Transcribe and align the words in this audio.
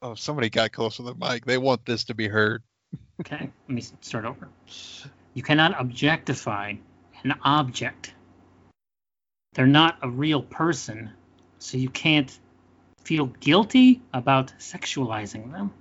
Oh, 0.00 0.14
somebody 0.14 0.48
got 0.48 0.72
close 0.72 0.96
to 0.96 1.02
the 1.02 1.14
mic. 1.14 1.44
They 1.44 1.58
want 1.58 1.84
this 1.84 2.04
to 2.04 2.14
be 2.14 2.28
heard. 2.28 2.62
Okay, 3.20 3.50
let 3.68 3.74
me 3.74 3.82
start 4.00 4.24
over. 4.24 4.48
You 5.34 5.42
cannot 5.42 5.80
objectify 5.80 6.74
an 7.24 7.34
object. 7.42 8.14
They're 9.54 9.66
not 9.66 9.98
a 10.02 10.08
real 10.08 10.42
person, 10.42 11.10
so 11.58 11.78
you 11.78 11.90
can't 11.90 12.38
feel 13.02 13.26
guilty 13.26 14.02
about 14.12 14.52
sexualizing 14.58 15.50
them. 15.52 15.72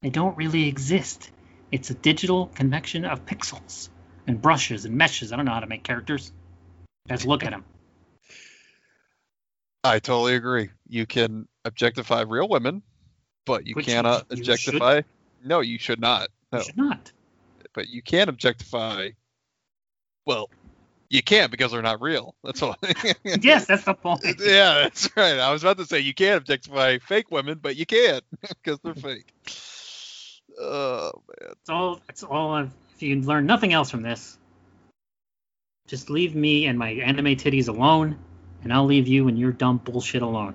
They 0.00 0.10
don't 0.10 0.36
really 0.36 0.68
exist. 0.68 1.30
It's 1.70 1.90
a 1.90 1.94
digital 1.94 2.46
convection 2.46 3.04
of 3.04 3.26
pixels 3.26 3.90
and 4.26 4.40
brushes 4.40 4.84
and 4.84 4.96
meshes. 4.96 5.32
I 5.32 5.36
don't 5.36 5.44
know 5.44 5.52
how 5.52 5.60
to 5.60 5.66
make 5.66 5.82
characters. 5.82 6.32
Just 7.08 7.26
look 7.26 7.44
at 7.44 7.50
them. 7.50 7.64
I 9.84 9.98
totally 9.98 10.34
agree. 10.34 10.70
You 10.88 11.06
can 11.06 11.48
objectify 11.64 12.22
real 12.22 12.48
women, 12.48 12.82
but 13.48 13.66
you 13.66 13.74
Which 13.74 13.86
cannot 13.86 14.22
uh, 14.22 14.24
you 14.30 14.36
objectify. 14.38 15.00
No, 15.42 15.60
you 15.60 15.78
should 15.78 16.00
not. 16.00 16.28
No, 16.52 16.58
You 16.58 16.64
should 16.66 16.76
not. 16.76 17.10
but 17.72 17.88
you 17.88 18.02
can 18.02 18.28
objectify. 18.28 19.10
Well, 20.26 20.50
you 21.08 21.22
can't 21.22 21.50
because 21.50 21.72
they're 21.72 21.80
not 21.80 22.02
real. 22.02 22.34
That's 22.44 22.62
all. 22.62 22.76
Yes, 23.40 23.64
that's 23.66 23.84
the 23.84 23.94
point. 23.94 24.22
yeah, 24.40 24.82
that's 24.82 25.08
right. 25.16 25.38
I 25.38 25.50
was 25.50 25.64
about 25.64 25.78
to 25.78 25.86
say 25.86 26.00
you 26.00 26.12
can't 26.12 26.36
objectify 26.36 26.98
fake 26.98 27.30
women, 27.30 27.58
but 27.60 27.76
you 27.76 27.86
can't 27.86 28.22
because 28.62 28.78
they're 28.84 28.94
fake. 28.94 29.32
Oh 30.60 31.12
man. 31.14 31.48
That's 31.48 31.70
all. 31.70 32.00
That's 32.06 32.22
all. 32.22 32.52
I've, 32.52 32.72
if 32.94 33.02
you 33.02 33.16
learn 33.22 33.46
nothing 33.46 33.72
else 33.72 33.90
from 33.90 34.02
this, 34.02 34.36
just 35.86 36.10
leave 36.10 36.34
me 36.34 36.66
and 36.66 36.78
my 36.78 36.90
anime 36.90 37.36
titties 37.36 37.68
alone, 37.68 38.18
and 38.62 38.72
I'll 38.72 38.84
leave 38.84 39.08
you 39.08 39.28
and 39.28 39.38
your 39.38 39.52
dumb 39.52 39.78
bullshit 39.78 40.20
alone. 40.20 40.54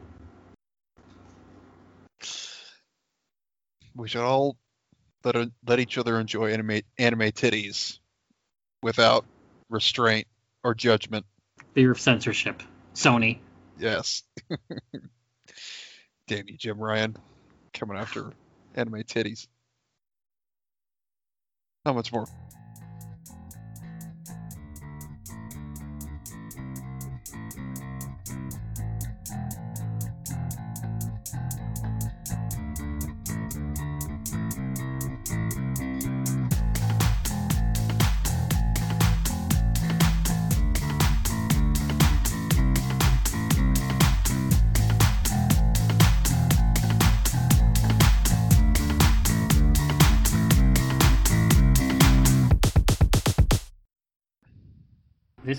We 3.96 4.08
should 4.08 4.22
all 4.22 4.58
let 5.24 5.36
let 5.66 5.80
each 5.80 5.98
other 5.98 6.20
enjoy 6.20 6.52
anime 6.52 6.82
anime 6.98 7.32
titties 7.32 8.00
without 8.82 9.26
restraint 9.70 10.28
or 10.64 10.74
judgment. 10.74 11.26
Fear 11.74 11.92
of 11.92 12.00
censorship. 12.00 12.62
Sony. 12.94 13.40
Yes. 13.78 14.24
Damn 16.28 16.48
you, 16.48 16.58
Jim 16.58 16.80
Ryan, 16.80 17.18
coming 17.74 17.98
after 17.98 18.32
anime 18.76 19.04
titties. 19.04 19.48
How 21.86 21.94
much 21.94 22.12
more? 22.12 22.28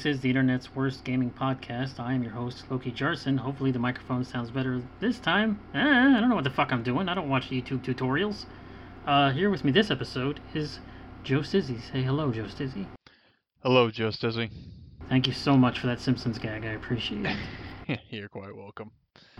This 0.05 0.17
is 0.17 0.21
the 0.21 0.29
internet's 0.29 0.75
worst 0.75 1.03
gaming 1.03 1.31
podcast. 1.31 1.99
I 1.99 2.13
am 2.13 2.23
your 2.23 2.33
host, 2.33 2.71
Loki 2.71 2.91
Jarson. 2.91 3.39
Hopefully, 3.39 3.71
the 3.71 3.79
microphone 3.79 4.23
sounds 4.23 4.51
better 4.51 4.83
this 5.01 5.19
time. 5.19 5.59
Eh, 5.73 5.79
I 5.79 6.21
don't 6.21 6.29
know 6.29 6.35
what 6.35 6.45
the 6.45 6.51
fuck 6.51 6.73
I'm 6.73 6.83
doing. 6.83 7.09
I 7.09 7.15
don't 7.15 7.31
watch 7.31 7.49
YouTube 7.49 7.83
tutorials. 7.83 8.45
Uh, 9.07 9.31
here 9.31 9.49
with 9.49 9.65
me 9.65 9.73
this 9.73 9.91
episode 9.91 10.41
is 10.53 10.79
Jo 11.23 11.39
Stizzy. 11.41 11.81
Say 11.91 12.03
hello, 12.03 12.31
Jo 12.33 12.43
Stizzy. 12.43 12.87
Hello, 13.63 13.91
Jo 13.91 14.09
Stizzy. 14.09 14.51
Thank 15.09 15.27
you 15.27 15.33
so 15.33 15.57
much 15.57 15.79
for 15.79 15.87
that 15.87 16.01
Simpsons 16.01 16.39
gag. 16.39 16.67
I 16.67 16.73
appreciate 16.73 17.25
it. 17.89 18.01
You're 18.11 18.29
quite 18.29 18.55
welcome. 18.55 18.91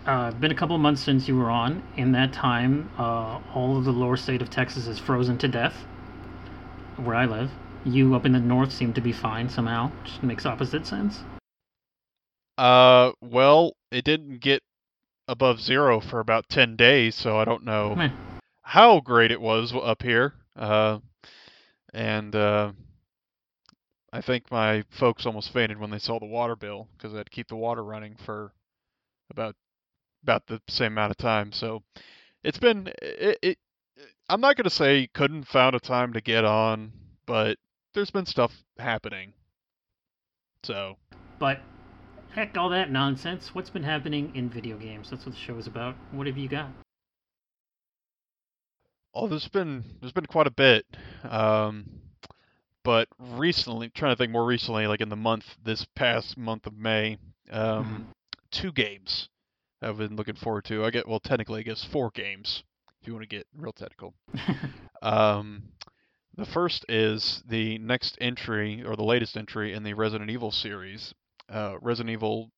Uh, 0.07 0.31
been 0.31 0.51
a 0.51 0.55
couple 0.55 0.79
months 0.79 1.03
since 1.03 1.29
you 1.29 1.37
were 1.37 1.51
on. 1.51 1.83
In 1.99 2.13
that 2.13 2.33
time, 2.33 2.91
uh, 2.97 3.39
all 3.55 3.77
of 3.77 3.85
the 3.85 3.93
lower 3.93 4.17
state 4.17 4.41
of 4.41 4.49
Texas 4.49 4.87
is 4.87 4.99
frozen 4.99 5.37
to 5.39 5.47
death, 5.49 5.85
where 6.97 7.17
I 7.17 7.27
live. 7.27 7.51
You 7.85 8.15
up 8.15 8.25
in 8.25 8.33
the 8.33 8.41
north 8.41 8.73
seem 8.73 8.93
to 8.95 9.01
be 9.01 9.13
fine 9.13 9.49
somehow, 9.49 9.93
Just 10.05 10.23
makes 10.23 10.47
opposite 10.47 10.87
sense. 10.87 11.21
Uh, 12.57 13.13
well, 13.21 13.77
it 13.91 14.05
didn't 14.05 14.39
get 14.39 14.63
above 15.29 15.61
zero 15.61 16.01
for 16.01 16.21
about 16.21 16.49
10 16.49 16.77
days, 16.77 17.15
so 17.15 17.39
I 17.39 17.45
don't 17.45 17.65
know 17.65 17.95
Meh. 17.95 18.11
how 18.63 19.01
great 19.01 19.31
it 19.31 19.41
was 19.41 19.75
up 19.75 20.03
here. 20.03 20.35
Uh, 20.57 21.01
and 21.93 22.35
uh, 22.35 22.73
I 24.13 24.21
think 24.21 24.51
my 24.51 24.85
folks 24.91 25.27
almost 25.27 25.53
fainted 25.53 25.79
when 25.79 25.91
they 25.91 25.99
saw 25.99 26.19
the 26.19 26.27
water 26.27 26.57
bill 26.57 26.89
because 26.97 27.13
I 27.13 27.19
had 27.19 27.27
to 27.27 27.33
keep 27.33 27.49
the 27.49 27.57
water 27.57 27.83
running 27.83 28.17
for 28.25 28.53
about 29.31 29.57
about 30.23 30.47
the 30.47 30.61
same 30.69 30.93
amount 30.93 31.11
of 31.11 31.17
time. 31.17 31.53
So 31.53 31.83
it's 32.43 32.59
been 32.59 32.91
it. 33.03 33.39
it 33.43 33.59
I'm 34.29 34.41
not 34.41 34.57
gonna 34.57 34.71
say 34.71 35.09
couldn't 35.13 35.49
found 35.49 35.75
a 35.75 35.81
time 35.81 36.13
to 36.15 36.21
get 36.21 36.45
on, 36.45 36.93
but 37.27 37.59
there's 37.95 38.11
been 38.11 38.27
stuff 38.27 38.53
happening. 38.79 39.33
So 40.65 40.97
But 41.39 41.61
heck, 42.35 42.57
all 42.57 42.71
that 42.71 42.91
nonsense. 42.91 43.55
What's 43.55 43.71
been 43.71 43.85
happening 43.85 44.33
in 44.35 44.51
video 44.51 44.77
games? 44.77 45.11
That's 45.11 45.25
what 45.25 45.35
the 45.35 45.41
show 45.41 45.57
is 45.57 45.67
about. 45.67 45.95
What 46.13 46.27
have 46.27 46.37
you 46.37 46.49
got? 46.49 46.71
Oh, 49.15 49.29
there's 49.29 49.49
been 49.49 49.85
there's 50.01 50.13
been 50.13 50.27
quite 50.27 50.49
a 50.49 50.51
bit, 50.51 50.85
um, 51.23 51.87
but 52.83 53.07
recently, 53.19 53.89
trying 53.91 54.13
to 54.13 54.17
think 54.17 54.33
more 54.33 54.45
recently, 54.45 54.89
like 54.89 55.01
in 55.01 55.09
the 55.09 55.17
month, 55.17 55.45
this 55.63 55.87
past 55.95 56.37
month 56.37 56.67
of 56.67 56.77
May, 56.77 57.19
um, 57.53 58.09
two 58.51 58.73
games 58.73 59.29
I've 59.81 59.99
been 59.99 60.17
looking 60.17 60.35
forward 60.35 60.65
to. 60.65 60.85
I 60.85 60.91
get 60.91 61.07
well, 61.07 61.21
technically, 61.21 61.61
I 61.61 61.63
guess 61.63 61.85
four 61.85 62.11
games 62.11 62.65
if 63.01 63.07
you 63.07 63.13
want 63.13 63.29
to 63.29 63.37
get 63.37 63.47
real 63.57 63.73
technical. 63.73 64.15
Um, 65.03 65.65
the 66.37 66.45
first 66.45 66.85
is 66.89 67.43
the 67.47 67.79
next 67.79 68.17
entry 68.21 68.83
or 68.85 68.97
the 68.97 69.05
latest 69.05 69.37
entry 69.37 69.73
in 69.73 69.83
the 69.83 69.95
Resident 69.95 70.31
Evil 70.31 70.51
series, 70.51 71.15
uh, 71.49 71.77
Resident 71.81 72.13
Evil 72.13 72.51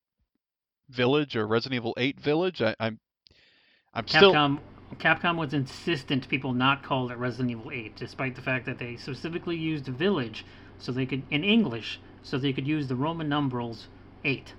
Village 0.89 1.37
or 1.37 1.47
Resident 1.47 1.77
Evil 1.77 1.95
8 1.97 2.21
Village. 2.21 2.63
I, 2.63 2.75
I'm 2.81 2.99
I'm 3.93 4.07
still 4.07 4.33
Capcom 4.33 4.61
Capcom 4.99 5.37
was 5.37 5.53
insistent 5.53 6.29
people 6.29 6.53
not 6.53 6.83
call 6.83 7.11
it 7.11 7.19
Resident 7.19 7.51
Evil 7.51 7.71
8, 7.73 7.97
despite 7.97 8.37
the 8.37 8.43
fact 8.43 8.67
that 8.67 8.79
they 8.79 8.97
specifically 8.97 9.57
used 9.57 9.87
Village 9.87 10.45
so 10.79 10.93
they 10.93 11.07
could 11.07 11.23
in 11.31 11.45
English 11.45 12.01
so 12.23 12.39
they 12.39 12.53
could 12.53 12.67
use 12.67 12.89
the 12.89 12.97
Roman 12.97 13.29
numerals 13.29 13.89
8. 14.25 14.55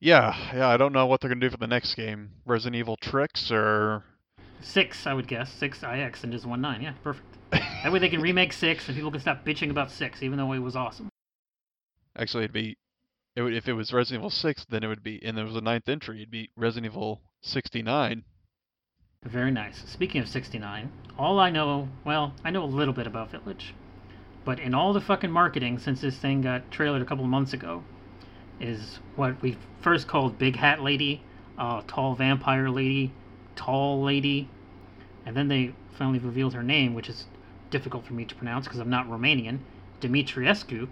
Yeah, 0.00 0.36
yeah, 0.54 0.68
I 0.68 0.76
don't 0.76 0.92
know 0.92 1.06
what 1.06 1.20
they're 1.20 1.30
gonna 1.30 1.40
do 1.40 1.50
for 1.50 1.56
the 1.56 1.66
next 1.66 1.94
game. 1.94 2.30
Resident 2.44 2.76
Evil 2.76 2.96
Tricks 2.96 3.50
or 3.50 4.04
Six, 4.60 5.06
I 5.06 5.12
would 5.12 5.28
guess. 5.28 5.52
Six 5.52 5.82
IX 5.82 6.24
and 6.24 6.32
just 6.32 6.46
one 6.46 6.60
nine. 6.60 6.82
Yeah, 6.82 6.94
perfect. 7.02 7.33
That 7.82 7.92
way 7.92 7.98
they 7.98 8.08
can 8.08 8.20
remake 8.20 8.52
six 8.52 8.88
and 8.88 8.96
people 8.96 9.10
can 9.10 9.20
stop 9.20 9.44
bitching 9.44 9.70
about 9.70 9.90
six, 9.90 10.22
even 10.22 10.38
though 10.38 10.52
it 10.52 10.58
was 10.58 10.74
awesome. 10.76 11.08
actually 12.16 12.44
it'd 12.44 12.52
be 12.52 12.76
it 13.36 13.42
would 13.42 13.54
if 13.54 13.68
it 13.68 13.72
was 13.72 13.92
Resident 13.92 14.20
Evil 14.20 14.30
Six, 14.30 14.64
then 14.68 14.84
it 14.84 14.86
would 14.88 15.02
be 15.02 15.22
and 15.24 15.36
there 15.36 15.44
was 15.44 15.56
a 15.56 15.60
ninth 15.60 15.88
entry, 15.88 16.18
it'd 16.18 16.30
be 16.30 16.50
Resident 16.56 16.92
Evil 16.92 17.20
sixty 17.42 17.82
nine. 17.82 18.24
Very 19.24 19.50
nice. 19.50 19.82
Speaking 19.86 20.20
of 20.20 20.28
69, 20.28 20.92
all 21.18 21.40
I 21.40 21.48
know, 21.48 21.88
well, 22.04 22.34
I 22.44 22.50
know 22.50 22.62
a 22.62 22.66
little 22.66 22.92
bit 22.92 23.06
about 23.06 23.30
Village, 23.30 23.74
but 24.44 24.60
in 24.60 24.74
all 24.74 24.92
the 24.92 25.00
fucking 25.00 25.30
marketing 25.30 25.78
since 25.78 26.02
this 26.02 26.18
thing 26.18 26.42
got 26.42 26.70
trailered 26.70 27.00
a 27.00 27.06
couple 27.06 27.24
of 27.24 27.30
months 27.30 27.54
ago, 27.54 27.82
is 28.60 29.00
what 29.16 29.40
we 29.40 29.56
first 29.80 30.08
called 30.08 30.38
Big 30.38 30.56
Hat 30.56 30.82
Lady, 30.82 31.22
uh, 31.56 31.80
Tall 31.86 32.14
Vampire 32.14 32.68
Lady, 32.68 33.12
Tall 33.56 34.02
Lady, 34.02 34.48
and 35.24 35.34
then 35.34 35.48
they 35.48 35.74
finally 35.96 36.18
revealed 36.18 36.52
her 36.52 36.62
name, 36.62 36.92
which 36.92 37.08
is 37.08 37.24
difficult 37.74 38.06
for 38.06 38.12
me 38.14 38.24
to 38.24 38.34
pronounce 38.36 38.66
because 38.66 38.78
I'm 38.78 38.88
not 38.88 39.08
Romanian, 39.08 39.58
Dimitrescu. 40.00 40.88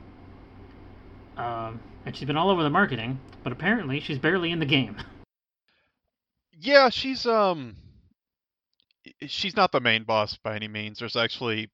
Um, 1.37 1.81
and 2.05 2.17
she's 2.17 2.27
been 2.27 2.37
all 2.37 2.51
over 2.51 2.65
the 2.65 2.71
marketing, 2.71 3.21
but 3.45 3.53
apparently 3.53 4.01
she's 4.01 4.19
barely 4.19 4.51
in 4.51 4.59
the 4.59 4.67
game. 4.67 4.97
Yeah, 6.65 6.91
she's 6.91 7.27
um 7.27 7.75
she's 9.27 9.57
not 9.57 9.73
the 9.73 9.81
main 9.81 10.05
boss 10.05 10.37
by 10.37 10.55
any 10.55 10.69
means. 10.69 11.01
There's 11.01 11.17
actually 11.17 11.71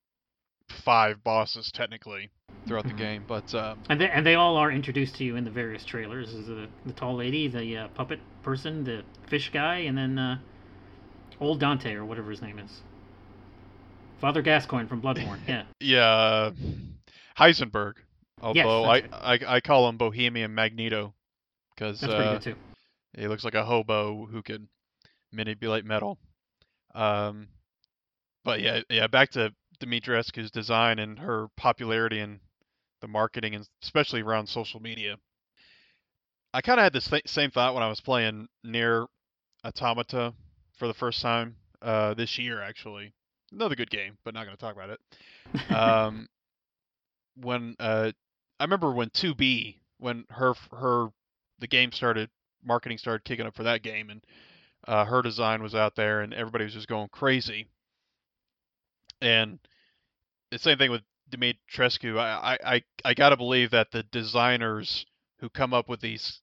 five 0.67 1.23
bosses 1.23 1.71
technically 1.71 2.31
throughout 2.67 2.87
the 2.87 2.95
Mhm. 2.95 2.99
game, 2.99 3.25
but 3.29 3.55
um 3.55 3.81
And 3.91 4.01
they, 4.01 4.09
and 4.09 4.25
they 4.25 4.35
all 4.35 4.57
are 4.57 4.71
introduced 4.73 5.17
to 5.17 5.25
you 5.25 5.37
in 5.37 5.45
the 5.45 5.51
various 5.51 5.85
trailers. 5.85 6.33
Is 6.33 6.47
the 6.47 6.69
the 6.87 6.95
tall 6.95 7.17
lady, 7.17 7.49
the 7.49 7.77
uh, 7.77 7.89
puppet 7.89 8.21
person, 8.43 8.85
the 8.85 9.03
fish 9.27 9.51
guy, 9.53 9.79
and 9.81 9.99
then 9.99 10.19
uh, 10.19 10.39
old 11.39 11.61
Dante 11.61 11.93
or 11.95 12.07
whatever 12.07 12.31
his 12.31 12.41
name 12.41 12.59
is. 12.59 12.81
Father 14.21 14.43
Gascoigne 14.43 14.87
from 14.87 15.01
Bloodborne. 15.01 15.39
Yeah. 15.47 15.63
yeah, 15.81 16.51
Heisenberg. 17.39 17.95
Although 18.41 18.85
I, 18.85 19.01
that's 19.01 19.13
I 19.13 19.39
I 19.47 19.61
call 19.61 19.89
him 19.89 19.97
Bohemian 19.97 20.55
Magneto 20.55 21.15
because 21.75 22.03
uh, 22.03 22.41
he 23.17 23.27
looks 23.27 23.45
like 23.45 23.55
a 23.55 23.65
hobo 23.65 24.27
who 24.27 24.43
can 24.43 24.69
manipulate 25.33 25.85
metal. 25.85 26.19
Um, 26.95 27.49
but 28.45 28.61
yeah, 28.61 28.81
yeah, 28.89 29.07
back 29.07 29.31
to 29.33 29.53
Dimitrescu's 29.81 30.51
design 30.51 30.99
and 30.99 31.19
her 31.19 31.49
popularity 31.57 32.21
and 32.21 32.41
the 33.01 33.09
marketing, 33.09 33.55
and 33.55 33.69
especially 33.83 34.23
around 34.23 34.49
social 34.49 34.81
media. 34.81 35.17
I 36.55 36.61
kind 36.63 36.81
of 36.81 36.85
had 36.85 36.93
this 36.93 37.09
th- 37.09 37.29
same 37.29 37.51
thought 37.51 37.75
when 37.75 37.83
I 37.83 37.89
was 37.89 38.01
playing 38.01 38.49
NieR 38.65 39.07
Automata 39.65 40.33
for 40.79 40.89
the 40.89 40.95
first 40.95 41.21
time 41.21 41.57
uh, 41.83 42.15
this 42.15 42.39
year, 42.39 42.63
actually. 42.63 43.13
Another 43.53 43.77
good 43.77 43.91
game, 43.91 44.19
but 44.25 44.35
not 44.35 44.45
going 44.45 44.57
to 44.57 44.61
talk 44.61 44.75
about 44.75 44.91
it. 44.91 45.01
Um, 45.75 46.29
when 47.41 47.75
uh, 47.79 48.13
I 48.61 48.65
remember 48.65 48.93
when 48.93 49.11
2B, 49.11 49.77
when 49.99 50.25
her 50.31 50.55
her 50.73 51.09
the 51.59 51.67
game 51.67 51.93
started, 51.93 52.31
marketing 52.65 52.99
started 52.99 53.25
kicking 53.25 53.47
up 53.47 53.55
for 53.55 53.63
that 53.63 53.83
game, 53.83 54.11
and 54.11 54.25
uh, 54.87 55.05
her 55.05 55.23
design 55.23 55.63
was 55.63 55.75
out 55.75 55.97
there, 55.97 56.21
and 56.21 56.35
everybody 56.35 56.65
was 56.65 56.75
just 56.75 56.89
going 56.89 57.09
crazy. 57.09 57.69
And 59.21 59.59
the 60.51 60.59
same 60.59 60.79
thing 60.79 60.91
with 60.91 61.03
Dimitrescu. 61.31 62.19
I 62.19 62.59
I 62.65 62.83
I 63.05 63.15
gotta 63.15 63.37
believe 63.37 63.71
that 63.71 63.91
the 63.91 64.03
designers 64.03 65.07
who 65.41 65.49
come 65.49 65.73
up 65.73 65.89
with 65.89 66.01
these, 66.01 66.41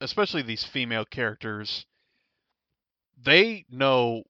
especially 0.00 0.42
these 0.42 0.64
female 0.64 1.04
characters, 1.04 1.86
they 3.22 3.64
know 3.70 4.22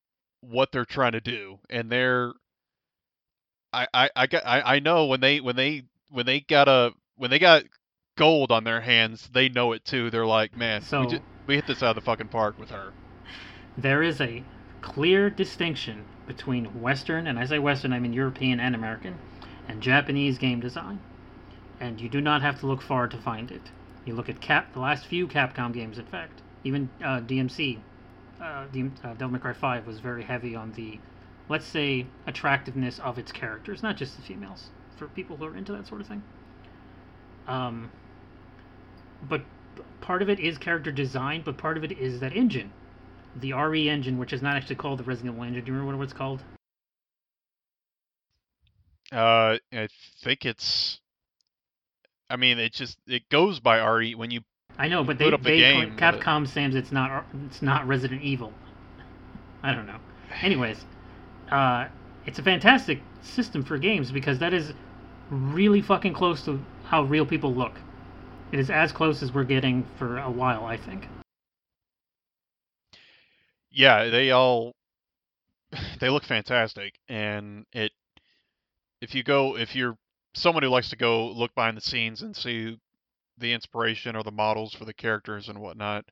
what 0.50 0.72
they're 0.72 0.84
trying 0.84 1.12
to 1.12 1.20
do, 1.20 1.58
and 1.68 1.90
they're. 1.90 2.32
I 3.72 3.86
I 3.92 4.10
I 4.16 4.26
got 4.26 4.46
I, 4.46 4.76
I 4.76 4.78
know 4.78 5.06
when 5.06 5.20
they 5.20 5.40
when 5.40 5.56
they 5.56 5.82
when 6.10 6.26
they 6.26 6.40
got 6.40 6.68
a 6.68 6.92
when 7.16 7.30
they 7.30 7.38
got 7.38 7.64
gold 8.16 8.50
on 8.50 8.64
their 8.64 8.80
hands, 8.80 9.28
they 9.32 9.48
know 9.48 9.72
it 9.72 9.84
too. 9.84 10.10
They're 10.10 10.26
like, 10.26 10.56
man, 10.56 10.82
So- 10.82 11.02
we, 11.02 11.06
just, 11.08 11.22
we 11.46 11.54
hit 11.56 11.66
this 11.66 11.82
out 11.82 11.90
of 11.90 11.96
the 11.96 12.00
fucking 12.02 12.28
park 12.28 12.58
with 12.58 12.70
her. 12.70 12.92
There 13.76 14.02
is 14.02 14.20
a 14.20 14.42
clear 14.80 15.28
distinction 15.28 16.04
between 16.26 16.80
Western, 16.80 17.26
and 17.26 17.38
I 17.38 17.44
say 17.44 17.58
Western, 17.58 17.92
I 17.92 17.98
mean 18.00 18.12
European 18.12 18.58
and 18.58 18.74
American, 18.74 19.18
and 19.68 19.82
Japanese 19.82 20.38
game 20.38 20.60
design. 20.60 20.98
And 21.78 22.00
you 22.00 22.08
do 22.08 22.20
not 22.20 22.40
have 22.40 22.58
to 22.60 22.66
look 22.66 22.80
far 22.80 23.06
to 23.06 23.18
find 23.18 23.50
it. 23.50 23.70
You 24.06 24.14
look 24.14 24.28
at 24.28 24.40
Cap, 24.40 24.72
the 24.72 24.80
last 24.80 25.06
few 25.06 25.26
Capcom 25.28 25.74
games, 25.74 25.98
in 25.98 26.06
fact, 26.06 26.40
even 26.64 26.88
uh, 27.04 27.20
DMC, 27.20 27.80
uh, 28.40 28.66
DM, 28.72 28.92
uh, 29.04 29.14
Devil 29.14 29.30
May 29.30 29.38
Cry 29.38 29.52
5 29.52 29.86
was 29.86 30.00
very 30.00 30.22
heavy 30.22 30.54
on 30.54 30.72
the, 30.72 30.98
let's 31.48 31.66
say, 31.66 32.06
attractiveness 32.26 32.98
of 32.98 33.18
its 33.18 33.32
characters, 33.32 33.82
not 33.82 33.96
just 33.96 34.16
the 34.16 34.22
females, 34.22 34.70
for 34.96 35.08
people 35.08 35.36
who 35.36 35.44
are 35.44 35.56
into 35.56 35.72
that 35.72 35.86
sort 35.86 36.00
of 36.00 36.06
thing. 36.06 36.22
Um, 37.46 37.90
but 39.28 39.42
part 40.00 40.22
of 40.22 40.28
it 40.28 40.40
is 40.40 40.58
character 40.58 40.90
design, 40.92 41.42
but 41.44 41.56
part 41.56 41.76
of 41.76 41.84
it 41.84 41.92
is 41.92 42.20
that 42.20 42.34
engine 42.34 42.72
the 43.40 43.52
RE 43.52 43.88
engine, 43.88 44.18
which 44.18 44.32
is 44.32 44.42
not 44.42 44.56
actually 44.56 44.76
called 44.76 44.98
the 44.98 45.04
Resident 45.04 45.34
Evil 45.34 45.44
engine. 45.44 45.64
Do 45.64 45.72
you 45.72 45.78
remember 45.78 45.98
what 45.98 46.04
it's 46.04 46.12
called? 46.12 46.42
Uh, 49.12 49.58
I 49.72 49.88
think 50.22 50.44
it's. 50.44 51.00
I 52.28 52.36
mean, 52.36 52.58
it 52.58 52.72
just 52.72 52.98
it 53.06 53.28
goes 53.28 53.60
by 53.60 53.78
RE 53.78 54.14
when 54.14 54.30
you. 54.30 54.40
I 54.78 54.88
know, 54.88 55.04
but 55.04 55.18
they, 55.18 55.32
up 55.32 55.42
the 55.42 55.50
they 55.50 55.58
game, 55.58 55.96
but 55.96 56.20
Capcom 56.20 56.46
says 56.46 56.74
it's 56.74 56.92
not 56.92 57.24
it's 57.46 57.62
not 57.62 57.86
Resident 57.86 58.22
Evil. 58.22 58.52
I 59.62 59.74
don't 59.74 59.86
know. 59.86 59.98
Anyways, 60.42 60.84
uh, 61.50 61.88
it's 62.26 62.38
a 62.38 62.42
fantastic 62.42 63.00
system 63.22 63.64
for 63.64 63.78
games 63.78 64.10
because 64.10 64.38
that 64.40 64.52
is 64.52 64.72
really 65.30 65.80
fucking 65.80 66.12
close 66.12 66.44
to 66.44 66.60
how 66.84 67.04
real 67.04 67.24
people 67.24 67.54
look. 67.54 67.72
It 68.52 68.60
is 68.60 68.70
as 68.70 68.92
close 68.92 69.22
as 69.22 69.32
we're 69.32 69.44
getting 69.44 69.86
for 69.98 70.18
a 70.18 70.30
while, 70.30 70.64
I 70.64 70.76
think. 70.76 71.08
Yeah, 73.70 74.08
they 74.08 74.30
all. 74.30 74.74
They 76.00 76.10
look 76.10 76.24
fantastic, 76.24 76.98
and 77.08 77.64
it. 77.72 77.92
If 79.00 79.14
you 79.14 79.22
go, 79.22 79.56
if 79.56 79.74
you're 79.74 79.96
someone 80.34 80.62
who 80.62 80.68
likes 80.68 80.90
to 80.90 80.96
go 80.96 81.28
look 81.28 81.54
behind 81.54 81.76
the 81.76 81.80
scenes 81.80 82.22
and 82.22 82.36
see 82.36 82.78
the 83.38 83.52
inspiration 83.52 84.16
or 84.16 84.22
the 84.22 84.30
models 84.30 84.74
for 84.74 84.84
the 84.84 84.94
characters 84.94 85.48
and 85.48 85.58
whatnot, 85.58 86.04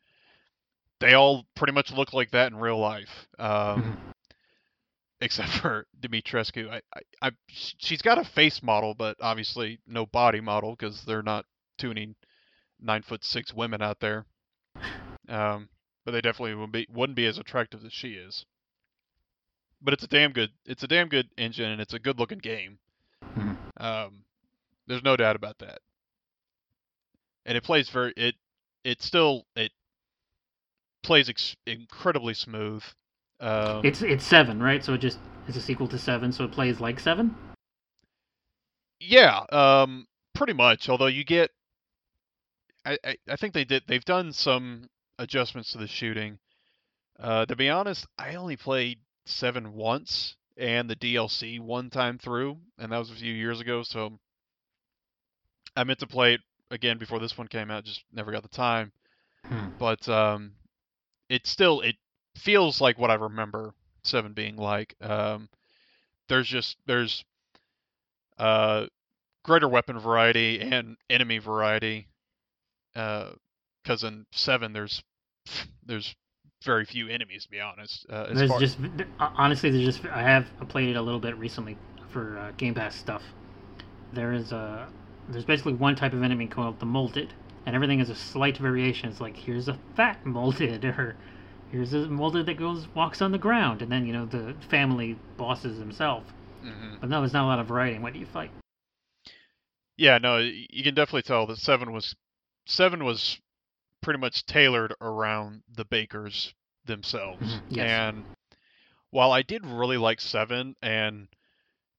they 1.00 1.14
all 1.14 1.44
pretty 1.54 1.72
much 1.72 1.92
look 1.92 2.12
like 2.12 2.30
that 2.30 2.52
in 2.52 2.58
real 2.58 2.78
life. 2.78 3.28
Um, 3.38 3.98
except 5.20 5.48
for 5.60 5.86
Dimitrescu. 6.00 6.70
I, 6.70 6.80
I, 6.94 7.28
I, 7.28 7.30
she's 7.48 8.02
got 8.02 8.18
a 8.18 8.24
face 8.24 8.62
model, 8.62 8.94
but 8.94 9.16
obviously 9.20 9.78
no 9.86 10.06
body 10.06 10.40
model 10.40 10.76
because 10.78 11.04
they're 11.04 11.22
not 11.22 11.46
tuning 11.78 12.14
nine 12.80 13.02
foot 13.02 13.24
six 13.24 13.52
women 13.52 13.82
out 13.82 14.00
there. 14.00 14.26
Um, 15.28 15.68
but 16.04 16.12
they 16.12 16.20
definitely 16.20 16.54
would 16.54 16.72
be 16.72 16.86
wouldn't 16.92 17.16
be 17.16 17.26
as 17.26 17.38
attractive 17.38 17.84
as 17.84 17.92
she 17.92 18.12
is. 18.12 18.44
But 19.80 19.94
it's 19.94 20.04
a 20.04 20.08
damn 20.08 20.32
good 20.32 20.50
it's 20.66 20.82
a 20.82 20.88
damn 20.88 21.08
good 21.08 21.28
engine 21.38 21.70
and 21.70 21.80
it's 21.80 21.94
a 21.94 21.98
good 21.98 22.18
looking 22.18 22.38
game. 22.38 22.78
Mhm. 23.24 23.56
Um, 23.78 24.24
there's 24.86 25.02
no 25.02 25.16
doubt 25.16 25.36
about 25.36 25.58
that. 25.58 25.78
And 27.46 27.56
it 27.56 27.62
plays 27.62 27.88
very 27.88 28.12
it 28.16 28.34
it 28.84 29.02
still 29.02 29.46
it 29.56 29.72
plays 31.02 31.28
ex- 31.28 31.56
incredibly 31.66 32.34
smooth. 32.34 32.82
Um, 33.40 33.84
It's 33.84 34.02
it's 34.02 34.24
seven, 34.24 34.62
right? 34.62 34.84
So 34.84 34.94
it 34.94 34.98
just 34.98 35.18
is 35.48 35.56
a 35.56 35.60
sequel 35.60 35.88
to 35.88 35.98
seven, 35.98 36.32
so 36.32 36.44
it 36.44 36.52
plays 36.52 36.80
like 36.80 36.98
seven. 36.98 37.34
Yeah, 39.00 39.44
um, 39.52 40.06
pretty 40.34 40.54
much. 40.54 40.88
Although 40.88 41.06
you 41.06 41.24
get, 41.24 41.50
I, 42.86 42.96
I, 43.04 43.16
I 43.28 43.36
think 43.36 43.52
they 43.52 43.64
did. 43.64 43.82
They've 43.86 44.04
done 44.04 44.32
some 44.32 44.88
adjustments 45.18 45.72
to 45.72 45.78
the 45.78 45.86
shooting. 45.86 46.38
Uh, 47.18 47.44
to 47.46 47.54
be 47.54 47.68
honest, 47.68 48.06
I 48.18 48.34
only 48.36 48.56
played 48.56 48.98
seven 49.26 49.74
once 49.74 50.36
and 50.56 50.88
the 50.88 50.96
DLC 50.96 51.60
one 51.60 51.90
time 51.90 52.18
through, 52.18 52.58
and 52.78 52.92
that 52.92 52.98
was 52.98 53.10
a 53.10 53.14
few 53.14 53.32
years 53.32 53.60
ago. 53.60 53.82
So 53.82 54.18
I 55.76 55.84
meant 55.84 55.98
to 56.00 56.06
play 56.06 56.34
it 56.34 56.40
again 56.74 56.98
before 56.98 57.18
this 57.18 57.38
one 57.38 57.48
came 57.48 57.70
out. 57.70 57.84
Just 57.84 58.04
never 58.12 58.32
got 58.32 58.42
the 58.42 58.48
time. 58.48 58.92
Hmm. 59.46 59.68
But 59.78 60.08
um, 60.08 60.52
it 61.28 61.46
still 61.46 61.80
it 61.80 61.96
feels 62.36 62.80
like 62.80 62.98
what 62.98 63.10
I 63.10 63.14
remember 63.14 63.74
seven 64.02 64.32
being 64.32 64.56
like. 64.56 64.94
Um, 65.00 65.48
there's 66.28 66.48
just 66.48 66.76
there's 66.86 67.24
uh 68.38 68.86
greater 69.44 69.68
weapon 69.68 69.98
variety 69.98 70.60
and 70.60 70.96
enemy 71.08 71.38
variety. 71.38 72.08
Because 72.92 74.02
in 74.02 74.26
seven, 74.32 74.72
there's 74.72 75.02
there's 75.86 76.14
very 76.64 76.84
few 76.84 77.08
enemies 77.08 77.44
to 77.44 77.50
be 77.50 77.60
honest. 77.60 78.06
Uh, 78.10 78.26
as 78.30 78.38
There's 78.38 78.50
far, 78.50 78.60
just 78.60 78.78
honestly, 79.18 79.70
there's 79.70 79.84
just 79.84 80.04
I 80.06 80.22
have 80.22 80.46
played 80.68 80.88
it 80.88 80.96
a 80.96 81.02
little 81.02 81.20
bit 81.20 81.36
recently 81.36 81.76
for 82.08 82.38
uh, 82.38 82.52
Game 82.56 82.74
Pass 82.74 82.94
stuff. 82.94 83.22
There 84.12 84.32
is 84.32 84.52
a 84.52 84.88
there's 85.28 85.44
basically 85.44 85.74
one 85.74 85.96
type 85.96 86.12
of 86.12 86.22
enemy 86.22 86.46
called 86.46 86.80
the 86.80 86.86
molded, 86.86 87.32
and 87.66 87.74
everything 87.74 88.00
is 88.00 88.10
a 88.10 88.14
slight 88.14 88.56
variation. 88.58 89.08
It's 89.08 89.20
like 89.20 89.36
here's 89.36 89.68
a 89.68 89.78
fat 89.94 90.24
molded, 90.26 90.84
or 90.84 91.16
here's 91.70 91.92
a 91.92 92.06
molded 92.08 92.46
that 92.46 92.54
goes 92.58 92.86
walks 92.94 93.22
on 93.22 93.32
the 93.32 93.38
ground, 93.38 93.82
and 93.82 93.90
then 93.90 94.06
you 94.06 94.12
know 94.12 94.26
the 94.26 94.54
family 94.68 95.18
bosses 95.36 95.78
himself. 95.78 96.32
Mhm. 96.62 97.00
But 97.00 97.10
no, 97.10 97.20
there's 97.20 97.32
not 97.32 97.44
a 97.44 97.48
lot 97.48 97.58
of 97.58 97.66
variety 97.66 97.96
in 97.96 98.02
what 98.02 98.16
you 98.16 98.26
fight. 98.26 98.50
Yeah, 99.96 100.18
no, 100.18 100.38
you 100.38 100.82
can 100.82 100.94
definitely 100.94 101.22
tell 101.22 101.46
that 101.46 101.58
seven 101.58 101.92
was 101.92 102.16
seven 102.66 103.04
was 103.04 103.38
pretty 104.00 104.18
much 104.18 104.44
tailored 104.46 104.94
around 105.00 105.62
the 105.74 105.84
bakers 105.84 106.52
themselves. 106.84 107.42
Mhm, 107.42 107.62
yes. 107.70 107.86
And 107.86 108.24
while 109.10 109.32
I 109.32 109.42
did 109.42 109.64
really 109.64 109.96
like 109.96 110.20
seven, 110.20 110.74
and 110.82 111.28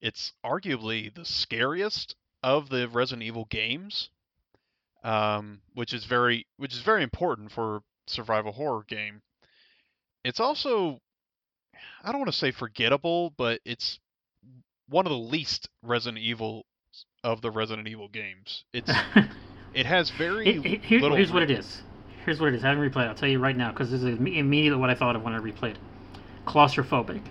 it's 0.01 0.33
arguably 0.43 1.13
the 1.13 1.25
scariest 1.25 2.15
of 2.43 2.69
the 2.69 2.87
Resident 2.89 3.23
Evil 3.23 3.45
games, 3.45 4.09
um, 5.03 5.61
which 5.73 5.93
is 5.93 6.05
very 6.05 6.45
which 6.57 6.73
is 6.73 6.81
very 6.81 7.03
important 7.03 7.51
for 7.51 7.81
survival 8.07 8.51
horror 8.51 8.83
game. 8.87 9.21
It's 10.23 10.39
also 10.39 10.99
I 12.03 12.11
don't 12.11 12.19
want 12.19 12.31
to 12.31 12.37
say 12.37 12.51
forgettable, 12.51 13.31
but 13.37 13.59
it's 13.65 13.99
one 14.89 15.05
of 15.05 15.11
the 15.11 15.17
least 15.17 15.69
Resident 15.81 16.23
Evil 16.23 16.65
of 17.23 17.41
the 17.41 17.51
Resident 17.51 17.87
Evil 17.87 18.07
games. 18.07 18.63
It's 18.73 18.91
it 19.73 19.85
has 19.85 20.09
very 20.11 20.45
Here- 20.53 20.61
here- 20.61 20.79
here- 20.79 20.99
little. 21.01 21.17
here's 21.17 21.31
what 21.31 21.43
it 21.43 21.51
is. 21.51 21.81
Here's 22.25 22.39
what 22.39 22.49
it 22.49 22.55
is. 22.55 22.63
I 22.63 22.69
haven't 22.69 22.91
replayed. 22.91 23.05
it. 23.05 23.09
I'll 23.09 23.15
tell 23.15 23.29
you 23.29 23.37
right 23.39 23.55
now 23.55 23.71
because 23.71 23.91
this 23.91 24.01
is 24.01 24.17
immediately 24.17 24.79
what 24.79 24.89
I 24.89 24.95
thought 24.95 25.15
of 25.15 25.21
when 25.23 25.33
I 25.33 25.39
replayed. 25.39 25.75
Claustrophobic. 26.47 27.21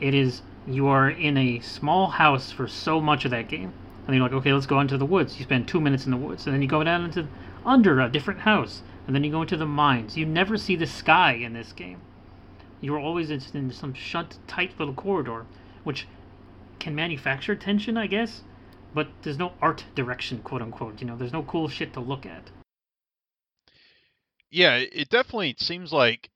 It 0.00 0.14
is. 0.14 0.42
You 0.66 0.88
are 0.88 1.08
in 1.10 1.36
a 1.36 1.60
small 1.60 2.08
house 2.08 2.50
for 2.52 2.66
so 2.68 3.00
much 3.00 3.24
of 3.24 3.30
that 3.30 3.48
game, 3.48 3.72
and 4.06 4.14
you're 4.14 4.22
like, 4.22 4.32
okay, 4.32 4.52
let's 4.52 4.66
go 4.66 4.80
into 4.80 4.96
the 4.96 5.04
woods. 5.04 5.38
You 5.38 5.44
spend 5.44 5.66
two 5.66 5.80
minutes 5.80 6.04
in 6.04 6.10
the 6.12 6.16
woods, 6.16 6.46
and 6.46 6.54
then 6.54 6.62
you 6.62 6.68
go 6.68 6.84
down 6.84 7.04
into 7.04 7.26
under 7.64 8.00
a 8.00 8.08
different 8.08 8.40
house, 8.40 8.82
and 9.06 9.14
then 9.14 9.24
you 9.24 9.30
go 9.30 9.42
into 9.42 9.56
the 9.56 9.66
mines. 9.66 10.16
You 10.16 10.26
never 10.26 10.56
see 10.56 10.76
the 10.76 10.86
sky 10.86 11.32
in 11.32 11.52
this 11.54 11.72
game. 11.72 12.00
You 12.80 12.94
are 12.94 13.00
always 13.00 13.30
in 13.30 13.70
some 13.72 13.94
shut, 13.94 14.38
tight 14.46 14.78
little 14.78 14.94
corridor, 14.94 15.46
which 15.82 16.06
can 16.78 16.94
manufacture 16.94 17.56
tension, 17.56 17.96
I 17.96 18.06
guess, 18.06 18.42
but 18.94 19.08
there's 19.22 19.38
no 19.38 19.52
art 19.60 19.84
direction, 19.94 20.42
quote 20.42 20.62
unquote. 20.62 21.00
You 21.00 21.06
know, 21.06 21.16
there's 21.16 21.32
no 21.32 21.42
cool 21.42 21.68
shit 21.68 21.92
to 21.94 22.00
look 22.00 22.24
at. 22.24 22.50
Yeah, 24.50 24.76
it 24.76 24.90
it 24.92 25.08
definitely 25.08 25.56
seems 25.58 25.92
like 25.92 26.30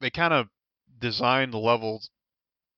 they 0.00 0.10
kind 0.10 0.32
of 0.32 0.48
designed 0.98 1.52
the 1.52 1.58
levels 1.58 2.10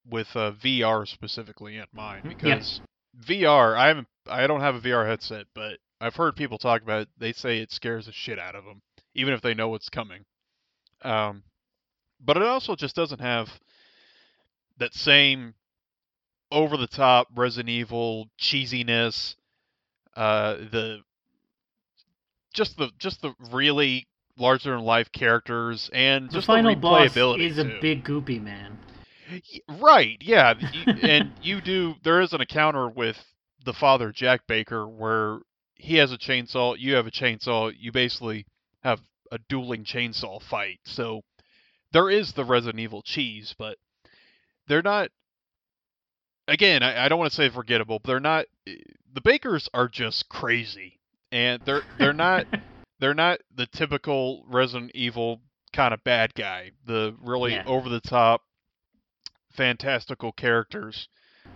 with 0.09 0.29
uh, 0.35 0.53
VR 0.53 1.07
specifically 1.07 1.77
in 1.77 1.85
mind 1.93 2.25
because 2.29 2.81
VR, 3.21 3.77
I 3.77 3.89
haven't, 3.89 4.09
I 4.29 4.47
don't 4.47 4.61
have 4.61 4.75
a 4.75 4.81
VR 4.81 5.07
headset, 5.07 5.47
but 5.55 5.79
I've 6.01 6.17
heard 6.17 6.37
people 6.37 6.59
talk 6.59 6.83
about 6.83 7.03
it. 7.03 7.09
They 7.19 7.33
say 7.33 7.59
it 7.59 7.73
scares 7.73 8.07
the 8.07 8.13
shit 8.13 8.39
out 8.39 8.55
of 8.55 8.65
them, 8.65 8.83
even 9.15 9.35
if 9.35 9.41
they 9.41 9.55
know 9.55 9.69
what's 9.69 9.89
coming. 9.89 10.25
Um, 11.03 11.43
but 12.21 12.37
it 12.37 12.43
also 12.43 12.75
just 12.77 12.97
doesn't 12.97 13.21
have 13.21 13.49
that 14.79 14.95
same 14.95 15.55
over 16.51 16.77
the 16.77 16.87
top 16.87 17.29
Resident 17.35 17.69
Evil 17.69 18.29
cheesiness. 18.41 19.35
Uh, 20.17 20.55
the 20.73 21.01
just 22.55 22.77
the 22.77 22.91
just 22.99 23.23
the 23.23 23.35
really 23.53 24.07
larger 24.37 24.71
than 24.71 24.85
life 24.85 25.11
characters 25.13 25.91
and 25.93 26.29
The 26.29 26.35
just 26.35 26.47
final 26.47 26.75
the 26.75 26.81
boss 26.81 27.11
replayability 27.13 27.41
is 27.51 27.59
a 27.59 27.65
too. 27.65 27.79
big 27.81 28.05
goopy 28.05 28.43
man. 28.43 28.79
Right, 29.69 30.17
yeah, 30.21 30.55
and 31.03 31.33
you 31.43 31.61
do. 31.61 31.95
There 32.03 32.21
is 32.23 32.33
an 32.33 32.41
encounter 32.41 32.89
with 32.89 33.23
the 33.65 33.73
father, 33.73 34.13
Jack 34.13 34.47
Baker, 34.47 34.87
where 34.89 35.41
he 35.75 35.97
has 35.97 36.13
a 36.13 36.19
chainsaw, 36.19 36.77
you 36.79 36.95
have 36.95 37.07
a 37.07 37.11
chainsaw. 37.11 37.73
You 37.79 37.93
basically 37.93 38.47
have 38.83 39.01
a 39.31 39.39
dueling 39.49 39.85
chainsaw 39.85 40.41
fight. 40.43 40.81
So 40.85 41.23
there 41.93 42.11
is 42.11 42.33
the 42.33 42.45
Resident 42.45 42.81
Evil 42.81 43.03
cheese, 43.03 43.55
but 43.59 43.79
they're 44.67 44.83
not. 44.83 45.11
Again, 46.47 46.83
I, 46.83 47.05
I 47.05 47.09
don't 47.09 47.19
want 47.19 47.31
to 47.31 47.37
say 47.37 47.49
forgettable, 47.51 47.99
but 47.99 48.09
they're 48.09 48.21
not. 48.21 48.47
Eh, 48.67 48.77
the 49.13 49.21
Bakers 49.21 49.69
are 49.75 49.89
just 49.89 50.29
crazy, 50.29 50.99
and 51.31 51.61
they're 51.65 51.83
they're 51.99 52.13
not 52.13 52.47
they're 53.01 53.15
not 53.15 53.41
the 53.55 53.67
typical 53.67 54.45
Resident 54.49 54.93
Evil 54.95 55.41
kind 55.73 55.93
of 55.93 56.03
bad 56.05 56.35
guy. 56.35 56.71
The 56.87 57.15
really 57.21 57.53
Yeah. 57.55 57.65
over 57.67 57.89
the 57.89 58.01
top, 58.01 58.43
fantastical 59.51 60.33
characters. 60.33 61.09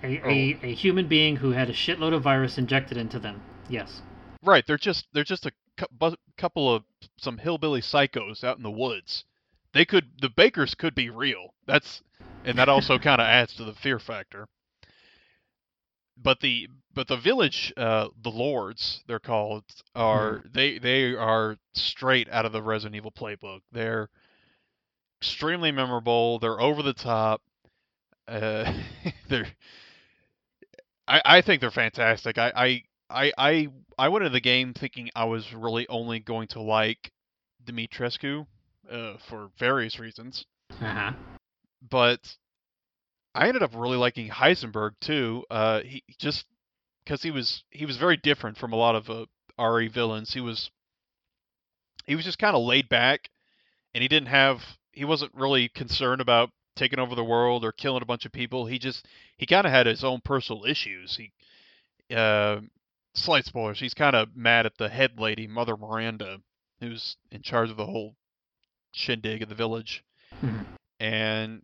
A, 0.03 0.21
Oh. 0.21 0.29
a, 0.29 0.59
a 0.63 0.75
human 0.75 1.07
being 1.07 1.37
who 1.37 1.53
had 1.53 1.71
a 1.71 1.73
shitload 1.73 2.13
of 2.15 2.23
virus 2.23 2.59
injected 2.59 2.97
into 2.97 3.19
them. 3.19 3.41
Yes. 3.69 4.03
Right, 4.43 4.67
they're 4.67 4.77
just 4.77 5.07
they're 5.13 5.23
just 5.25 5.47
a 5.47 5.53
bu- 5.93 6.17
couple 6.37 6.73
of 6.75 6.83
some 7.19 7.39
hillbilly 7.39 7.81
psychos 7.81 8.43
out 8.43 8.57
in 8.57 8.63
the 8.65 8.71
woods. 8.71 9.25
They 9.73 9.85
could 9.85 10.21
the 10.21 10.29
Bakers 10.29 10.75
could 10.75 10.95
be 10.95 11.09
real. 11.11 11.55
That's 11.67 12.03
and 12.45 12.59
that 12.59 12.69
also 12.69 12.99
kind 12.99 13.21
of 13.21 13.27
adds 13.27 13.55
to 13.55 13.65
the 13.65 13.73
fear 13.75 13.99
factor. 14.01 14.49
But 16.17 16.41
the 16.41 16.69
but 16.93 17.07
the 17.09 17.17
village 17.17 17.73
uh 17.77 18.09
the 18.21 18.31
lords 18.31 19.03
they're 19.07 19.19
called 19.21 19.65
are 19.95 20.43
they 20.53 20.79
they 20.79 21.15
are 21.15 21.57
straight 21.75 22.29
out 22.31 22.45
of 22.45 22.53
the 22.53 22.63
Resident 22.63 22.97
Evil 22.97 23.13
playbook. 23.13 23.61
They're 23.71 24.11
extremely 25.21 25.71
memorable. 25.71 26.39
They're 26.41 26.61
over 26.61 26.83
the 26.83 26.93
top. 26.93 27.43
Uh, 28.29 28.73
they're 29.29 29.47
I, 31.09 31.23
I 31.25 31.41
think 31.43 31.61
they're 31.61 31.71
fantastic. 31.71 32.39
I, 32.39 32.53
I 32.57 32.83
I 33.11 33.33
I 33.39 33.69
I 33.99 34.09
went 34.09 34.25
into 34.25 34.33
the 34.33 34.41
game 34.41 34.73
thinking 34.75 35.11
I 35.15 35.25
was 35.25 35.53
really 35.53 35.87
only 35.89 36.21
going 36.21 36.49
to 36.49 36.61
like 36.63 37.11
Dimitrescu 37.65 38.47
uh, 38.91 39.15
for 39.29 39.51
various 39.59 39.99
reasons, 39.99 40.45
Uh 40.81 40.93
huh. 40.93 41.13
but 41.91 42.37
I 43.35 43.49
ended 43.49 43.63
up 43.63 43.75
really 43.75 43.97
liking 43.97 44.29
Heisenberg 44.29 44.93
too. 45.01 45.45
Uh, 45.51 45.81
he 45.81 46.03
just 46.19 46.47
because 47.05 47.23
he 47.23 47.31
was 47.31 47.65
he 47.71 47.87
was 47.87 47.97
very 47.97 48.17
different 48.17 48.57
from 48.57 48.73
a 48.73 48.77
lot 48.77 48.95
of 48.95 49.11
uh, 49.11 49.27
RE 49.63 49.89
villains. 49.89 50.33
He 50.33 50.41
was 50.41 50.71
he 52.07 52.15
was 52.17 52.25
just 52.25 52.39
kind 52.39 52.57
of 52.57 52.63
laid 52.65 52.89
back, 52.89 53.29
and 53.95 54.03
he 54.03 54.09
didn't 54.09 54.29
have 54.29 54.63
he 54.93 55.05
wasn't 55.05 55.33
really 55.35 55.69
concerned 55.69 56.21
about 56.21 56.51
taking 56.77 56.99
over 56.99 57.15
the 57.15 57.25
world 57.25 57.65
or 57.65 57.73
killing 57.73 58.03
a 58.03 58.07
bunch 58.07 58.25
of 58.27 58.33
people. 58.33 58.67
He 58.67 58.79
just 58.79 59.07
he 59.37 59.47
kind 59.47 59.67
of 59.67 59.73
had 59.73 59.87
his 59.87 60.05
own 60.05 60.21
personal 60.25 60.65
issues. 60.65 61.17
He 61.17 61.33
uh, 62.15 62.61
slight 63.15 63.45
spoilers. 63.45 63.81
He's 63.81 63.95
kind 63.95 64.17
of 64.17 64.37
mad 64.37 64.67
at 64.67 64.77
the 64.77 64.89
head 64.89 65.19
lady, 65.19 65.47
Mother 65.47 65.77
Miranda, 65.77 66.39
who's 66.81 67.17
in 67.31 67.43
charge 67.43 67.71
of 67.71 67.77
the 67.77 67.87
whole 67.87 68.15
shindig 68.93 69.43
of 69.43 69.49
the 69.49 69.55
village, 69.55 70.05
Mhm. 70.43 70.67
and 71.01 71.63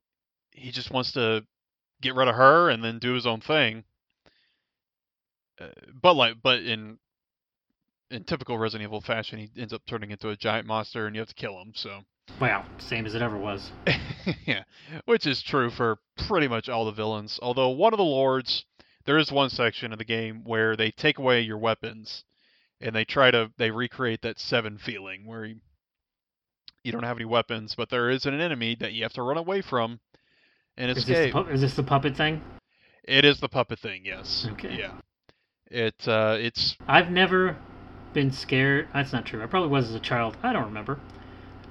he 0.53 0.71
just 0.71 0.91
wants 0.91 1.13
to 1.13 1.45
get 2.01 2.15
rid 2.15 2.29
of 2.29 2.35
her 2.37 2.71
and 2.71 2.83
then 2.83 2.99
do 2.99 3.13
his 3.15 3.27
own 3.27 3.41
thing. 3.41 3.85
Uh, 5.61 5.69
but 6.01 6.15
like, 6.15 6.41
but 6.43 6.63
in 6.63 6.99
in 8.11 8.25
typical 8.25 8.57
Resident 8.57 8.89
Evil 8.89 9.03
fashion, 9.03 9.39
he 9.39 9.51
ends 9.61 9.75
up 9.75 9.83
turning 9.87 10.11
into 10.11 10.31
a 10.31 10.37
giant 10.37 10.67
monster, 10.67 11.07
and 11.07 11.15
you 11.15 11.21
have 11.21 11.29
to 11.29 11.35
kill 11.35 11.61
him. 11.61 11.73
So. 11.75 12.05
Well, 12.41 12.65
same 12.79 13.07
as 13.07 13.15
it 13.15 13.23
ever 13.23 13.37
was. 13.37 13.71
yeah, 14.47 14.63
which 15.07 15.27
is 15.27 15.43
true 15.43 15.71
for 15.71 15.99
pretty 16.17 16.49
much 16.49 16.69
all 16.69 16.85
the 16.85 16.93
villains. 16.93 17.39
Although 17.43 17.71
one 17.71 17.93
of 17.93 17.99
the 17.99 18.05
lords, 18.05 18.65
there 19.05 19.19
is 19.19 19.33
one 19.33 19.51
section 19.51 19.93
of 19.93 19.99
the 19.99 20.05
game 20.05 20.43
where 20.45 20.77
they 20.77 20.91
take 20.91 21.19
away 21.19 21.41
your 21.41 21.59
weapons, 21.59 22.25
and 22.81 22.95
they 22.95 23.05
try 23.05 23.31
to 23.31 23.51
they 23.57 23.71
recreate 23.71 24.23
that 24.23 24.39
seven 24.39 24.79
feeling 24.79 25.27
where 25.27 25.45
you, 25.45 25.57
you 26.85 26.93
don't 26.93 27.03
have 27.03 27.17
any 27.17 27.25
weapons, 27.25 27.75
but 27.75 27.91
there 27.91 28.11
is 28.11 28.27
an 28.27 28.41
enemy 28.41 28.77
that 28.79 28.93
you 28.93 29.03
have 29.03 29.13
to 29.15 29.23
run 29.23 29.37
away 29.37 29.61
from 29.61 30.01
and 30.77 30.91
Is 30.91 31.05
this, 31.05 31.09
escape. 31.09 31.35
the, 31.35 31.43
pu- 31.43 31.51
is 31.51 31.61
this 31.61 31.75
the 31.75 31.83
puppet 31.83 32.17
thing? 32.17 32.41
It 33.05 33.25
is 33.25 33.41
the 33.41 33.49
puppet 33.49 33.81
thing, 33.81 34.03
yes. 34.05 34.47
Okay. 34.53 34.77
Yeah. 34.79 34.93
It 35.71 36.07
uh, 36.07 36.37
it's 36.39 36.77
I've 36.87 37.11
never 37.11 37.57
been 38.15 38.31
scared. 38.31 38.89
That's 38.95 39.13
not 39.13 39.27
true. 39.27 39.43
I 39.43 39.47
probably 39.47 39.69
was 39.69 39.89
as 39.89 39.95
a 39.95 40.01
child. 40.01 40.37
I 40.43 40.53
don't 40.53 40.65
remember. 40.65 40.99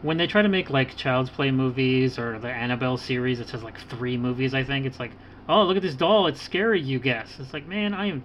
When 0.04 0.18
they 0.18 0.28
try 0.28 0.42
to 0.42 0.50
make 0.50 0.70
like 0.70 0.96
Child's 0.96 1.30
Play 1.30 1.52
movies 1.52 2.20
or 2.20 2.38
the 2.40 2.50
Annabelle 2.50 2.98
series, 2.98 3.40
it 3.40 3.50
says 3.50 3.64
like 3.64 3.80
three 3.90 4.18
movies. 4.18 4.54
I 4.54 4.64
think 4.64 4.86
it's 4.86 5.00
like, 5.00 5.12
oh 5.50 5.64
look 5.64 5.78
at 5.78 5.84
this 5.84 5.96
doll, 5.96 6.28
it's 6.28 6.42
scary. 6.42 6.82
You 6.82 7.00
guess. 7.00 7.40
It's 7.40 7.54
like, 7.54 7.68
man, 7.68 7.94
I 7.94 8.08
am 8.08 8.24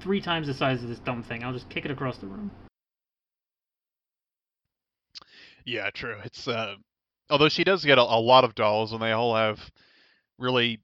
three 0.00 0.20
times 0.20 0.48
the 0.48 0.54
size 0.54 0.82
of 0.82 0.88
this 0.88 0.98
dumb 0.98 1.22
thing. 1.22 1.44
I'll 1.44 1.52
just 1.52 1.68
kick 1.68 1.84
it 1.84 1.90
across 1.90 2.18
the 2.18 2.26
room. 2.26 2.50
Yeah, 5.64 5.90
true. 5.90 6.16
It's 6.24 6.48
uh, 6.48 6.74
although 7.30 7.48
she 7.48 7.64
does 7.64 7.84
get 7.84 7.98
a, 7.98 8.02
a 8.02 8.20
lot 8.20 8.44
of 8.44 8.54
dolls, 8.54 8.92
and 8.92 9.00
they 9.00 9.12
all 9.12 9.36
have 9.36 9.70
really 10.38 10.80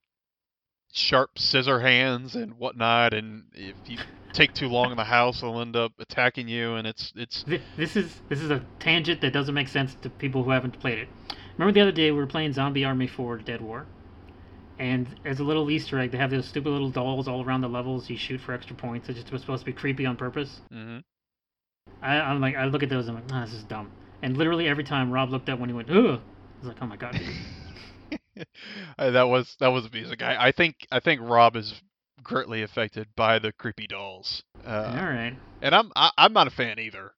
sharp 0.92 1.38
scissor 1.38 1.80
hands 1.80 2.34
and 2.34 2.58
whatnot. 2.58 3.14
And 3.14 3.44
if 3.54 3.76
you 3.86 3.98
take 4.32 4.54
too 4.54 4.68
long 4.68 4.90
in 4.90 4.96
the 4.96 5.04
house, 5.04 5.40
they'll 5.40 5.60
end 5.60 5.76
up 5.76 5.92
attacking 5.98 6.48
you. 6.48 6.74
And 6.74 6.86
it's 6.86 7.12
it's 7.16 7.44
This 7.76 7.96
is 7.96 8.20
this 8.28 8.40
is 8.40 8.50
a 8.50 8.64
tangent 8.78 9.20
that 9.20 9.32
doesn't 9.32 9.54
make 9.54 9.68
sense 9.68 9.94
to 10.02 10.10
people 10.10 10.44
who 10.44 10.50
haven't 10.50 10.78
played 10.80 10.98
it. 10.98 11.08
Remember 11.56 11.72
the 11.72 11.80
other 11.80 11.92
day 11.92 12.10
we 12.10 12.18
were 12.18 12.26
playing 12.26 12.52
Zombie 12.52 12.84
Army 12.84 13.08
4 13.08 13.38
Dead 13.38 13.60
War, 13.60 13.86
and 14.78 15.08
as 15.24 15.40
a 15.40 15.44
little 15.44 15.68
Easter 15.70 15.98
egg, 15.98 16.12
they 16.12 16.18
have 16.18 16.30
those 16.30 16.46
stupid 16.46 16.70
little 16.70 16.90
dolls 16.90 17.26
all 17.26 17.44
around 17.44 17.62
the 17.62 17.68
levels. 17.68 18.08
You 18.08 18.16
shoot 18.16 18.40
for 18.40 18.52
extra 18.52 18.76
points. 18.76 19.08
It's 19.08 19.18
just 19.18 19.40
supposed 19.40 19.62
to 19.62 19.66
be 19.66 19.72
creepy 19.72 20.06
on 20.06 20.16
purpose. 20.16 20.60
Mm-hmm. 20.72 20.98
I, 22.00 22.20
I'm 22.20 22.40
like, 22.40 22.54
I 22.54 22.66
look 22.66 22.84
at 22.84 22.88
those, 22.88 23.08
and 23.08 23.16
I'm 23.16 23.24
like, 23.24 23.32
nah, 23.32 23.44
this 23.44 23.54
is 23.54 23.64
dumb. 23.64 23.90
And 24.22 24.36
literally 24.36 24.68
every 24.68 24.84
time 24.84 25.10
Rob 25.10 25.30
looked 25.30 25.48
up 25.48 25.58
when 25.58 25.68
he 25.68 25.74
went, 25.74 25.90
ugh, 25.90 26.20
I 26.20 26.58
was 26.60 26.68
like, 26.68 26.76
oh 26.80 26.86
my 26.86 26.96
god. 26.96 27.20
That 28.98 29.28
was 29.28 29.56
that 29.60 29.68
was 29.68 29.86
amusing. 29.86 30.22
I, 30.22 30.48
I 30.48 30.52
think 30.52 30.86
I 30.90 31.00
think 31.00 31.20
Rob 31.22 31.56
is 31.56 31.80
greatly 32.22 32.62
affected 32.62 33.08
by 33.16 33.38
the 33.38 33.52
creepy 33.52 33.86
dolls. 33.86 34.42
Uh, 34.66 34.94
all 34.98 35.06
right. 35.06 35.36
and 35.62 35.74
I'm 35.74 35.92
I, 35.94 36.10
I'm 36.18 36.32
not 36.32 36.46
a 36.46 36.50
fan 36.50 36.78
either. 36.78 37.12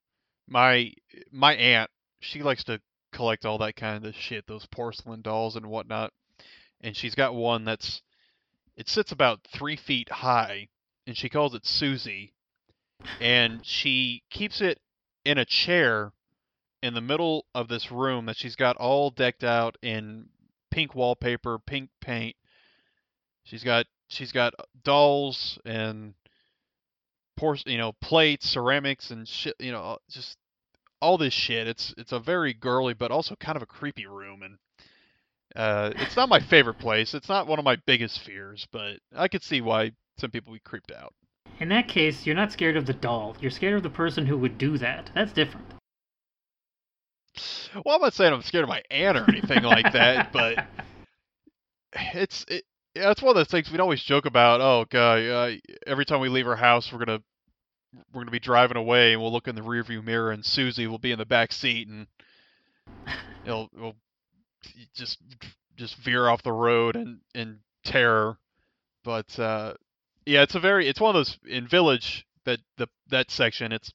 My 0.49 0.93
my 1.33 1.55
aunt, 1.55 1.91
she 2.21 2.43
likes 2.43 2.65
to 2.65 2.81
collect 3.13 3.45
all 3.45 3.59
that 3.59 3.77
kind 3.77 4.05
of 4.05 4.15
shit, 4.15 4.47
those 4.47 4.67
porcelain 4.67 5.23
dolls 5.23 5.57
and 5.57 5.67
whatnot. 5.67 6.13
And 6.81 6.97
she's 6.97 7.15
got 7.15 7.35
one 7.35 7.65
that's 7.65 8.03
it 8.77 8.89
sits 8.89 9.13
about 9.13 9.41
three 9.53 9.77
feet 9.77 10.11
high, 10.11 10.69
and 11.07 11.17
she 11.17 11.29
calls 11.29 11.55
it 11.55 11.67
Susie. 11.67 12.35
And 13.21 13.65
she 13.65 14.23
keeps 14.31 14.61
it 14.61 14.79
in 15.25 15.39
a 15.39 15.45
chair 15.45 16.13
in 16.83 16.95
the 16.95 17.01
middle 17.01 17.47
of 17.55 17.69
this 17.69 17.91
room 17.91 18.27
that 18.27 18.37
she's 18.37 18.57
got 18.57 18.77
all 18.77 19.11
decked 19.11 19.45
out 19.45 19.77
in 19.83 20.29
pink 20.71 20.95
wallpaper, 20.95 21.59
pink 21.59 21.91
paint. 22.01 22.37
She's 23.45 23.65
got 23.65 23.87
she's 24.09 24.33
got 24.33 24.55
dolls 24.85 25.59
and 25.65 26.15
porce- 27.37 27.65
you 27.67 27.79
know, 27.79 27.93
plates, 28.01 28.49
ceramics, 28.49 29.11
and 29.11 29.27
shit. 29.27 29.57
You 29.59 29.73
know, 29.73 29.99
just 30.11 30.37
all 31.01 31.19
this 31.19 31.35
shit. 31.35 31.67
It's 31.67 31.95
it's 31.97 32.13
a 32.13 32.21
very 32.21 32.53
girly, 32.55 32.95
but 32.95 33.11
also 33.11 33.35
kind 33.37 33.57
of 33.57 33.63
a 33.63 33.67
creepy 33.67 34.07
room, 34.07 34.43
and 34.43 34.59
uh, 35.57 35.93
it's 35.97 36.17
not 36.17 36.29
my 36.29 36.41
favorite 36.41 36.79
place. 36.79 37.15
It's 37.15 37.29
not 37.29 37.47
one 37.47 37.59
of 37.59 37.65
my 37.65 37.77
biggest 37.87 38.21
fears, 38.21 38.67
but 38.71 38.99
I 39.15 39.29
could 39.29 39.43
see 39.43 39.61
why 39.61 39.93
some 40.19 40.31
people 40.31 40.53
be 40.53 40.61
creeped 40.61 40.93
out. 40.93 41.15
In 41.59 41.69
that 41.71 41.89
case, 41.89 42.25
you're 42.25 42.37
not 42.37 42.53
scared 42.53 42.77
of 42.77 42.87
the 42.87 42.93
doll. 42.93 43.37
You're 43.41 43.51
scared 43.51 43.75
of 43.75 43.83
the 43.83 43.91
person 43.91 44.27
who 44.27 44.39
would 44.39 44.59
do 44.59 44.79
that. 44.79 45.11
That's 45.15 45.33
different. 45.33 45.67
Well, 47.85 47.97
I'm 47.97 48.01
not 48.01 48.15
saying 48.15 48.33
I'm 48.33 48.43
scared 48.43 48.65
of 48.65 48.69
my 48.69 48.83
aunt 48.91 49.17
or 49.17 49.25
anything 49.29 49.63
like 49.63 49.93
that, 49.93 50.33
but 50.33 50.67
it's 52.15 52.45
it, 52.49 52.65
it's 52.95 53.23
one 53.23 53.31
of 53.31 53.37
those 53.37 53.49
things 53.49 53.71
we'd 53.71 53.81
always 53.81 54.03
joke 54.03 54.27
about. 54.27 54.61
Oh 54.61 54.85
god, 54.89 55.23
uh, 55.25 55.51
every 55.87 56.05
time 56.05 56.21
we 56.21 56.29
leave 56.29 56.47
our 56.47 56.57
house, 56.57 56.93
we're 56.93 57.05
gonna 57.05 57.23
we're 58.13 58.23
gonna 58.23 58.31
be 58.31 58.41
driving 58.41 58.77
away, 58.77 59.13
and 59.13 59.23
we'll 59.23 59.33
look 59.33 59.49
in 59.49 59.55
the 59.55 59.61
rearview 59.61 60.05
mirror, 60.05 60.31
and 60.31 60.45
Susie 60.45 60.87
will 60.87 60.99
be 60.99 61.13
in 61.13 61.19
the 61.19 61.27
back 61.27 61.53
seat, 61.53 61.89
and 61.89 62.07
it'll, 63.45 63.69
it'll 63.75 63.97
just 64.95 65.19
just 65.77 65.97
veer 65.97 66.29
off 66.29 66.43
the 66.43 66.53
road 66.53 66.97
and 66.97 67.21
and 67.35 67.59
terror. 67.85 68.39
But 69.05 69.39
uh, 69.39 69.75
yeah, 70.27 70.43
it's 70.43 70.55
a 70.55 70.61
very 70.61 70.89
it's 70.89 71.01
one 71.01 71.15
of 71.15 71.19
those 71.19 71.39
in 71.47 71.67
Village 71.67 72.27
that 72.45 72.61
the 72.77 72.89
that 73.09 73.31
section 73.31 73.73
it's 73.73 73.93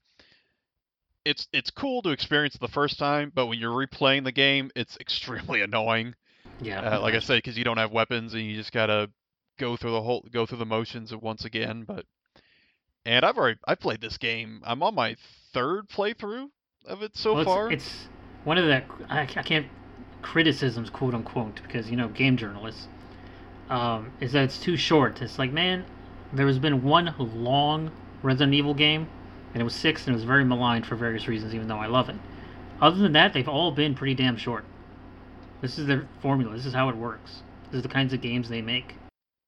it's 1.26 1.48
it's 1.52 1.72
cool 1.72 2.02
to 2.04 2.12
experience 2.12 2.56
the 2.58 2.68
first 2.68 2.98
time, 3.00 3.32
but 3.34 3.48
when 3.48 3.60
you're 3.60 3.72
replaying 3.72 4.24
the 4.24 4.32
game, 4.32 4.72
it's 4.76 4.98
extremely 5.02 5.62
annoying. 5.62 6.16
Yeah. 6.62 6.98
Uh, 6.98 7.02
like 7.02 7.16
I 7.16 7.20
said, 7.20 7.38
because 7.38 7.58
you 7.58 7.64
don't 7.64 7.78
have 7.78 7.92
weapons 7.92 8.34
and 8.34 8.44
you 8.44 8.56
just 8.56 8.72
gotta 8.72 9.10
go 9.58 9.76
through 9.76 9.92
the 9.92 10.02
whole 10.02 10.26
go 10.32 10.46
through 10.46 10.60
the 10.60 10.66
motions 10.66 11.14
once 11.14 11.44
again. 11.44 11.84
But 11.86 12.06
and 13.06 13.26
I've 13.26 13.38
already 13.38 13.60
I 13.68 13.76
played 13.76 14.02
this 14.02 14.18
game. 14.18 14.62
I'm 14.64 14.82
on 14.84 14.96
my 14.96 15.16
third 15.54 15.90
playthrough 15.90 16.48
of 16.86 17.02
it 17.02 17.18
so 17.18 17.34
well, 17.34 17.42
it's, 17.42 17.48
far. 17.48 17.72
It's 17.72 18.08
one 18.44 18.58
of 18.58 18.66
the 18.66 18.84
I, 19.10 19.22
I 19.22 19.26
can't 19.26 19.68
criticisms 20.22 20.90
quote 20.90 21.14
unquote 21.14 21.62
because 21.62 21.90
you 21.90 21.98
know 21.98 22.08
game 22.08 22.38
journalists 22.38 22.88
um, 23.70 24.12
is 24.20 24.32
that 24.34 24.44
it's 24.44 24.60
too 24.60 24.78
short. 24.78 25.22
It's 25.22 25.40
like 25.40 25.52
man, 25.52 25.86
there 26.32 26.48
has 26.48 26.60
been 26.60 26.84
one 26.84 27.14
long 27.20 27.92
Resident 28.22 28.54
Evil 28.54 28.74
game, 28.74 29.08
and 29.56 29.62
it 29.62 29.64
was 29.64 29.74
six, 29.74 30.06
and 30.06 30.14
it 30.14 30.18
was 30.18 30.26
very 30.26 30.44
maligned 30.44 30.86
for 30.86 30.98
various 30.98 31.30
reasons, 31.30 31.56
even 31.56 31.70
though 31.70 31.78
I 31.78 31.86
love 31.86 32.10
it. 32.10 32.18
Other 32.82 32.98
than 32.98 33.14
that, 33.14 33.32
they've 33.32 33.48
all 33.48 33.72
been 33.72 33.96
pretty 33.96 34.14
damn 34.14 34.36
short. 34.36 34.66
This 35.62 35.80
is 35.80 35.88
their 35.88 36.10
formula. 36.22 36.58
This 36.58 36.66
is 36.66 36.74
how 36.74 36.90
it 36.90 36.98
works. 36.98 37.42
This 37.72 37.78
is 37.78 37.82
the 37.84 37.88
kinds 37.88 38.12
of 38.12 38.20
games 38.20 38.50
they 38.50 38.62
make. 38.62 38.96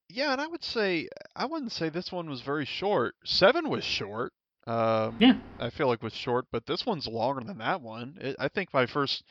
Yeah, 0.08 0.32
and 0.32 0.40
I 0.40 0.48
would 0.48 0.64
say 0.64 1.10
I 1.36 1.46
wouldn't 1.46 1.74
say 1.74 1.90
this 1.90 2.10
one 2.10 2.30
was 2.30 2.40
very 2.40 2.64
short. 2.64 3.16
Seven 3.26 3.68
was 3.68 3.84
short. 3.84 4.32
Um, 4.66 5.18
Yeah. 5.20 5.34
I 5.60 5.70
feel 5.72 5.88
like 5.88 6.02
was 6.02 6.16
short, 6.16 6.46
but 6.54 6.66
this 6.66 6.86
one's 6.86 7.06
longer 7.06 7.44
than 7.44 7.58
that 7.58 7.82
one. 7.82 8.18
It, 8.22 8.38
I 8.40 8.48
think 8.48 8.74
my 8.74 8.86
first 8.86 9.24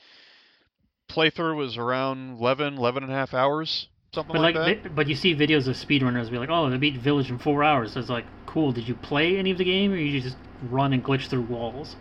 playthrough 1.08 1.56
was 1.56 1.78
around 1.78 2.38
11, 2.38 2.76
11 2.76 3.02
and 3.02 3.10
a 3.12 3.14
half 3.14 3.32
hours, 3.32 3.88
something 4.16 4.34
But 4.34 4.42
like, 4.42 4.54
like, 4.56 4.82
that. 4.82 4.94
but 4.96 5.06
you 5.08 5.14
see 5.14 5.34
videos 5.36 5.68
of 5.68 5.76
speedrunners 5.76 6.30
be 6.30 6.38
like, 6.38 6.50
"Oh, 6.50 6.68
they 6.68 6.76
beat 6.76 6.96
Village 6.96 7.30
in 7.30 7.38
four 7.38 7.62
hours." 7.62 7.92
So 7.92 8.00
it's 8.00 8.08
like, 8.08 8.24
cool. 8.46 8.72
Did 8.72 8.88
you 8.88 8.94
play 8.94 9.36
any 9.38 9.50
of 9.52 9.58
the 9.58 9.64
game, 9.64 9.92
or 9.92 9.96
you 9.96 10.20
just 10.20 10.36
run 10.70 10.92
and 10.92 11.04
glitch 11.04 11.28
through 11.28 11.42
walls? 11.42 11.94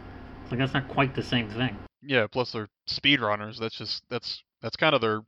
It's 0.43 0.51
like 0.51 0.59
that's 0.59 0.73
not 0.73 0.87
quite 0.87 1.13
the 1.15 1.23
same 1.23 1.49
thing. 1.49 1.77
Yeah, 2.01 2.27
plus 2.27 2.51
they're 2.51 2.69
speedrunners. 2.87 3.59
That's 3.59 3.77
just 3.77 4.03
that's 4.09 4.43
that's 4.61 4.75
kind 4.75 4.95
of 4.95 5.01
their 5.01 5.21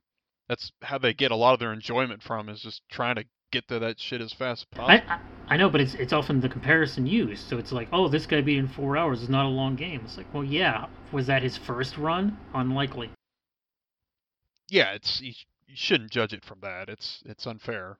that's 0.48 0.72
how 0.82 0.98
they 0.98 1.14
get 1.14 1.32
a 1.32 1.36
lot 1.36 1.54
of 1.54 1.60
their 1.60 1.74
enjoyment 1.74 2.24
from 2.24 2.50
is 2.50 2.62
just 2.62 2.82
trying 2.90 3.16
to 3.16 3.26
get 3.52 3.68
to 3.68 3.80
that 3.80 4.00
shit 4.00 4.22
as 4.22 4.34
fast 4.34 4.66
as 4.72 4.78
possible. 4.78 5.08
I 5.10 5.20
I 5.50 5.58
know, 5.58 5.70
but 5.70 5.82
it's 5.82 5.94
it's 5.96 6.14
often 6.14 6.40
the 6.40 6.50
comparison 6.50 7.06
used. 7.08 7.48
So 7.48 7.58
it's 7.58 7.72
like, 7.72 7.90
oh, 7.92 8.08
this 8.08 8.26
guy 8.26 8.42
beat 8.42 8.58
in 8.58 8.68
four 8.68 8.98
hours 8.98 9.22
is 9.22 9.30
not 9.30 9.46
a 9.46 9.50
long 9.50 9.76
game. 9.76 10.02
It's 10.06 10.18
like, 10.18 10.34
well, 10.34 10.44
yeah. 10.44 10.88
Was 11.12 11.28
that 11.28 11.42
his 11.44 11.58
first 11.58 11.98
run? 11.98 12.38
Unlikely. 12.54 13.10
yeah, 14.70 14.92
it's 14.94 15.22
you 15.68 15.76
shouldn't 15.76 16.12
judge 16.12 16.34
it 16.34 16.46
from 16.46 16.60
that. 16.62 16.90
It's 16.90 17.22
it's 17.26 17.46
unfair. 17.46 17.98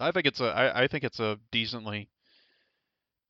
I 0.00 0.10
think 0.12 0.26
it's 0.26 0.40
a 0.40 0.46
I, 0.46 0.84
I 0.84 0.88
think 0.88 1.04
it's 1.04 1.20
a 1.20 1.38
decently 1.50 2.08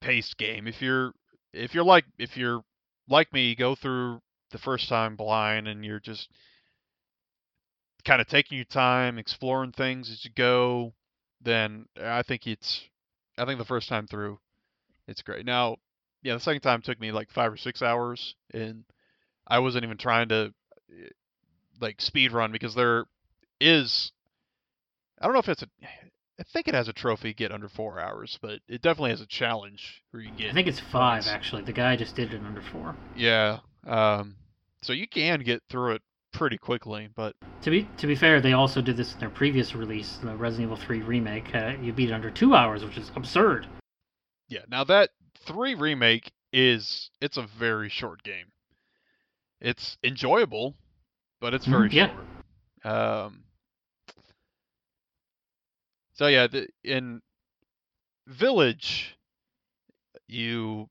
paced 0.00 0.36
game. 0.36 0.66
If 0.66 0.82
you're 0.82 1.12
if 1.52 1.74
you're 1.74 1.84
like 1.84 2.04
if 2.18 2.36
you're 2.36 2.64
like 3.08 3.32
me, 3.32 3.48
you 3.48 3.56
go 3.56 3.74
through 3.74 4.20
the 4.50 4.58
first 4.58 4.88
time 4.88 5.16
blind 5.16 5.68
and 5.68 5.84
you're 5.84 6.00
just 6.00 6.28
kind 8.04 8.20
of 8.20 8.26
taking 8.26 8.56
your 8.56 8.66
time, 8.66 9.18
exploring 9.18 9.72
things 9.72 10.10
as 10.10 10.24
you 10.24 10.30
go, 10.34 10.92
then 11.40 11.86
I 12.00 12.22
think 12.22 12.46
it's 12.46 12.82
I 13.38 13.44
think 13.44 13.58
the 13.58 13.64
first 13.64 13.88
time 13.88 14.06
through 14.06 14.38
it's 15.06 15.22
great. 15.22 15.44
Now, 15.44 15.76
yeah, 16.22 16.34
the 16.34 16.40
second 16.40 16.62
time 16.62 16.82
took 16.82 16.98
me 17.00 17.12
like 17.12 17.30
5 17.30 17.52
or 17.52 17.56
6 17.56 17.82
hours 17.82 18.34
and 18.52 18.84
I 19.46 19.58
wasn't 19.58 19.84
even 19.84 19.98
trying 19.98 20.28
to 20.30 20.54
eh, 20.90 21.08
like 21.80 22.00
speed 22.00 22.32
run 22.32 22.52
because 22.52 22.74
there 22.74 23.04
is 23.60 24.12
I 25.20 25.24
don't 25.26 25.32
know 25.34 25.40
if 25.40 25.48
it's 25.48 25.62
a 25.62 25.68
I 26.38 26.42
think 26.52 26.66
it 26.66 26.74
has 26.74 26.88
a 26.88 26.92
trophy 26.92 27.32
get 27.32 27.52
under 27.52 27.68
4 27.68 28.00
hours, 28.00 28.38
but 28.42 28.58
it 28.68 28.82
definitely 28.82 29.10
has 29.10 29.20
a 29.20 29.26
challenge 29.26 30.02
where 30.10 30.22
you 30.22 30.30
get 30.36 30.50
I 30.50 30.52
think 30.54 30.66
it's 30.66 30.80
five 30.80 31.22
points. 31.22 31.28
actually. 31.28 31.62
The 31.62 31.72
guy 31.72 31.96
just 31.96 32.16
did 32.16 32.34
it 32.34 32.42
under 32.42 32.60
four. 32.60 32.96
Yeah. 33.16 33.60
Um 33.86 34.36
so 34.82 34.92
you 34.92 35.06
can 35.08 35.40
get 35.40 35.62
through 35.70 35.92
it 35.92 36.02
pretty 36.32 36.58
quickly, 36.58 37.08
but 37.14 37.36
To 37.62 37.70
be 37.70 37.88
to 37.98 38.06
be 38.06 38.16
fair, 38.16 38.40
they 38.40 38.52
also 38.52 38.82
did 38.82 38.96
this 38.96 39.14
in 39.14 39.20
their 39.20 39.30
previous 39.30 39.74
release, 39.74 40.16
the 40.22 40.34
Resident 40.34 40.72
Evil 40.72 40.76
3 40.84 41.02
remake. 41.02 41.54
Uh, 41.54 41.74
you 41.80 41.92
beat 41.92 42.10
it 42.10 42.12
under 42.12 42.30
two 42.30 42.54
hours, 42.54 42.84
which 42.84 42.98
is 42.98 43.10
absurd. 43.14 43.66
yeah, 44.48 44.62
now 44.68 44.82
that 44.84 45.10
3 45.46 45.74
remake 45.76 46.32
is 46.52 47.10
it's 47.20 47.36
a 47.36 47.42
very 47.58 47.88
short 47.88 48.22
game. 48.24 48.46
It's 49.60 49.96
enjoyable, 50.04 50.74
but 51.40 51.54
it's 51.54 51.66
very 51.66 51.88
Mhm, 51.88 51.92
yeah. 51.92 52.14
short. 52.82 53.24
Um 53.24 53.43
So 56.14 56.28
yeah, 56.28 56.46
the, 56.46 56.68
in 56.82 57.20
Village 58.26 59.16
you 60.26 60.88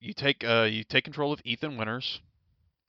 you 0.00 0.12
take 0.12 0.44
uh 0.44 0.68
you 0.70 0.84
take 0.84 1.04
control 1.04 1.32
of 1.32 1.40
Ethan 1.44 1.76
Winters, 1.76 2.20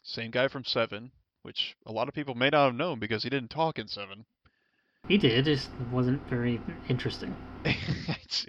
same 0.03 0.31
guy 0.31 0.47
from 0.47 0.63
7, 0.63 1.11
which 1.41 1.75
a 1.85 1.91
lot 1.91 2.07
of 2.07 2.13
people 2.13 2.35
may 2.35 2.49
not 2.49 2.65
have 2.65 2.75
known 2.75 2.99
because 2.99 3.23
he 3.23 3.29
didn't 3.29 3.49
talk 3.49 3.79
in 3.79 3.87
7. 3.87 4.25
He 5.07 5.17
did, 5.17 5.45
just 5.45 5.69
wasn't 5.91 6.21
very 6.29 6.61
interesting. 6.89 7.35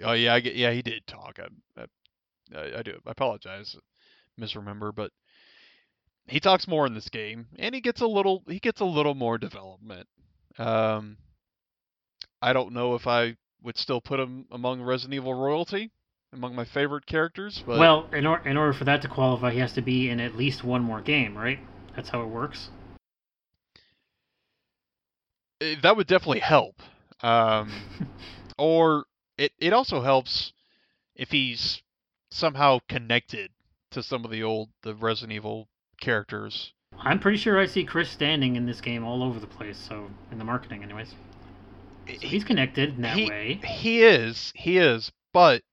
Oh 0.01 0.13
yeah, 0.13 0.33
I 0.33 0.39
get, 0.39 0.55
yeah, 0.55 0.71
he 0.71 0.81
did 0.81 1.05
talk. 1.05 1.39
I, 1.39 1.81
I, 1.81 2.57
I, 2.57 2.79
I 2.79 2.81
do. 2.83 2.97
I 3.05 3.11
apologize, 3.11 3.75
misremember, 4.37 4.93
but 4.93 5.11
he 6.25 6.39
talks 6.39 6.69
more 6.69 6.87
in 6.87 6.93
this 6.93 7.09
game, 7.09 7.47
and 7.59 7.75
he 7.75 7.81
gets 7.81 7.99
a 7.99 8.07
little, 8.07 8.43
he 8.47 8.59
gets 8.59 8.79
a 8.79 8.85
little 8.85 9.13
more 9.13 9.37
development. 9.37 10.07
Um, 10.57 11.17
I 12.43 12.51
don't 12.51 12.73
know 12.73 12.93
if 12.93 13.07
I 13.07 13.37
would 13.61 13.77
still 13.77 14.01
put 14.01 14.19
him 14.19 14.45
among 14.51 14.81
Resident 14.81 15.13
Evil 15.13 15.33
royalty, 15.33 15.91
among 16.33 16.53
my 16.55 16.65
favorite 16.65 17.05
characters, 17.05 17.63
but 17.65 17.79
well, 17.79 18.09
in, 18.11 18.25
or- 18.27 18.45
in 18.45 18.57
order 18.57 18.73
for 18.73 18.83
that 18.83 19.01
to 19.03 19.07
qualify, 19.07 19.51
he 19.51 19.59
has 19.59 19.71
to 19.73 19.81
be 19.81 20.09
in 20.09 20.19
at 20.19 20.35
least 20.35 20.61
one 20.61 20.81
more 20.83 20.99
game, 20.99 21.37
right? 21.37 21.59
That's 21.95 22.09
how 22.09 22.21
it 22.21 22.27
works. 22.27 22.69
eh, 25.61 25.75
that 25.81 25.95
would 25.95 26.07
definitely 26.07 26.39
help. 26.39 26.81
Um, 27.21 27.71
or 28.57 29.05
it 29.37 29.53
it 29.57 29.71
also 29.71 30.01
helps 30.01 30.51
if 31.15 31.31
he's 31.31 31.81
somehow 32.29 32.79
connected 32.89 33.51
to 33.91 34.03
some 34.03 34.25
of 34.25 34.31
the 34.31 34.43
old 34.43 34.69
the 34.81 34.93
Resident 34.95 35.31
Evil 35.33 35.69
characters. 36.01 36.73
I'm 36.97 37.19
pretty 37.19 37.37
sure 37.37 37.57
I 37.57 37.67
see 37.67 37.85
Chris 37.85 38.09
standing 38.09 38.57
in 38.57 38.65
this 38.65 38.81
game 38.81 39.05
all 39.05 39.23
over 39.23 39.39
the 39.39 39.47
place. 39.47 39.77
So 39.77 40.09
in 40.31 40.37
the 40.39 40.43
marketing, 40.43 40.83
anyways, 40.83 41.15
so 42.07 42.27
he's 42.27 42.43
connected 42.43 42.95
in 42.95 43.01
that 43.01 43.17
he, 43.17 43.29
way. 43.29 43.59
He 43.65 44.03
is, 44.03 44.51
he 44.55 44.77
is, 44.77 45.11
but 45.33 45.63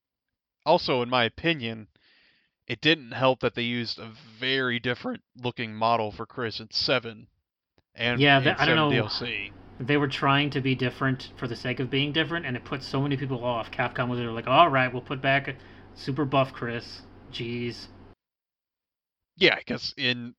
also 0.65 1.01
in 1.01 1.09
my 1.09 1.23
opinion, 1.23 1.87
it 2.67 2.81
didn't 2.81 3.11
help 3.11 3.41
that 3.41 3.55
they 3.55 3.63
used 3.63 3.99
a 3.99 4.11
very 4.39 4.79
different 4.79 5.21
looking 5.35 5.73
model 5.73 6.11
for 6.11 6.25
Chris 6.25 6.59
in 6.59 6.69
Seven, 6.71 7.27
and 7.95 8.19
Yeah, 8.19 8.39
that- 8.39 8.59
I 8.59 8.65
don't 8.65 8.75
know. 8.75 8.89
DLC. 8.89 9.51
They 9.79 9.97
were 9.97 10.07
trying 10.07 10.51
to 10.51 10.61
be 10.61 10.75
different 10.75 11.31
for 11.37 11.47
the 11.47 11.55
sake 11.55 11.79
of 11.79 11.89
being 11.89 12.11
different, 12.11 12.45
and 12.45 12.55
it 12.55 12.63
put 12.63 12.83
so 12.83 13.01
many 13.01 13.17
people 13.17 13.43
off. 13.43 13.71
Capcom 13.71 14.09
was 14.09 14.19
like, 14.19 14.47
"All 14.47 14.69
right, 14.69 14.91
we'll 14.93 15.01
put 15.01 15.21
back 15.21 15.47
a 15.47 15.55
super 15.95 16.23
buff 16.23 16.53
Chris." 16.53 17.01
Jeez. 17.31 17.87
Yeah, 19.37 19.55
because 19.55 19.93
in 19.97 20.35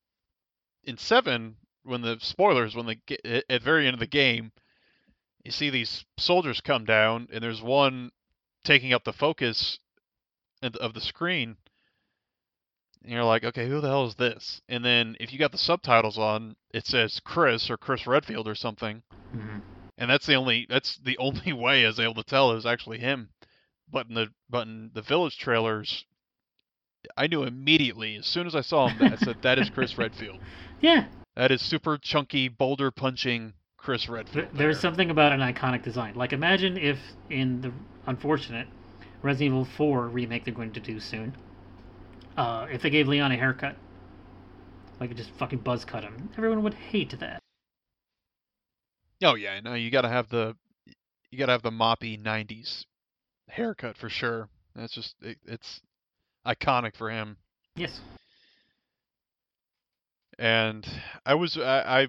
in 0.84 0.96
Seven, 0.96 1.56
when 1.82 2.02
the 2.02 2.18
spoilers, 2.20 2.76
when 2.76 2.86
the 2.86 2.94
ge- 2.94 3.18
at 3.24 3.44
at 3.48 3.62
very 3.62 3.86
end 3.86 3.94
of 3.94 4.00
the 4.00 4.06
game, 4.06 4.52
you 5.44 5.50
see 5.50 5.70
these 5.70 6.04
soldiers 6.18 6.60
come 6.60 6.84
down, 6.84 7.28
and 7.32 7.42
there's 7.42 7.62
one 7.62 8.10
taking 8.64 8.92
up 8.92 9.04
the 9.04 9.12
focus 9.12 9.78
of 10.62 10.94
the- 10.94 11.00
screen. 11.00 11.56
And 13.02 13.10
you're 13.10 13.24
like, 13.24 13.42
okay, 13.42 13.68
who 13.68 13.80
the 13.80 13.88
hell 13.88 14.06
is 14.06 14.14
this? 14.14 14.62
And 14.68 14.84
then 14.84 15.16
if 15.18 15.32
you 15.32 15.38
got 15.38 15.50
the 15.50 15.58
subtitles 15.58 16.18
on, 16.18 16.54
it 16.72 16.86
says 16.86 17.18
Chris 17.24 17.68
or 17.68 17.76
Chris 17.76 18.06
Redfield 18.06 18.46
or 18.46 18.54
something. 18.54 19.02
hmm 19.32 19.58
And 19.98 20.08
that's 20.08 20.26
the 20.26 20.36
only 20.36 20.66
that's 20.68 20.98
the 20.98 21.18
only 21.18 21.52
way 21.52 21.84
I 21.84 21.88
was 21.88 21.98
able 21.98 22.14
to 22.14 22.22
tell 22.22 22.52
it 22.52 22.54
was 22.54 22.66
actually 22.66 22.98
him. 22.98 23.30
But 23.90 24.06
in 24.08 24.14
the 24.14 24.28
but 24.48 24.68
in 24.68 24.90
the 24.94 25.02
village 25.02 25.36
trailers, 25.36 26.04
I 27.16 27.26
knew 27.26 27.42
immediately 27.42 28.14
as 28.14 28.26
soon 28.26 28.46
as 28.46 28.54
I 28.54 28.60
saw 28.60 28.88
him. 28.88 29.12
I 29.12 29.16
said 29.16 29.38
that 29.42 29.58
is 29.58 29.68
Chris 29.70 29.98
Redfield. 29.98 30.38
Yeah, 30.80 31.06
That 31.34 31.50
is 31.50 31.60
super 31.60 31.98
chunky, 31.98 32.46
boulder 32.48 32.92
punching 32.92 33.54
Chris 33.82 34.06
There- 34.06 34.14
Redfield. 34.14 34.48
There's 34.54 34.80
something 34.80 35.10
about 35.10 35.32
an 35.32 35.40
iconic 35.40 35.82
design. 35.82 36.14
Like, 36.14 36.32
imagine 36.32 36.76
if 36.76 36.98
in 37.28 37.60
the 37.60 37.72
unfortunate 38.06 38.68
Resident 39.22 39.48
Evil 39.52 39.64
4 39.64 40.08
remake 40.08 40.44
they're 40.44 40.54
going 40.54 40.72
to 40.72 40.80
do 40.80 41.00
soon, 41.00 41.34
uh, 42.36 42.66
if 42.70 42.82
they 42.82 42.90
gave 42.90 43.08
Leon 43.08 43.32
a 43.32 43.36
haircut, 43.36 43.76
like 45.00 45.14
just 45.16 45.30
fucking 45.30 45.58
buzz 45.60 45.84
cut 45.84 46.04
him, 46.04 46.30
everyone 46.36 46.62
would 46.62 46.74
hate 46.74 47.18
that. 47.18 47.40
Oh 49.22 49.34
yeah, 49.34 49.60
no, 49.60 49.74
you 49.74 49.90
gotta 49.90 50.08
have 50.08 50.28
the 50.28 50.56
you 51.30 51.38
gotta 51.38 51.52
have 51.52 51.62
the 51.62 51.70
moppy 51.70 52.20
'90s 52.20 52.84
haircut 53.48 53.96
for 53.96 54.08
sure. 54.08 54.48
That's 54.74 54.92
just 54.92 55.14
it, 55.22 55.38
it's 55.44 55.80
iconic 56.46 56.96
for 56.96 57.10
him. 57.10 57.36
Yes. 57.76 58.00
And 60.38 60.86
I 61.24 61.34
was 61.34 61.56
I, 61.56 62.02
I 62.02 62.06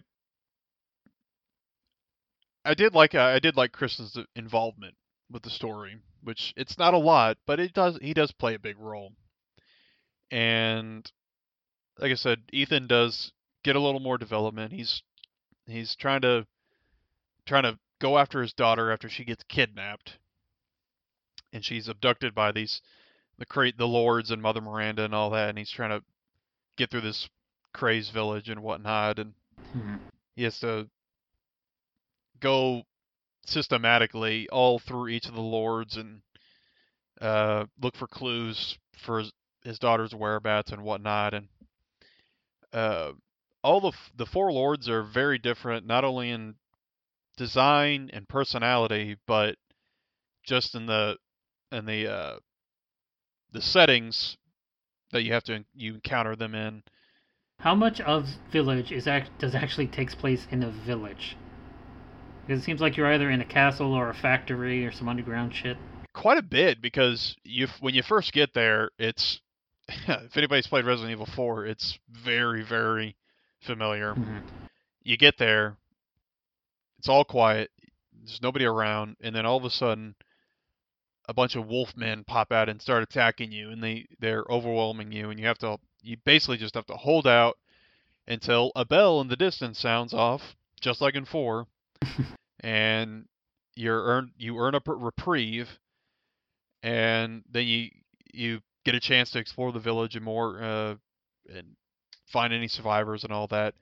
I 2.65 2.73
did 2.73 2.93
like 2.93 3.15
uh, 3.15 3.21
I 3.21 3.39
did 3.39 3.57
like 3.57 3.71
Chris's 3.71 4.17
involvement 4.35 4.95
with 5.29 5.43
the 5.43 5.49
story, 5.49 5.97
which 6.21 6.53
it's 6.55 6.77
not 6.77 6.93
a 6.93 6.97
lot, 6.97 7.37
but 7.45 7.59
it 7.59 7.73
does 7.73 7.97
he 8.01 8.13
does 8.13 8.31
play 8.31 8.53
a 8.55 8.59
big 8.59 8.77
role. 8.79 9.13
And 10.31 11.09
like 11.99 12.11
I 12.11 12.15
said, 12.15 12.43
Ethan 12.51 12.87
does 12.87 13.31
get 13.63 13.75
a 13.75 13.79
little 13.79 13.99
more 13.99 14.17
development. 14.17 14.71
He's 14.73 15.03
he's 15.65 15.95
trying 15.95 16.21
to 16.21 16.47
trying 17.45 17.63
to 17.63 17.77
go 17.99 18.17
after 18.17 18.41
his 18.41 18.53
daughter 18.53 18.91
after 18.91 19.09
she 19.09 19.25
gets 19.25 19.43
kidnapped, 19.43 20.17
and 21.51 21.63
she's 21.63 21.87
abducted 21.87 22.33
by 22.33 22.51
these 22.51 22.81
the 23.37 23.45
crate 23.45 23.77
the 23.77 23.87
lords 23.87 24.31
and 24.31 24.41
Mother 24.41 24.61
Miranda 24.61 25.03
and 25.03 25.13
all 25.15 25.29
that, 25.31 25.49
and 25.49 25.57
he's 25.57 25.71
trying 25.71 25.89
to 25.89 26.03
get 26.77 26.89
through 26.89 27.01
this 27.01 27.29
crazed 27.73 28.13
village 28.13 28.49
and 28.49 28.61
whatnot, 28.61 29.19
and 29.19 29.33
Mhm. 29.75 29.99
he 30.35 30.43
has 30.43 30.59
to 30.59 30.89
go 32.43 32.83
systematically 33.45 34.47
all 34.49 34.79
through 34.79 35.07
each 35.07 35.27
of 35.27 35.33
the 35.33 35.41
lords 35.41 35.97
and 35.97 36.21
uh, 37.21 37.65
look 37.81 37.95
for 37.95 38.07
clues 38.07 38.77
for 38.97 39.19
his, 39.19 39.31
his 39.63 39.79
daughter's 39.79 40.13
whereabouts 40.13 40.71
and 40.71 40.83
whatnot. 40.83 41.33
And 41.33 41.47
uh, 42.71 43.13
all 43.63 43.81
the 43.81 43.93
the 44.15 44.25
four 44.25 44.51
lords 44.51 44.89
are 44.89 45.03
very 45.03 45.39
different, 45.39 45.87
not 45.87 46.03
only 46.03 46.29
in 46.29 46.55
design 47.37 48.09
and 48.13 48.27
personality, 48.27 49.17
but 49.25 49.55
just 50.43 50.75
in 50.75 50.85
the 50.85 51.17
in 51.71 51.85
the 51.85 52.07
uh, 52.07 52.35
the 53.51 53.61
settings 53.61 54.37
that 55.11 55.23
you 55.23 55.33
have 55.33 55.43
to 55.43 55.63
you 55.73 55.95
encounter 55.95 56.35
them 56.35 56.55
in. 56.55 56.83
How 57.59 57.75
much 57.75 58.01
of 58.01 58.27
Village 58.51 58.91
is 58.91 59.07
act- 59.07 59.39
does 59.39 59.55
actually 59.55 59.87
takes 59.87 60.15
place 60.15 60.47
in 60.51 60.63
a 60.63 60.69
village? 60.69 61.37
Because 62.45 62.61
it 62.61 62.65
seems 62.65 62.81
like 62.81 62.97
you're 62.97 63.11
either 63.11 63.29
in 63.29 63.41
a 63.41 63.45
castle 63.45 63.93
or 63.93 64.09
a 64.09 64.13
factory 64.13 64.85
or 64.85 64.91
some 64.91 65.07
underground 65.09 65.53
shit. 65.55 65.77
quite 66.13 66.37
a 66.37 66.43
bit 66.43 66.81
because 66.81 67.35
you 67.43 67.67
when 67.79 67.93
you 67.95 68.03
first 68.03 68.33
get 68.33 68.53
there, 68.53 68.91
it's 68.99 69.39
if 69.87 70.37
anybody's 70.37 70.67
played 70.67 70.85
Resident 70.85 71.11
Evil 71.11 71.25
4, 71.25 71.65
it's 71.65 71.97
very 72.09 72.63
very 72.63 73.15
familiar. 73.61 74.13
Mhm. 74.13 74.41
You 75.03 75.17
get 75.17 75.37
there, 75.37 75.77
it's 76.99 77.09
all 77.09 77.23
quiet, 77.25 77.71
there's 78.13 78.41
nobody 78.41 78.65
around, 78.65 79.17
and 79.21 79.35
then 79.35 79.45
all 79.45 79.57
of 79.57 79.65
a 79.65 79.69
sudden 79.69 80.15
a 81.27 81.33
bunch 81.33 81.55
of 81.55 81.65
wolfmen 81.65 82.25
pop 82.27 82.51
out 82.51 82.67
and 82.69 82.81
start 82.81 83.01
attacking 83.03 83.51
you 83.51 83.69
and 83.71 83.81
they 83.81 84.05
they're 84.19 84.43
overwhelming 84.49 85.11
you 85.11 85.29
and 85.29 85.39
you 85.39 85.45
have 85.45 85.57
to 85.57 85.77
you 86.01 86.17
basically 86.25 86.57
just 86.57 86.75
have 86.75 86.85
to 86.85 86.95
hold 86.97 87.25
out 87.25 87.57
until 88.27 88.71
a 88.75 88.83
bell 88.83 89.21
in 89.21 89.29
the 89.29 89.37
distance 89.37 89.79
sounds 89.79 90.13
off 90.13 90.55
just 90.81 90.99
like 90.99 91.15
in 91.15 91.23
4 91.23 91.65
and 92.61 93.25
you're 93.75 94.03
earn 94.03 94.31
you 94.37 94.57
earn 94.59 94.75
a 94.75 94.81
reprieve 94.85 95.79
and 96.83 97.43
then 97.49 97.65
you 97.65 97.89
you 98.33 98.59
get 98.85 98.95
a 98.95 98.99
chance 98.99 99.31
to 99.31 99.39
explore 99.39 99.71
the 99.71 99.79
village 99.79 100.15
and 100.15 100.25
more 100.25 100.61
uh, 100.61 100.95
and 101.53 101.75
find 102.27 102.53
any 102.53 102.67
survivors 102.67 103.23
and 103.23 103.31
all 103.31 103.47
that. 103.47 103.73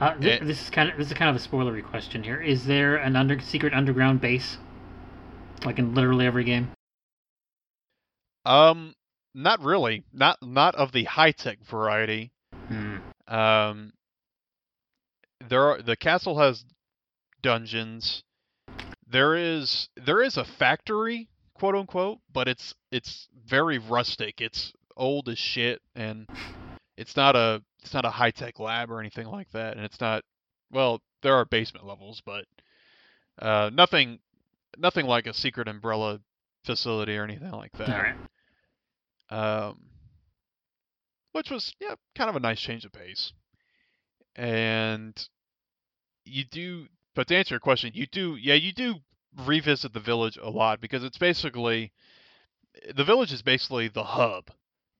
Uh, 0.00 0.14
th- 0.18 0.40
Eh. 0.40 0.44
this 0.44 0.62
is 0.62 0.70
kind 0.70 0.90
of 0.90 0.98
this 0.98 1.08
is 1.08 1.14
kind 1.14 1.34
of 1.34 1.42
a 1.42 1.46
spoilery 1.46 1.84
question 1.84 2.22
here. 2.22 2.40
Is 2.40 2.66
there 2.66 2.96
an 2.96 3.16
under 3.16 3.40
secret 3.40 3.74
underground 3.74 4.20
base, 4.20 4.58
like 5.64 5.78
in 5.78 5.94
literally 5.94 6.26
every 6.26 6.44
game? 6.44 6.70
Um, 8.44 8.94
not 9.34 9.60
really, 9.60 10.04
not 10.12 10.38
not 10.42 10.74
of 10.74 10.92
the 10.92 11.04
high 11.04 11.32
tech 11.32 11.58
variety. 11.64 12.32
Hmm. 12.68 12.96
Um, 13.26 13.92
there 15.48 15.62
are 15.62 15.82
the 15.82 15.96
castle 15.96 16.38
has 16.38 16.64
dungeons. 17.42 18.22
There 19.06 19.34
is 19.36 19.88
there 19.96 20.22
is 20.22 20.36
a 20.36 20.44
factory, 20.44 21.28
quote 21.54 21.74
unquote, 21.74 22.18
but 22.32 22.48
it's 22.48 22.74
it's 22.90 23.28
very 23.46 23.78
rustic. 23.78 24.40
It's 24.40 24.72
old 24.96 25.28
as 25.28 25.38
shit, 25.38 25.80
and 25.94 26.28
it's 26.96 27.16
not 27.16 27.36
a 27.36 27.62
it's 27.82 27.94
not 27.94 28.04
a 28.04 28.10
high 28.10 28.30
tech 28.30 28.58
lab 28.58 28.90
or 28.90 29.00
anything 29.00 29.26
like 29.26 29.50
that. 29.52 29.76
And 29.76 29.84
it's 29.84 30.00
not 30.00 30.24
well, 30.70 31.00
there 31.22 31.34
are 31.34 31.44
basement 31.44 31.86
levels, 31.86 32.22
but 32.24 32.44
uh, 33.40 33.70
nothing 33.72 34.18
nothing 34.76 35.06
like 35.06 35.26
a 35.26 35.34
secret 35.34 35.68
umbrella 35.68 36.20
facility 36.64 37.16
or 37.16 37.24
anything 37.24 37.52
like 37.52 37.72
that. 37.78 37.88
All 37.88 38.02
right. 38.02 39.68
um, 39.68 39.80
which 41.32 41.50
was 41.50 41.74
yeah 41.80 41.94
kind 42.14 42.28
of 42.28 42.36
a 42.36 42.40
nice 42.40 42.60
change 42.60 42.84
of 42.84 42.92
pace. 42.92 43.32
And 44.36 45.28
you 46.24 46.44
do, 46.44 46.86
but 47.18 47.26
to 47.26 47.36
answer 47.36 47.56
your 47.56 47.60
question, 47.60 47.90
you 47.94 48.06
do 48.06 48.36
yeah 48.36 48.54
you 48.54 48.72
do 48.72 48.94
revisit 49.44 49.92
the 49.92 49.98
village 49.98 50.38
a 50.40 50.48
lot 50.48 50.80
because 50.80 51.02
it's 51.02 51.18
basically 51.18 51.92
the 52.94 53.02
village 53.02 53.32
is 53.32 53.42
basically 53.42 53.88
the 53.88 54.04
hub 54.04 54.52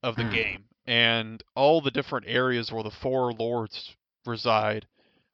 of 0.02 0.16
the 0.16 0.24
Hmm. 0.24 0.31
game, 0.31 0.64
and 0.85 1.44
all 1.54 1.81
the 1.81 1.92
different 1.92 2.26
areas 2.28 2.72
where 2.72 2.83
the 2.83 2.90
four 2.90 3.33
lords 3.33 3.94
reside 4.26 4.88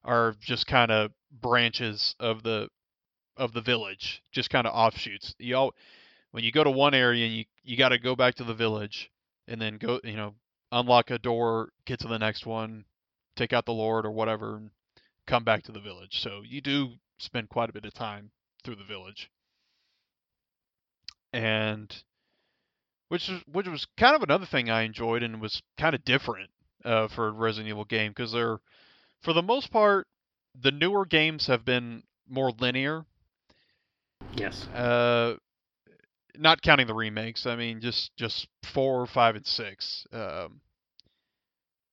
are 0.05 0.37
just 0.41 0.67
kind 0.67 0.91
of 0.91 1.13
branches 1.33 2.15
of 2.21 2.43
the 2.43 2.69
of 3.39 3.55
the 3.55 3.63
village, 3.63 4.23
just 4.31 4.51
kind 4.51 4.67
of 4.67 4.75
offshoots. 4.75 5.35
You 5.39 5.57
all 5.57 5.75
when 6.33 6.45
you 6.45 6.53
go 6.53 6.65
to 6.65 6.71
one 6.71 6.93
area 6.93 7.25
and 7.25 7.35
you 7.35 7.45
you 7.63 7.79
got 7.79 7.91
to 7.91 7.99
go 7.99 8.15
back 8.15 8.35
to 8.35 8.45
the 8.45 8.55
village 8.55 9.11
and 9.49 9.59
then 9.59 9.79
go 9.79 10.01
you 10.05 10.17
know 10.17 10.35
unlock 10.71 11.11
a 11.11 11.19
door 11.19 11.71
get 11.87 12.01
to 12.01 12.09
the 12.09 12.19
next 12.19 12.45
one 12.45 12.85
take 13.37 13.55
out 13.55 13.65
the 13.65 13.73
lord 13.73 14.05
or 14.05 14.11
whatever 14.11 14.57
and 14.57 14.71
come 15.27 15.45
back 15.45 15.63
to 15.63 15.73
the 15.73 15.81
village 15.81 16.21
so 16.21 16.43
you 16.45 16.61
do 16.61 16.93
spend 17.19 17.49
quite 17.49 17.71
a 17.71 17.73
bit 17.73 17.85
of 17.85 17.95
time 17.95 18.31
through 18.63 18.75
the 18.77 18.85
village 18.85 19.31
and 21.33 22.03
which 23.09 23.29
is 23.29 23.43
which 23.51 23.67
was 23.67 23.87
kind 23.99 24.17
of 24.17 24.23
another 24.23 24.47
thing 24.47 24.71
I 24.71 24.83
enjoyed 24.83 25.23
and 25.23 25.41
was 25.41 25.63
kind 25.79 25.95
of 25.95 26.05
different 26.05 26.51
uh, 26.85 27.09
for 27.09 27.29
a 27.29 27.33
Resident 27.33 27.69
Evil 27.69 27.85
game 27.85 28.13
because 28.13 28.33
they're 28.33 28.59
for 29.23 29.33
the 29.33 29.43
most 29.43 29.71
part 29.71 30.07
the 30.61 30.71
newer 30.71 31.05
games 31.05 31.47
have 31.47 31.65
been 31.65 32.03
more 32.29 32.51
linear 32.53 33.05
Yes. 34.37 34.67
uh, 34.69 35.37
not 36.37 36.63
counting 36.63 36.87
the 36.87 36.95
remakes. 36.95 37.47
I 37.47 37.57
mean, 37.57 37.81
just 37.81 38.11
just 38.17 38.49
four, 38.73 39.07
five, 39.07 39.37
and 39.37 39.47
six, 39.47 40.07
um, 40.13 40.61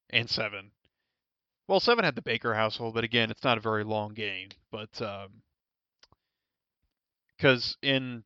and 0.10 0.30
seven. 0.30 0.72
Well, 1.72 1.80
seven 1.80 2.04
had 2.04 2.16
the 2.16 2.22
Baker 2.22 2.54
household, 2.54 2.96
but 2.96 3.06
again, 3.06 3.32
it's 3.32 3.46
not 3.46 3.58
a 3.58 3.62
very 3.62 3.86
long 3.86 4.14
game. 4.14 4.50
But 4.72 4.92
because 7.38 7.78
in 7.82 8.26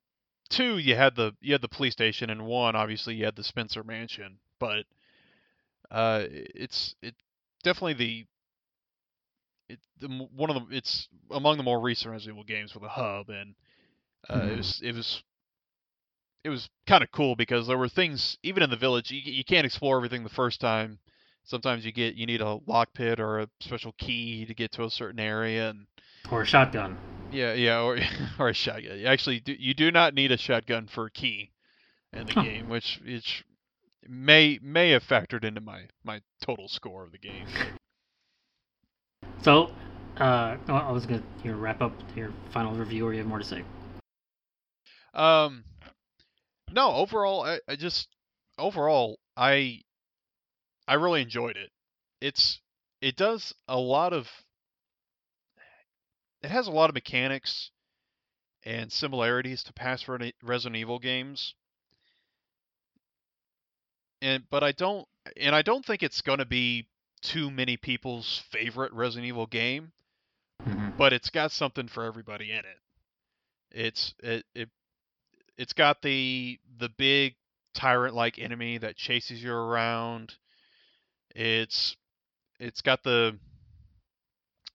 two 0.50 0.80
you 0.80 0.96
had 0.96 1.16
the 1.16 1.36
you 1.42 1.54
had 1.54 1.62
the 1.62 1.68
police 1.68 1.94
station, 1.94 2.32
and 2.32 2.48
one 2.48 2.76
obviously 2.76 3.14
you 3.14 3.26
had 3.26 3.36
the 3.36 3.44
Spencer 3.44 3.84
Mansion. 3.84 4.40
But 4.58 4.86
uh, 5.92 6.24
it's 6.28 6.96
it 7.04 7.14
definitely 7.62 7.94
the 7.94 8.26
it 9.70 9.80
the 10.00 10.08
one 10.08 10.50
of 10.50 10.68
the 10.68 10.76
it's 10.76 11.08
among 11.30 11.58
the 11.58 11.64
more 11.64 11.80
recent 11.80 12.14
Resident 12.14 12.34
Evil 12.34 12.46
games 12.46 12.74
with 12.74 12.84
a 12.84 12.90
hub 12.90 13.30
and 13.30 13.54
uh, 14.28 14.48
it 14.48 14.54
Mhm. 14.54 14.58
was 14.58 14.82
it 14.84 14.96
was 14.96 15.24
it 16.44 16.50
was 16.50 16.68
kind 16.88 17.04
of 17.04 17.12
cool 17.12 17.36
because 17.36 17.68
there 17.68 17.78
were 17.78 17.90
things 17.90 18.40
even 18.42 18.64
in 18.64 18.72
the 18.72 18.76
village 18.76 19.12
you, 19.12 19.22
you 19.24 19.44
can't 19.44 19.68
explore 19.68 19.98
everything 19.98 20.24
the 20.24 20.30
first 20.30 20.60
time. 20.60 20.98
Sometimes 21.46 21.86
you 21.86 21.92
get 21.92 22.16
you 22.16 22.26
need 22.26 22.42
a 22.42 22.60
lock 22.68 22.94
pit 22.94 23.20
or 23.20 23.40
a 23.40 23.50
special 23.62 23.94
key 23.98 24.46
to 24.46 24.54
get 24.54 24.72
to 24.74 24.84
a 24.84 24.90
certain 24.92 25.20
area 25.20 25.70
and 25.70 25.88
Or 26.32 26.42
a 26.42 26.46
shotgun. 26.46 26.98
yeah 27.32 27.54
yeah 27.54 27.82
or 27.82 27.98
or 28.40 28.50
a 28.50 28.54
shotgun. 28.54 29.06
Actually, 29.06 29.40
do, 29.40 29.54
you 29.58 29.74
do 29.74 29.92
not 29.92 30.14
need 30.14 30.32
a 30.32 30.38
shotgun 30.38 30.88
for 30.88 31.06
a 31.06 31.12
key 31.12 31.52
in 32.14 32.28
the 32.28 32.34
Huh. 32.34 32.44
game, 32.44 32.70
which 32.70 33.00
which 33.06 33.46
may 34.08 34.60
may 34.62 34.92
have 34.92 35.04
factored 35.04 35.44
into 35.44 35.62
my 35.62 35.88
my 36.04 36.22
total 36.42 36.68
score 36.68 37.04
of 37.04 37.12
the 37.12 37.18
game. 37.18 37.48
So, 39.42 39.72
uh, 40.18 40.58
I 40.68 40.92
was 40.92 41.06
gonna 41.06 41.22
you 41.44 41.52
know, 41.52 41.58
wrap 41.58 41.82
up 41.82 41.94
your 42.16 42.32
final 42.52 42.74
review, 42.74 43.06
or 43.08 43.14
you 43.14 43.20
have 43.20 43.28
more 43.28 43.40
to 43.40 43.46
say? 43.46 43.64
Um, 45.14 45.64
no, 46.72 46.92
overall, 46.94 47.44
I, 47.44 47.60
I 47.68 47.76
just 47.76 48.10
overall, 48.58 49.20
I 49.38 49.82
I 50.88 50.96
really 50.96 51.22
enjoyed 51.22 51.58
it. 51.58 51.72
It's 52.22 52.60
it 53.02 53.16
does 53.16 53.54
a 53.68 53.78
lot 53.78 54.14
of 54.14 54.30
it 56.42 56.52
has 56.52 56.68
a 56.68 56.72
lot 56.72 56.90
of 56.90 56.96
mechanics 56.96 57.72
and 58.64 58.92
similarities 58.92 59.64
to 59.64 59.74
past 59.74 60.08
Resident 60.44 60.76
Evil 60.78 61.00
games. 61.00 61.56
And 64.22 64.44
but 64.50 64.64
I 64.64 64.72
don't 64.72 65.08
and 65.38 65.56
I 65.56 65.62
don't 65.62 65.86
think 65.86 66.04
it's 66.04 66.22
going 66.22 66.40
to 66.40 66.46
be 66.46 66.88
too 67.22 67.50
many 67.52 67.78
people's 67.78 68.44
favorite 68.52 68.94
Resident 68.94 69.28
Evil 69.28 69.48
game 69.48 69.92
hmm 70.64 70.90
but 70.98 71.12
it's 71.14 71.30
got 71.30 71.52
something 71.52 71.88
for 71.90 72.06
everybody 72.06 72.52
in 72.52 72.60
it. 72.60 72.80
It's 73.72 74.16
it, 74.24 74.46
it 74.56 74.70
it's 75.58 75.74
got 75.74 76.02
the 76.02 76.60
the 76.80 76.90
big 76.90 77.36
tyrant 77.74 78.16
like 78.16 78.40
enemy 78.40 78.78
that 78.78 78.96
chases 78.96 79.44
you 79.44 79.52
around. 79.54 80.36
It's 81.36 81.98
it's 82.60 82.82
got 82.82 83.04
the 83.04 83.38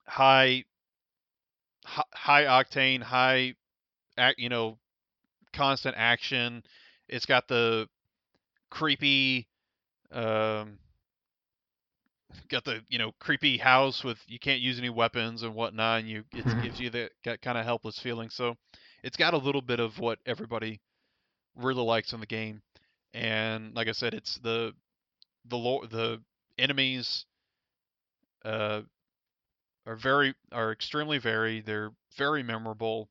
high 0.07 0.65
high 1.85 2.43
octane, 2.45 3.01
high, 3.01 3.55
you 4.37 4.49
know, 4.49 4.77
constant 5.53 5.95
action. 5.97 6.63
It's 7.07 7.25
got 7.25 7.47
the 7.47 7.87
creepy, 8.69 9.47
um, 10.11 10.79
got 12.49 12.63
the 12.65 12.81
you 12.89 12.99
know 12.99 13.11
creepy 13.19 13.57
house 13.57 14.03
with 14.03 14.17
you 14.27 14.39
can't 14.39 14.61
use 14.61 14.79
any 14.79 14.89
weapons 14.89 15.43
and 15.43 15.55
whatnot, 15.55 15.99
and 16.01 16.09
you 16.09 16.23
it 16.33 16.45
Mhm. 16.45 16.59
gives 16.59 16.79
you 16.79 16.89
that, 16.91 17.11
kind 17.41 17.57
of 17.57 17.65
helpless 17.65 17.99
feeling. 17.99 18.29
So 18.29 18.55
it's 19.03 19.17
got 19.17 19.33
a 19.33 19.37
little 19.37 19.61
bit 19.61 19.79
of 19.79 19.99
what 19.99 20.19
everybody 20.25 20.81
really 21.55 21.83
likes 21.83 22.13
in 22.13 22.19
the 22.21 22.27
game, 22.27 22.61
and 23.13 23.75
like 23.75 23.87
I 23.87 23.93
said, 23.93 24.13
it's 24.13 24.35
the 24.39 24.73
the 25.45 25.57
lo- 25.57 25.85
the 25.85 26.21
enemies 26.57 27.25
uh, 28.45 28.81
are 29.85 29.95
very 29.95 30.33
are 30.51 30.71
extremely 30.71 31.17
varied. 31.17 31.65
They're 31.65 31.91
very 32.17 32.43
memorable, 32.43 33.09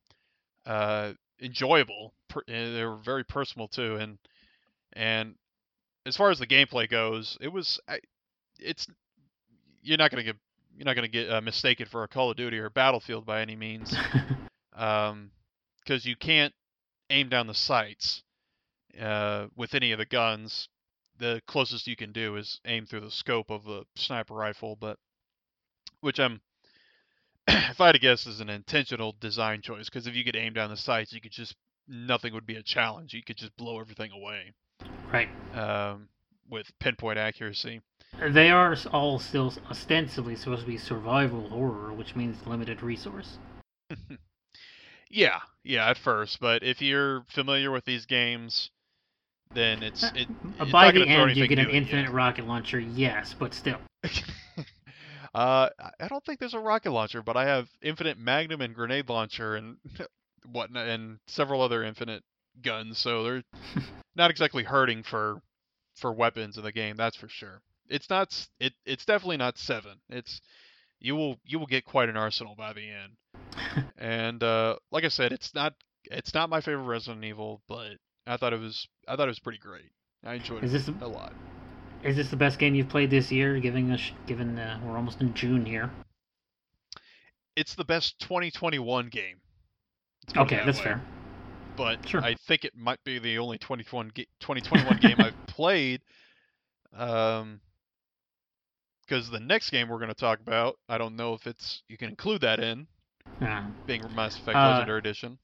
uh, 0.67 1.13
enjoyable. 1.41 2.15
Per, 2.29 2.43
they're 2.47 2.97
very 2.97 3.25
personal 3.25 3.69
too, 3.69 3.97
and 3.97 4.19
and 4.93 5.35
as 6.07 6.17
far 6.17 6.31
as 6.31 6.39
the 6.39 6.47
gameplay 6.47 6.89
goes, 6.89 7.37
it 7.41 7.49
was 7.49 7.81
I, 7.89 8.01
it's 8.59 8.87
you're 9.83 9.99
not 9.99 10.11
gonna 10.11 10.23
get 10.23 10.37
you're 10.77 10.85
not 10.87 10.95
gonna 10.95 11.09
get 11.09 11.31
uh, 11.31 11.41
mistaken 11.41 11.87
for 11.87 12.05
a 12.05 12.09
Call 12.09 12.31
of 12.31 12.37
Duty 12.37 12.59
or 12.59 12.71
Battlefield 12.71 13.27
by 13.27 13.41
any 13.41 13.57
means, 13.57 13.95
um, 14.75 15.31
because 15.83 16.07
you 16.07 16.17
can't 16.17 16.55
aim 17.11 17.29
down 17.29 17.47
the 17.47 17.55
sights 17.55 18.23
uh, 19.01 19.47
with 19.57 19.75
any 19.75 19.93
of 19.93 19.99
the 19.99 20.07
guns. 20.07 20.69
The 21.21 21.41
closest 21.47 21.87
you 21.87 21.97
can 21.97 22.13
do 22.13 22.37
is 22.37 22.61
aim 22.65 22.87
through 22.87 23.01
the 23.01 23.11
scope 23.11 23.51
of 23.51 23.65
the 23.65 23.85
sniper 23.95 24.35
rifle, 24.35 24.75
but 24.75 24.99
which 26.01 26.19
I'm 26.19 26.41
if 27.47 27.81
I 27.81 27.87
had 27.87 27.93
to 27.93 27.99
guess 27.99 28.27
is 28.27 28.41
an 28.41 28.51
intentional 28.51 29.15
design 29.21 29.63
choice 29.63 29.89
because 29.89 30.07
if 30.07 30.15
you 30.15 30.25
could 30.25 30.37
aim 30.37 30.55
down 30.55 30.71
the 30.71 30.77
sights, 30.77 31.13
you 31.13 31.21
could 31.21 31.33
just 31.33 31.55
nothing 31.87 32.35
would 32.35 32.47
be 32.47 32.57
a 32.57 32.63
challenge. 32.63 33.15
You 33.15 33.23
could 33.23 33.37
just 33.37 33.57
blow 33.57 33.79
everything 33.81 34.11
away 34.13 34.53
right. 35.13 35.29
um, 35.55 36.09
with 36.49 36.67
pinpoint 36.81 37.19
accuracy. 37.19 37.81
They 38.31 38.51
are 38.51 38.77
all 38.93 39.19
still 39.19 39.53
ostensibly 39.71 40.35
supposed 40.35 40.63
to 40.63 40.67
be 40.67 40.79
survival 40.79 41.49
horror, 41.49 41.93
which 41.93 42.17
means 42.17 42.45
limited 42.47 42.83
resource. 42.83 43.39
Yeah, 45.11 45.41
yeah, 45.65 45.91
at 45.91 45.99
first, 45.99 46.39
but 46.39 46.63
if 46.63 46.81
you're 46.81 47.25
familiar 47.29 47.73
with 47.73 47.85
these 47.85 48.07
games, 48.07 48.71
then 49.53 49.83
it's 49.83 50.03
Uh, 50.05 50.11
it. 50.15 50.29
Uh, 50.59 50.63
it's 50.65 50.73
By 50.73 50.91
the 50.91 51.07
end, 51.07 51.37
you 51.37 51.47
get 51.47 51.59
an 51.59 51.65
new 51.65 51.69
at 51.69 51.75
you. 51.75 51.79
infinite 51.81 52.11
rocket 52.11 52.47
launcher, 52.47 52.79
yes, 52.81 53.35
but 53.39 53.55
still. 53.55 53.79
uh, 55.35 55.69
I- 55.79 55.91
I 56.01 56.09
don't 56.09 56.25
think 56.25 56.41
there's 56.41 56.55
a 56.55 56.59
rocket 56.61 56.91
launcher, 56.91 57.23
but 57.23 57.37
I 57.37 57.45
have 57.45 57.69
infinite 57.83 58.19
magnum 58.19 58.61
and 58.61 58.75
grenade 58.75 59.09
launcher 59.09 59.57
and 59.57 59.77
whatnot, 60.47 60.89
and 60.89 61.19
several 61.27 61.63
other 61.63 61.83
infinite 61.85 62.23
guns. 62.63 62.99
So 62.99 63.23
they're 63.23 63.43
not 64.17 64.31
exactly 64.31 64.65
hurting 64.65 65.03
for 65.03 65.41
for 65.97 66.13
weapons 66.13 66.57
in 66.57 66.65
the 66.65 66.73
game. 66.73 66.97
That's 66.97 67.17
for 67.17 67.29
sure. 67.29 67.63
It's 67.89 68.09
not. 68.11 68.49
It. 68.61 68.73
It's 68.85 69.05
definitely 69.05 69.37
not 69.39 69.59
seven. 69.59 70.01
It's 70.09 70.41
you 71.01 71.17
will 71.17 71.39
you 71.45 71.59
will 71.59 71.67
get 71.67 71.85
quite 71.85 72.09
an 72.09 72.17
arsenal 72.17 72.55
by 72.55 72.73
the 72.73 72.89
end. 72.89 73.17
And 73.99 74.43
uh, 74.43 74.77
like 74.93 75.05
I 75.05 75.09
said, 75.09 75.33
it's 75.33 75.55
not 75.55 75.75
it's 76.05 76.33
not 76.35 76.51
my 76.51 76.61
favorite 76.61 76.85
Resident 76.85 77.25
Evil, 77.25 77.63
but 77.69 77.93
I 78.27 78.37
thought 78.37 78.53
it 78.53 78.61
was 78.61 78.87
I 79.09 79.17
thought 79.17 79.25
it 79.29 79.31
was 79.31 79.39
pretty 79.41 79.59
great. 79.59 79.91
I 80.25 80.35
enjoyed 80.35 80.63
Is 80.65 80.75
it 80.75 80.87
this 80.87 80.95
a 81.01 81.07
lot. 81.09 81.33
is 82.03 82.17
this 82.17 82.29
the 82.29 82.37
best 82.37 82.59
game 82.59 82.75
you've 82.75 82.89
played 82.89 83.11
this 83.11 83.31
year? 83.33 83.59
Given 83.61 83.91
us, 83.91 84.13
given 84.27 84.59
uh, 84.59 84.81
we're 84.85 84.97
almost 84.97 85.21
in 85.21 85.33
June 85.35 85.65
here. 85.65 85.91
It's 87.57 87.75
the 87.75 87.85
best 87.85 88.19
2021 88.21 89.09
game. 89.09 89.37
Let's 90.27 90.33
put 90.35 90.41
it 90.41 90.45
Okay, 90.45 90.57
that 90.57 90.67
that's 90.67 90.79
way. 90.79 90.85
fair. 90.85 91.03
But 91.77 92.07
Sure. 92.09 92.23
I 92.23 92.35
think 92.47 92.65
it 92.65 92.75
might 92.77 93.03
be 93.05 93.19
the 93.19 93.39
only 93.39 93.59
21 93.59 94.11
ga- 94.15 94.27
2021 94.41 94.99
game 94.99 95.17
I've 95.19 95.35
played. 95.47 96.01
Um, 96.97 97.61
because 99.03 99.29
the 99.31 99.41
next 99.41 99.71
game 99.71 99.89
we're 99.89 99.99
going 99.99 100.09
to 100.09 100.15
talk 100.15 100.41
about, 100.41 100.79
I 100.89 100.97
don't 100.99 101.17
know 101.17 101.35
if 101.35 101.47
it's 101.47 101.83
you 101.89 101.97
can 101.97 102.11
include 102.11 102.43
that 102.43 102.61
in 102.61 102.87
Uh, 103.41 103.65
being 103.87 104.03
Mass 104.15 104.37
Effect 104.39 104.57
Uh, 104.57 104.71
Legendary 104.71 104.99
Edition. 104.99 105.39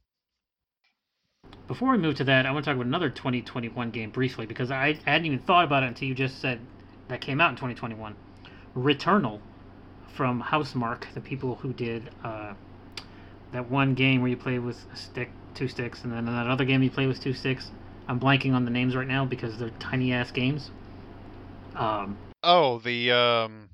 Before 1.69 1.91
we 1.91 1.99
move 1.99 2.15
to 2.17 2.25
that, 2.25 2.47
I 2.47 2.53
want 2.53 2.65
to 2.65 2.71
talk 2.71 2.77
about 2.77 2.87
another 2.87 3.11
2021 3.11 3.91
game 3.91 4.11
briefly 4.11 4.47
because 4.47 4.71
I, 4.71 4.99
I 5.07 5.11
hadn't 5.11 5.27
even 5.27 5.41
thought 5.41 5.65
about 5.65 5.83
it 5.83 5.87
until 5.87 6.09
you 6.09 6.15
just 6.15 6.41
said 6.41 6.61
that 7.09 7.21
came 7.21 7.41
out 7.41 7.51
in 7.51 7.57
2021. 7.57 8.15
Returnal 8.77 9.41
from 10.15 10.43
Housemarque, 10.43 11.13
the 11.15 11.21
people 11.21 11.57
who 11.57 11.73
did 11.73 12.11
uh, 12.23 12.55
that 13.53 13.69
one 13.69 13.95
game 13.95 14.21
where 14.21 14.31
you 14.31 14.37
play 14.37 14.59
with 14.59 14.85
a 14.93 14.97
stick, 14.97 15.31
two 15.55 15.67
sticks, 15.67 16.05
and 16.05 16.13
then 16.13 16.27
that 16.27 16.47
other 16.47 16.65
game 16.65 16.83
you 16.83 16.91
play 16.91 17.07
with 17.07 17.21
two 17.21 17.33
sticks. 17.33 17.71
I'm 18.09 18.21
blanking 18.21 18.55
on 18.55 18.65
the 18.65 18.71
names 18.71 18.95
right 18.95 19.09
now 19.09 19.25
because 19.25 19.59
they're 19.59 19.71
tiny 19.81 20.13
ass 20.13 20.31
games. 20.31 20.71
Um, 21.75 22.17
Oh, 22.49 22.79
the 22.79 23.11
um, 23.11 23.69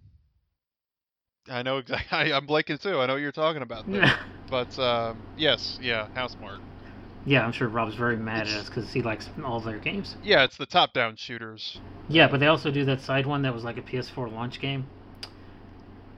I 1.50 1.62
know 1.62 1.76
exactly. 1.76 2.08
I, 2.32 2.34
I'm 2.34 2.46
blanking 2.46 2.80
too. 2.80 2.98
I 2.98 3.06
know 3.06 3.14
what 3.14 3.22
you're 3.22 3.32
talking 3.32 3.60
about. 3.60 3.86
There. 3.86 4.18
but 4.50 4.78
um, 4.78 5.18
yes, 5.36 5.78
yeah, 5.82 6.08
Housemarque. 6.16 6.60
Yeah, 7.24 7.44
I'm 7.44 7.52
sure 7.52 7.68
Rob's 7.68 7.94
very 7.94 8.16
mad 8.16 8.48
at 8.48 8.54
us 8.54 8.68
because 8.68 8.92
he 8.92 9.02
likes 9.02 9.28
all 9.44 9.60
their 9.60 9.78
games. 9.78 10.16
Yeah, 10.22 10.44
it's 10.44 10.56
the 10.56 10.66
top-down 10.66 11.16
shooters. 11.16 11.80
Yeah, 12.08 12.28
but 12.28 12.40
they 12.40 12.46
also 12.46 12.70
do 12.70 12.84
that 12.86 13.00
side 13.00 13.26
one 13.26 13.42
that 13.42 13.54
was 13.54 13.64
like 13.64 13.76
a 13.78 13.82
PS4 13.82 14.32
launch 14.32 14.60
game. 14.60 14.86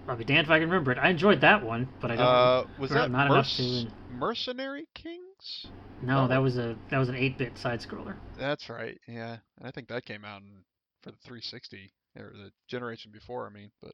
I'll 0.08 0.16
be 0.16 0.24
damned 0.24 0.46
if 0.46 0.50
I 0.50 0.58
can 0.58 0.68
remember 0.68 0.92
it. 0.92 0.98
I 0.98 1.08
enjoyed 1.08 1.40
that 1.40 1.64
one, 1.64 1.88
but 2.00 2.10
I 2.10 2.16
don't. 2.16 2.26
Uh, 2.26 2.64
was 2.78 2.90
that 2.90 3.10
not 3.10 3.26
enough 3.26 3.46
Merc- 3.58 3.88
to- 3.88 3.92
Mercenary 4.12 4.86
Kings? 4.94 5.66
no, 6.02 6.28
that 6.28 6.38
oh. 6.38 6.42
was 6.42 6.58
a 6.58 6.76
that 6.90 6.98
was 6.98 7.08
an 7.08 7.14
8-bit 7.14 7.58
side 7.58 7.80
scroller. 7.80 8.14
That's 8.38 8.68
right. 8.68 8.98
Yeah, 9.08 9.38
And 9.58 9.66
I 9.66 9.70
think 9.70 9.88
that 9.88 10.04
came 10.04 10.24
out 10.24 10.42
in, 10.42 10.64
for 11.02 11.10
the 11.10 11.16
360 11.24 11.90
or 12.16 12.32
the 12.34 12.50
generation 12.68 13.10
before. 13.12 13.46
I 13.46 13.50
mean, 13.50 13.70
but 13.82 13.92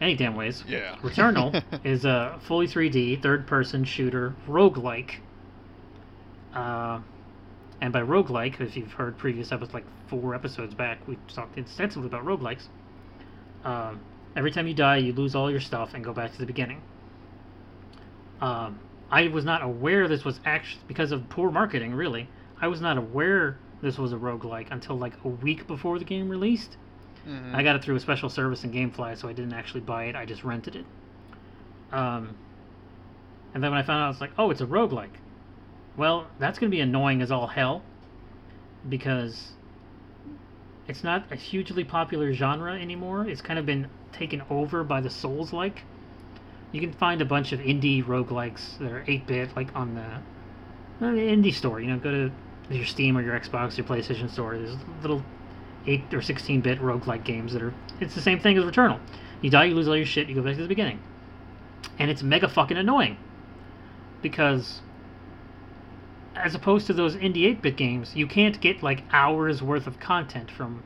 Any 0.00 0.16
damn 0.16 0.34
ways. 0.34 0.64
yeah. 0.66 0.96
Returnal 1.02 1.62
is 1.84 2.04
a 2.04 2.40
fully 2.46 2.66
3D 2.66 3.22
third-person 3.22 3.84
shooter 3.84 4.34
roguelike. 4.48 5.16
Uh, 6.54 7.00
and 7.80 7.92
by 7.92 8.00
roguelike, 8.00 8.60
if 8.60 8.76
you've 8.76 8.92
heard 8.92 9.18
previous 9.18 9.52
episodes, 9.52 9.74
like 9.74 9.84
four 10.08 10.34
episodes 10.34 10.74
back, 10.74 11.06
we 11.06 11.18
talked 11.28 11.58
extensively 11.58 12.06
about 12.08 12.24
roguelikes. 12.24 12.68
Um, 13.64 14.00
every 14.34 14.50
time 14.50 14.66
you 14.66 14.74
die, 14.74 14.98
you 14.98 15.12
lose 15.12 15.34
all 15.34 15.50
your 15.50 15.60
stuff 15.60 15.90
and 15.94 16.02
go 16.02 16.12
back 16.12 16.32
to 16.32 16.38
the 16.38 16.46
beginning. 16.46 16.80
Um, 18.40 18.80
I 19.10 19.28
was 19.28 19.44
not 19.44 19.62
aware 19.62 20.08
this 20.08 20.24
was 20.24 20.40
actually 20.44 20.82
because 20.88 21.12
of 21.12 21.28
poor 21.28 21.50
marketing. 21.50 21.94
Really, 21.94 22.28
I 22.60 22.68
was 22.68 22.80
not 22.80 22.96
aware 22.96 23.58
this 23.82 23.98
was 23.98 24.12
a 24.12 24.16
roguelike 24.16 24.68
until 24.70 24.96
like 24.96 25.12
a 25.24 25.28
week 25.28 25.66
before 25.66 25.98
the 25.98 26.04
game 26.04 26.28
released. 26.28 26.76
Mhm. 27.28 27.54
I 27.54 27.62
got 27.62 27.76
it 27.76 27.82
through 27.82 27.96
a 27.96 28.00
special 28.00 28.28
service 28.28 28.64
in 28.64 28.72
GameFly, 28.72 29.16
so 29.16 29.28
I 29.28 29.32
didn't 29.32 29.52
actually 29.52 29.80
buy 29.80 30.04
it. 30.04 30.16
I 30.16 30.24
just 30.24 30.44
rented 30.44 30.76
it. 30.76 30.84
Um, 31.92 32.34
and 33.54 33.62
then 33.62 33.70
when 33.70 33.78
I 33.78 33.82
found 33.82 34.02
out, 34.02 34.06
I 34.06 34.08
was 34.08 34.20
like, 34.20 34.32
oh, 34.38 34.50
it's 34.50 34.60
a 34.60 34.66
roguelike. 34.66 35.16
Well, 35.96 36.26
that's 36.38 36.58
going 36.58 36.70
to 36.70 36.74
be 36.74 36.80
annoying 36.80 37.20
as 37.20 37.30
all 37.30 37.48
hell 37.48 37.82
because 38.88 39.52
it's 40.88 41.04
not 41.04 41.30
a 41.30 41.36
hugely 41.36 41.84
popular 41.84 42.32
genre 42.32 42.74
anymore. 42.74 43.28
It's 43.28 43.42
kind 43.42 43.58
of 43.58 43.66
been 43.66 43.88
taken 44.12 44.42
over 44.48 44.82
by 44.84 45.00
the 45.00 45.10
Souls 45.10 45.52
like. 45.52 45.82
You 46.72 46.80
can 46.80 46.92
find 46.92 47.20
a 47.20 47.24
bunch 47.24 47.52
of 47.52 47.60
indie 47.60 48.04
roguelikes 48.04 48.78
that 48.78 48.92
are 48.92 49.04
8 49.06 49.26
bit, 49.26 49.56
like 49.56 49.74
on 49.74 49.94
the, 49.94 51.04
on 51.04 51.16
the 51.16 51.22
indie 51.22 51.52
store. 51.52 51.80
You 51.80 51.88
know, 51.88 51.98
go 51.98 52.10
to 52.12 52.32
your 52.70 52.86
Steam 52.86 53.18
or 53.18 53.22
your 53.22 53.38
Xbox, 53.38 53.76
your 53.76 53.86
PlayStation 53.86 54.30
store. 54.30 54.56
There's 54.56 54.76
little 55.02 55.24
8 55.86 56.14
or 56.14 56.22
16 56.22 56.60
bit 56.60 56.80
roguelike 56.80 57.24
games 57.24 57.52
that 57.52 57.62
are. 57.62 57.74
It's 58.00 58.14
the 58.14 58.20
same 58.20 58.40
thing 58.40 58.56
as 58.58 58.64
Returnal. 58.64 59.00
You 59.40 59.50
die, 59.50 59.64
you 59.64 59.74
lose 59.74 59.88
all 59.88 59.96
your 59.96 60.06
shit, 60.06 60.28
you 60.28 60.34
go 60.34 60.42
back 60.42 60.56
to 60.56 60.62
the 60.62 60.68
beginning. 60.68 61.00
And 61.98 62.10
it's 62.10 62.22
mega 62.22 62.48
fucking 62.48 62.76
annoying. 62.76 63.16
Because. 64.22 64.80
As 66.36 66.54
opposed 66.54 66.86
to 66.86 66.92
those 66.92 67.16
indie 67.16 67.46
8 67.46 67.60
bit 67.60 67.76
games, 67.76 68.14
you 68.14 68.26
can't 68.26 68.60
get 68.60 68.82
like 68.82 69.02
hours 69.12 69.62
worth 69.62 69.86
of 69.86 69.98
content 69.98 70.50
from. 70.50 70.82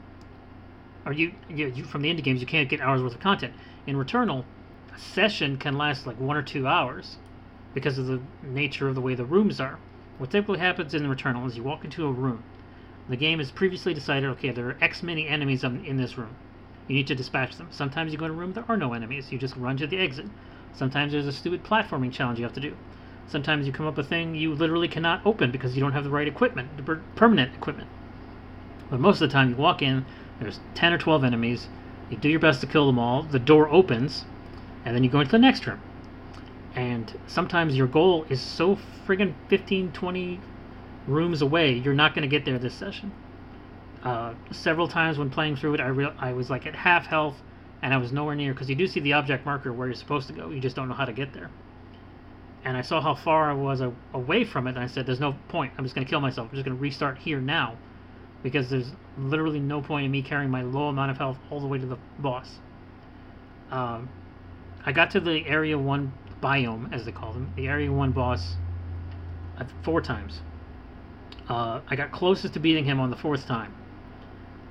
Or 1.04 1.12
you, 1.12 1.32
you, 1.48 1.68
you. 1.68 1.84
From 1.84 2.02
the 2.02 2.12
indie 2.12 2.24
games, 2.24 2.40
you 2.40 2.46
can't 2.46 2.68
get 2.68 2.80
hours 2.80 3.02
worth 3.02 3.14
of 3.14 3.20
content. 3.20 3.52
In 3.86 3.96
Returnal, 3.96 4.44
a 4.94 4.98
session 4.98 5.58
can 5.58 5.76
last 5.76 6.06
like 6.06 6.18
one 6.18 6.36
or 6.36 6.42
two 6.42 6.66
hours 6.66 7.18
because 7.74 7.98
of 7.98 8.06
the 8.06 8.20
nature 8.42 8.88
of 8.88 8.94
the 8.94 9.00
way 9.00 9.14
the 9.14 9.24
rooms 9.24 9.60
are. 9.60 9.78
What 10.18 10.30
typically 10.30 10.60
happens 10.60 10.94
in 10.94 11.02
Returnal 11.02 11.46
is 11.46 11.56
you 11.56 11.64
walk 11.64 11.84
into 11.84 12.06
a 12.06 12.12
room. 12.12 12.42
The 13.06 13.16
game 13.16 13.38
has 13.38 13.50
previously 13.50 13.92
decided, 13.92 14.30
okay, 14.30 14.50
there 14.50 14.68
are 14.68 14.78
X 14.80 15.02
many 15.02 15.28
enemies 15.28 15.62
in 15.62 15.98
this 15.98 16.16
room. 16.16 16.34
You 16.88 16.94
need 16.94 17.06
to 17.08 17.14
dispatch 17.14 17.56
them. 17.56 17.68
Sometimes 17.70 18.12
you 18.12 18.18
go 18.18 18.24
in 18.24 18.30
a 18.30 18.34
room 18.34 18.54
there 18.54 18.64
are 18.66 18.78
no 18.78 18.94
enemies. 18.94 19.30
You 19.30 19.38
just 19.38 19.56
run 19.56 19.76
to 19.76 19.86
the 19.86 19.98
exit. 19.98 20.26
Sometimes 20.74 21.12
there's 21.12 21.26
a 21.26 21.32
stupid 21.32 21.64
platforming 21.64 22.12
challenge 22.12 22.38
you 22.38 22.44
have 22.44 22.54
to 22.54 22.60
do. 22.60 22.76
Sometimes 23.26 23.66
you 23.66 23.72
come 23.72 23.86
up 23.86 23.96
with 23.96 24.06
a 24.06 24.08
thing 24.08 24.34
you 24.34 24.54
literally 24.54 24.88
cannot 24.88 25.24
open 25.26 25.50
because 25.50 25.76
you 25.76 25.82
don't 25.82 25.92
have 25.92 26.04
the 26.04 26.10
right 26.10 26.28
equipment, 26.28 26.76
the 26.76 26.82
per- 26.82 27.02
permanent 27.14 27.54
equipment. 27.54 27.88
But 28.90 29.00
most 29.00 29.20
of 29.20 29.28
the 29.28 29.32
time 29.32 29.50
you 29.50 29.56
walk 29.56 29.82
in, 29.82 30.06
there's 30.40 30.60
10 30.74 30.92
or 30.92 30.98
12 30.98 31.24
enemies. 31.24 31.68
You 32.10 32.16
do 32.16 32.28
your 32.28 32.40
best 32.40 32.60
to 32.62 32.66
kill 32.66 32.86
them 32.86 32.98
all. 32.98 33.22
The 33.22 33.38
door 33.38 33.68
opens, 33.68 34.24
and 34.84 34.94
then 34.94 35.04
you 35.04 35.10
go 35.10 35.20
into 35.20 35.32
the 35.32 35.38
next 35.38 35.66
room. 35.66 35.80
And 36.74 37.12
sometimes 37.26 37.76
your 37.76 37.86
goal 37.86 38.26
is 38.28 38.40
so 38.40 38.78
friggin' 39.06 39.34
15, 39.48 39.92
20 39.92 40.40
rooms 41.06 41.42
away, 41.42 41.72
you're 41.72 41.94
not 41.94 42.14
going 42.14 42.22
to 42.22 42.28
get 42.28 42.44
there 42.44 42.58
this 42.58 42.74
session. 42.74 43.12
Uh, 44.02 44.34
several 44.50 44.88
times 44.88 45.18
when 45.18 45.30
playing 45.30 45.56
through 45.56 45.74
it, 45.74 45.80
I 45.80 45.88
real 45.88 46.12
I 46.18 46.32
was 46.32 46.50
like 46.50 46.66
at 46.66 46.74
half 46.74 47.06
health, 47.06 47.36
and 47.82 47.94
I 47.94 47.96
was 47.96 48.12
nowhere 48.12 48.34
near 48.34 48.52
because 48.52 48.68
you 48.68 48.74
do 48.74 48.86
see 48.86 49.00
the 49.00 49.14
object 49.14 49.46
marker 49.46 49.72
where 49.72 49.88
you're 49.88 49.94
supposed 49.94 50.26
to 50.28 50.34
go. 50.34 50.50
You 50.50 50.60
just 50.60 50.76
don't 50.76 50.88
know 50.88 50.94
how 50.94 51.06
to 51.06 51.12
get 51.12 51.32
there. 51.32 51.50
And 52.64 52.76
I 52.76 52.82
saw 52.82 53.00
how 53.00 53.14
far 53.14 53.50
I 53.50 53.54
was 53.54 53.80
a- 53.80 53.92
away 54.12 54.44
from 54.44 54.66
it, 54.66 54.70
and 54.70 54.78
I 54.78 54.86
said, 54.86 55.06
"There's 55.06 55.20
no 55.20 55.36
point. 55.48 55.72
I'm 55.76 55.84
just 55.84 55.94
going 55.94 56.06
to 56.06 56.10
kill 56.10 56.20
myself. 56.20 56.48
I'm 56.50 56.56
just 56.56 56.66
going 56.66 56.76
to 56.76 56.82
restart 56.82 57.18
here 57.18 57.40
now, 57.40 57.76
because 58.42 58.68
there's 58.70 58.92
literally 59.18 59.60
no 59.60 59.80
point 59.80 60.04
in 60.04 60.10
me 60.10 60.22
carrying 60.22 60.50
my 60.50 60.62
low 60.62 60.88
amount 60.88 61.10
of 61.10 61.18
health 61.18 61.38
all 61.50 61.60
the 61.60 61.66
way 61.66 61.78
to 61.78 61.86
the 61.86 61.98
boss." 62.18 62.58
Um, 63.70 64.10
I 64.84 64.92
got 64.92 65.10
to 65.12 65.20
the 65.20 65.46
area 65.46 65.78
one 65.78 66.12
biome, 66.42 66.92
as 66.92 67.06
they 67.06 67.12
call 67.12 67.32
them, 67.32 67.52
the 67.56 67.68
area 67.68 67.90
one 67.90 68.12
boss, 68.12 68.56
uh, 69.58 69.64
four 69.82 70.02
times. 70.02 70.42
Uh, 71.48 71.80
I 71.88 71.96
got 71.96 72.10
closest 72.12 72.54
to 72.54 72.60
beating 72.60 72.84
him 72.84 73.00
on 73.00 73.10
the 73.10 73.16
fourth 73.16 73.46
time, 73.46 73.74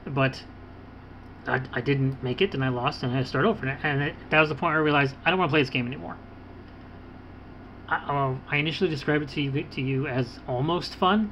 but 0.08 0.44
I, 1.46 1.62
I 1.72 1.82
didn't 1.82 2.24
make 2.24 2.42
it, 2.42 2.54
and 2.54 2.64
I 2.64 2.70
lost, 2.70 3.04
and 3.04 3.12
I 3.12 3.16
had 3.16 3.26
to 3.26 3.30
start 3.30 3.46
over. 3.46 3.66
And 3.68 4.02
it, 4.02 4.16
that 4.30 4.40
was 4.40 4.50
the 4.50 4.56
point 4.56 4.72
where 4.72 4.80
I 4.80 4.84
realized 4.84 5.16
I 5.24 5.30
don't 5.30 5.40
want 5.40 5.50
to 5.50 5.54
play 5.54 5.62
this 5.62 5.70
game 5.70 5.86
anymore. 5.86 6.18
I, 7.88 7.96
uh, 7.96 8.38
I 8.50 8.58
initially 8.58 8.90
described 8.90 9.24
it 9.24 9.30
to 9.30 9.42
you, 9.42 9.64
to 9.64 9.82
you 9.82 10.08
as 10.08 10.40
almost 10.48 10.96
fun. 10.96 11.32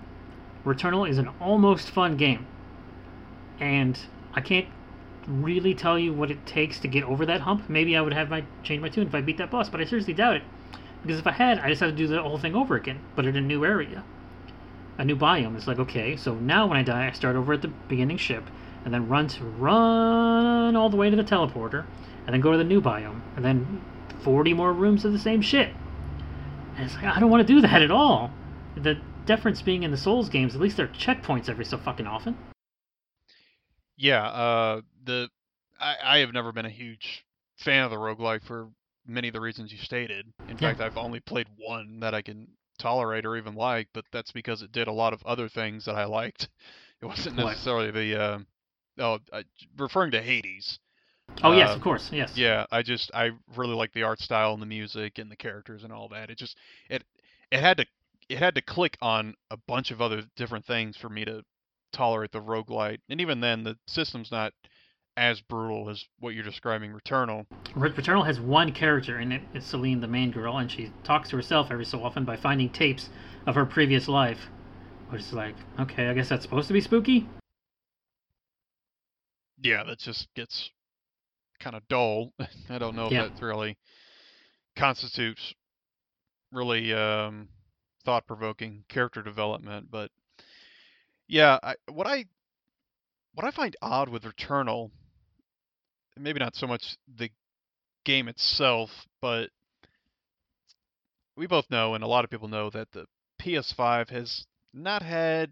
Returnal 0.66 1.10
is 1.10 1.18
an 1.18 1.30
almost 1.40 1.90
fun 1.90 2.18
game, 2.18 2.46
and 3.60 3.98
I 4.34 4.42
can't 4.42 4.68
really 5.28 5.74
tell 5.74 5.98
you 5.98 6.14
what 6.14 6.30
it 6.30 6.46
takes 6.46 6.80
to 6.80 6.88
get 6.88 7.04
over 7.04 7.26
that 7.26 7.42
hump. 7.42 7.68
Maybe 7.68 7.98
I 7.98 8.02
would 8.02 8.14
have 8.14 8.30
my 8.30 8.44
change 8.62 8.82
my 8.82 8.90
tune 8.90 9.08
if 9.08 9.16
I 9.16 9.22
beat 9.22 9.38
that 9.38 9.50
boss, 9.50 9.70
but 9.70 9.82
I 9.82 9.86
seriously 9.86 10.14
doubt 10.14 10.36
it. 10.36 10.44
Because 11.02 11.18
if 11.18 11.26
I 11.26 11.32
had, 11.32 11.58
I 11.60 11.70
just 11.70 11.82
had 11.82 11.88
to 11.88 11.96
do 11.96 12.06
the 12.06 12.22
whole 12.22 12.38
thing 12.38 12.54
over 12.54 12.76
again, 12.76 13.00
but 13.16 13.26
in 13.26 13.36
a 13.36 13.42
new 13.42 13.66
area, 13.66 14.04
a 14.98 15.06
new 15.06 15.16
biome. 15.16 15.56
It's 15.56 15.68
like 15.68 15.80
okay, 15.80 16.16
so 16.16 16.36
now 16.36 16.68
when 16.68 16.78
I 16.78 16.84
die, 16.84 17.08
I 17.08 17.12
start 17.12 17.36
over 17.36 17.54
at 17.54 17.62
the 17.62 17.68
beginning 17.68 18.18
ship, 18.18 18.50
and 18.86 18.94
then 18.94 19.08
run 19.08 19.28
to 19.30 19.44
run 19.44 20.76
all 20.76 20.90
the 20.90 20.98
way 20.98 21.10
to 21.10 21.16
the 21.16 21.24
teleporter, 21.24 21.86
and 22.26 22.34
then 22.34 22.42
go 22.42 22.52
to 22.52 22.58
the 22.58 22.64
new 22.64 22.82
biome, 22.82 23.22
and 23.36 23.44
then 23.46 23.82
40 24.22 24.54
more 24.54 24.74
rooms 24.74 25.06
of 25.06 25.12
the 25.14 25.20
same 25.20 25.42
shit. 25.42 25.74
And 26.76 26.86
it's 26.86 26.96
like 26.96 27.06
I 27.06 27.20
don't 27.20 27.30
want 27.30 27.46
to 27.48 27.54
do 27.54 27.62
that 27.62 27.82
at 27.82 27.92
all. 27.92 28.32
The 28.76 28.98
difference 29.26 29.62
being 29.62 29.84
in 29.84 29.92
the 29.92 29.98
Souls 29.98 30.30
games, 30.30 30.56
at 30.56 30.62
least 30.62 30.78
there 30.78 30.86
are 30.86 30.90
checkpoints 30.90 31.50
every 31.50 31.66
so 31.66 31.78
fucking 31.78 32.08
often. 32.08 32.38
Yeah, 33.98 34.26
uh, 34.28 34.82
the 35.04 35.30
I, 35.80 35.96
I 36.04 36.18
have 36.20 36.34
never 36.34 36.52
been 36.52 36.66
a 36.66 36.70
huge 36.70 37.26
fan 37.58 37.84
of 37.84 37.92
the 37.92 37.98
roguelike 37.98 38.44
for 38.44 38.70
many 39.06 39.28
of 39.28 39.34
the 39.34 39.42
reasons 39.42 39.72
you 39.72 39.78
stated. 39.78 40.34
In 40.48 40.58
Yeah. 40.60 40.70
fact, 40.70 40.80
I've 40.82 40.98
only 40.98 41.20
played 41.20 41.48
one 41.58 42.00
that 42.00 42.14
I 42.14 42.22
can 42.22 42.48
tolerate 42.82 43.26
or 43.26 43.38
even 43.38 43.56
like, 43.56 43.88
but 43.94 44.06
that's 44.12 44.32
because 44.32 44.62
it 44.62 44.72
did 44.72 44.88
a 44.88 44.92
lot 44.94 45.14
of 45.14 45.24
other 45.24 45.48
things 45.48 45.86
that 45.86 45.96
I 45.96 46.06
liked. 46.06 46.50
It 47.02 47.08
wasn't 47.08 47.36
necessarily 47.36 47.90
the 47.90 48.22
uh, 48.22 48.40
oh, 49.00 49.18
I, 49.34 49.44
referring 49.76 50.12
to 50.12 50.22
Hades. 50.22 50.78
Oh 51.42 51.52
yes, 51.52 51.70
Uh, 51.70 51.74
of 51.74 51.82
course, 51.82 52.12
yes. 52.12 52.38
Yeah, 52.38 52.68
I 52.72 52.84
just 52.84 53.10
I 53.12 53.32
really 53.56 53.74
like 53.74 53.92
the 53.94 54.04
art 54.04 54.20
style 54.20 54.54
and 54.54 54.62
the 54.62 54.68
music 54.68 55.18
and 55.18 55.32
the 55.32 55.36
characters 55.36 55.84
and 55.84 55.92
all 55.92 56.10
that. 56.10 56.30
It 56.30 56.38
just 56.38 56.58
it 56.92 57.04
it 57.52 57.60
had 57.60 57.78
to 57.78 57.86
it 58.30 58.38
had 58.38 58.54
to 58.54 58.62
click 58.62 58.98
on 59.02 59.34
a 59.50 59.58
bunch 59.58 59.90
of 59.90 60.00
other 60.00 60.22
different 60.36 60.66
things 60.66 60.96
for 60.96 61.10
me 61.10 61.26
to 61.26 61.44
tolerate 61.92 62.32
the 62.32 62.40
roguelite. 62.40 63.00
And 63.10 63.20
even 63.20 63.40
then 63.40 63.64
the 63.64 63.78
system's 63.88 64.32
not 64.32 64.54
as 65.22 65.40
brutal 65.40 65.88
as 65.88 66.04
what 66.20 66.34
you're 66.34 66.44
describing 66.44 66.92
Returnal. 66.92 67.46
Ret- 67.76 67.94
Returnal 67.96 68.26
has 68.26 68.40
one 68.40 68.72
character 68.72 69.20
in 69.20 69.32
it. 69.32 69.44
It's 69.54 69.68
Selene, 69.68 70.02
the 70.02 70.08
main 70.08 70.32
girl, 70.32 70.58
and 70.58 70.70
she 70.70 70.92
talks 71.04 71.30
to 71.30 71.36
herself 71.36 71.70
every 71.70 71.86
so 71.86 72.04
often 72.04 72.26
by 72.26 72.36
finding 72.36 72.70
tapes 72.70 73.10
of 73.46 73.54
her 73.54 73.64
previous 73.64 74.08
life. 74.08 74.48
Which 75.10 75.22
is 75.22 75.34
like, 75.34 75.54
okay, 75.80 76.08
I 76.08 76.14
guess 76.16 76.30
that's 76.30 76.42
supposed 76.42 76.68
to 76.70 76.74
be 76.74 76.82
spooky. 76.82 77.28
Yeah, 79.62 79.84
that 79.84 80.00
just 80.00 80.34
gets 80.34 80.72
kind 81.60 81.76
of 81.76 81.88
dull. 81.88 82.34
I 82.70 82.80
don't 82.80 82.96
know 82.96 83.06
if 83.06 83.12
Yeah. 83.12 83.28
that 83.30 83.46
really 83.46 83.78
constitutes 84.76 85.54
really 86.52 86.94
um, 86.96 87.48
thought-provoking 88.06 88.86
character 88.90 89.22
development, 89.22 89.92
but 89.92 90.10
yeah, 91.28 91.60
I, 91.62 91.76
what 91.92 92.08
I 92.08 92.26
what 93.36 93.46
I 93.46 93.52
find 93.52 93.76
odd 93.82 94.10
with 94.10 94.24
Returnal, 94.24 94.90
maybe 96.18 96.40
not 96.40 96.56
so 96.56 96.68
much 96.68 96.98
the 97.18 97.30
game 98.06 98.28
itself, 98.28 98.90
but 99.22 99.50
we 101.36 101.48
both 101.48 101.70
know, 101.70 101.94
and 101.96 102.04
a 102.04 102.08
lot 102.08 102.24
of 102.24 102.30
people 102.30 102.48
know, 102.48 102.70
that 102.70 102.92
the 102.92 103.06
PS5 103.42 104.10
has 104.10 104.46
not 104.74 105.02
had 105.02 105.52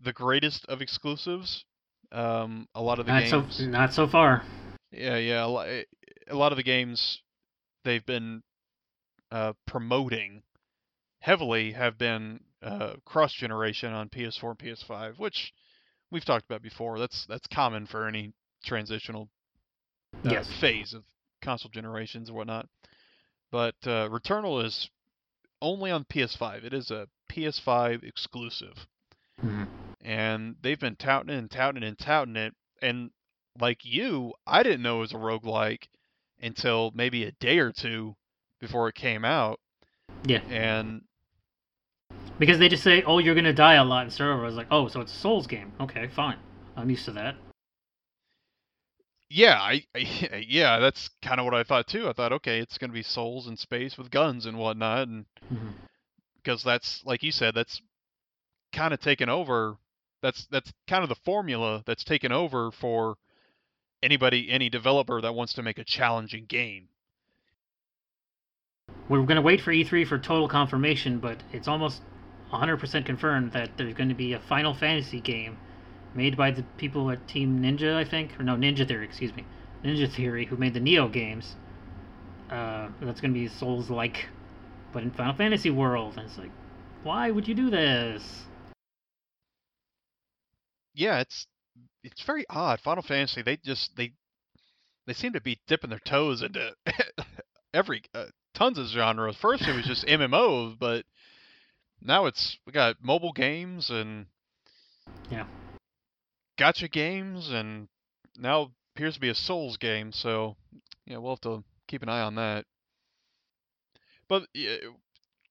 the 0.00 0.12
greatest 0.12 0.64
of 0.66 0.80
exclusives. 0.80 1.64
Um, 2.10 2.68
a 2.74 2.82
lot 2.82 2.98
of 2.98 3.06
the 3.06 3.12
Not 3.12 3.28
so, 3.28 3.40
games. 3.40 3.60
not 3.66 3.92
so 3.94 4.06
far. 4.06 4.42
Yeah, 4.90 5.16
yeah. 5.16 5.44
A 5.44 5.46
lot, 5.46 5.66
a 5.68 6.34
lot 6.34 6.52
of 6.52 6.56
the 6.56 6.62
games 6.62 7.22
they've 7.84 8.04
been 8.04 8.42
uh, 9.30 9.54
promoting 9.66 10.42
heavily 11.20 11.72
have 11.72 11.96
been 11.96 12.40
uh, 12.62 12.94
cross 13.04 13.32
generation 13.32 13.92
on 13.92 14.08
PS4 14.10 14.50
and 14.50 14.58
PS5, 14.58 15.18
which 15.18 15.52
we've 16.10 16.24
talked 16.24 16.44
about 16.44 16.62
before. 16.62 16.98
That's 16.98 17.24
that's 17.26 17.46
common 17.46 17.86
for 17.86 18.06
any 18.06 18.32
transitional 18.64 19.28
uh, 20.24 20.30
Yes. 20.30 20.48
phase 20.60 20.94
of 20.94 21.04
console 21.40 21.70
generations 21.70 22.30
or 22.30 22.34
whatnot. 22.34 22.68
But 23.50 23.74
uh, 23.84 24.08
Returnal 24.08 24.64
is 24.64 24.88
only 25.60 25.90
on 25.90 26.04
PS5. 26.04 26.64
It 26.64 26.72
is 26.72 26.90
a 26.90 27.08
PS5 27.30 28.02
exclusive 28.02 28.86
Mhm. 29.42 29.68
and 30.00 30.56
they've 30.60 30.78
been 30.78 30.96
touting 30.96 31.34
and 31.34 31.50
touting 31.50 31.82
and 31.82 31.98
touting 31.98 32.36
it. 32.36 32.54
And 32.80 33.10
like 33.58 33.84
you, 33.84 34.34
I 34.46 34.62
didn't 34.62 34.82
know 34.82 34.98
it 34.98 35.00
was 35.00 35.12
a 35.12 35.16
roguelike 35.16 35.84
until 36.40 36.90
maybe 36.94 37.24
a 37.24 37.32
day 37.32 37.58
or 37.58 37.72
two 37.72 38.16
before 38.60 38.88
it 38.88 38.94
came 38.94 39.24
out. 39.24 39.60
Yeah, 40.24 40.40
And 40.48 41.02
because 42.38 42.58
they 42.58 42.68
just 42.68 42.82
say, 42.82 43.02
"Oh, 43.02 43.18
you're 43.18 43.34
gonna 43.34 43.52
die 43.52 43.74
a 43.74 43.84
lot," 43.84 44.02
and 44.02 44.12
start 44.12 44.32
over. 44.32 44.42
I 44.42 44.46
was 44.46 44.56
like, 44.56 44.68
"Oh, 44.70 44.88
so 44.88 45.00
it's 45.00 45.12
a 45.12 45.16
Souls 45.16 45.46
game? 45.46 45.72
Okay, 45.80 46.08
fine. 46.08 46.38
I'm 46.76 46.90
used 46.90 47.04
to 47.06 47.12
that." 47.12 47.36
Yeah, 49.32 49.58
I, 49.60 49.84
I 49.94 50.44
yeah, 50.48 50.78
that's 50.78 51.10
kind 51.22 51.40
of 51.40 51.44
what 51.46 51.54
I 51.54 51.64
thought 51.64 51.86
too. 51.88 52.08
I 52.08 52.12
thought, 52.12 52.32
okay, 52.32 52.58
it's 52.60 52.78
gonna 52.78 52.92
be 52.92 53.02
souls 53.02 53.48
in 53.48 53.56
space 53.56 53.96
with 53.96 54.10
guns 54.10 54.46
and 54.46 54.58
whatnot, 54.58 55.08
and 55.08 55.24
Mhm. 55.52 55.72
because 56.36 56.62
that's 56.62 57.02
like 57.04 57.22
you 57.22 57.32
said, 57.32 57.54
that's 57.54 57.80
kind 58.72 58.92
of 58.94 59.00
taken 59.00 59.28
over. 59.28 59.76
That's 60.22 60.46
that's 60.46 60.72
kind 60.86 61.02
of 61.02 61.08
the 61.08 61.16
formula 61.16 61.82
that's 61.86 62.04
taken 62.04 62.30
over 62.30 62.70
for 62.70 63.16
anybody, 64.02 64.50
any 64.50 64.68
developer 64.68 65.20
that 65.20 65.34
wants 65.34 65.54
to 65.54 65.62
make 65.62 65.78
a 65.78 65.84
challenging 65.84 66.44
game. 66.46 66.88
We're 69.08 69.24
gonna 69.24 69.42
wait 69.42 69.60
for 69.60 69.72
E3 69.72 70.06
for 70.06 70.18
total 70.18 70.48
confirmation, 70.48 71.18
but 71.18 71.42
it's 71.52 71.68
almost 71.68 72.02
100% 72.52 73.06
confirmed 73.06 73.52
that 73.52 73.70
there's 73.76 73.94
going 73.94 74.10
to 74.10 74.14
be 74.14 74.34
a 74.34 74.38
Final 74.38 74.74
Fantasy 74.74 75.20
game 75.20 75.56
made 76.14 76.36
by 76.36 76.50
the 76.50 76.62
people 76.76 77.10
at 77.10 77.26
Team 77.28 77.60
Ninja, 77.60 77.94
I 77.94 78.04
think, 78.04 78.38
or 78.38 78.42
no, 78.42 78.54
Ninja 78.56 78.86
Theory, 78.86 79.04
excuse 79.04 79.34
me, 79.34 79.44
Ninja 79.84 80.12
Theory, 80.14 80.46
who 80.46 80.56
made 80.56 80.74
the 80.74 80.80
Nioh 80.80 81.12
games. 81.12 81.56
Uh, 82.50 82.88
that's 83.00 83.20
going 83.20 83.32
to 83.32 83.40
be 83.40 83.48
Souls-like, 83.48 84.26
but 84.92 85.02
in 85.02 85.10
Final 85.10 85.34
Fantasy 85.34 85.70
world. 85.70 86.14
And 86.16 86.26
it's 86.26 86.38
like, 86.38 86.50
why 87.02 87.30
would 87.30 87.48
you 87.48 87.54
do 87.54 87.70
this? 87.70 88.44
yeah, 90.94 91.20
it's 91.20 91.46
it's 92.04 92.22
very 92.24 92.44
odd. 92.50 92.80
Final 92.80 93.02
Fantasy, 93.02 93.42
they 93.42 93.56
just 93.56 93.96
they 93.96 94.12
they 95.06 95.12
seem 95.12 95.32
to 95.32 95.40
be 95.40 95.60
dipping 95.66 95.90
their 95.90 95.98
toes 96.00 96.42
into 96.42 96.74
every 97.74 98.02
uh, 98.14 98.26
tons 98.54 98.78
of 98.78 98.86
genres. 98.86 99.36
First 99.36 99.66
it 99.66 99.74
was 99.74 99.86
just 99.86 100.06
MMOs, 100.06 100.78
but 100.78 101.04
now 102.00 102.26
it's 102.26 102.58
we 102.66 102.72
got 102.72 102.96
mobile 103.02 103.32
games 103.32 103.90
and 103.90 104.26
Yeah. 105.30 105.46
Gotcha 106.62 106.86
games, 106.86 107.50
and 107.50 107.88
now 108.38 108.70
appears 108.94 109.14
to 109.14 109.20
be 109.20 109.30
a 109.30 109.34
Souls 109.34 109.76
game. 109.78 110.12
So 110.12 110.54
yeah, 111.06 111.16
we'll 111.16 111.32
have 111.32 111.40
to 111.40 111.64
keep 111.88 112.04
an 112.04 112.08
eye 112.08 112.20
on 112.20 112.36
that. 112.36 112.66
But 114.28 114.44
yeah, 114.54 114.76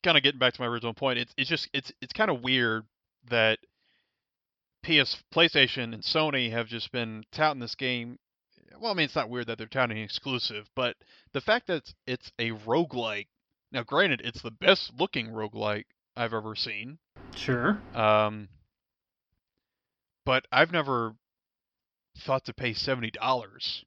kind 0.05 0.15
of 0.15 0.23
getting 0.23 0.39
back 0.39 0.53
to 0.53 0.61
my 0.61 0.67
original 0.67 0.93
point, 0.93 1.19
it's 1.19 1.33
it's 1.37 1.49
just 1.49 1.69
it's 1.73 1.91
it's 2.01 2.13
kind 2.13 2.31
of 2.31 2.41
weird 2.41 2.85
that 3.29 3.59
PS, 4.83 5.17
PlayStation, 5.35 5.93
and 5.93 6.01
Sony 6.01 6.49
have 6.49 6.67
just 6.67 6.93
been 6.93 7.25
touting 7.33 7.59
this 7.59 7.75
game. 7.75 8.17
Well, 8.79 8.93
I 8.93 8.95
mean, 8.95 9.03
it's 9.03 9.15
not 9.15 9.29
weird 9.29 9.47
that 9.47 9.57
they're 9.57 9.67
touting 9.67 9.97
an 9.97 10.03
exclusive, 10.05 10.69
but 10.77 10.95
the 11.33 11.41
fact 11.41 11.67
that 11.67 11.77
it's, 11.77 11.93
it's 12.07 12.31
a 12.39 12.51
roguelike. 12.65 13.27
Now, 13.73 13.83
granted, 13.83 14.21
it's 14.23 14.41
the 14.41 14.51
best 14.51 14.93
looking 14.97 15.27
roguelike 15.27 15.85
I've 16.15 16.33
ever 16.33 16.55
seen. 16.55 16.97
Sure. 17.35 17.79
Um, 17.93 18.47
but 20.25 20.45
I've 20.51 20.71
never 20.71 21.15
thought 22.17 22.45
to 22.45 22.53
pay 22.53 22.73
seventy 22.73 23.11
dollars 23.11 23.85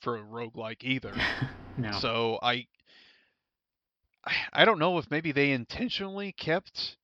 for 0.00 0.16
a 0.16 0.22
roguelike 0.22 0.82
either. 0.82 1.14
no. 1.76 1.92
So 1.92 2.38
I 2.42 2.66
I 4.52 4.64
don't 4.64 4.78
know 4.78 4.98
if 4.98 5.10
maybe 5.10 5.32
they 5.32 5.52
intentionally 5.52 6.32
kept 6.32 6.96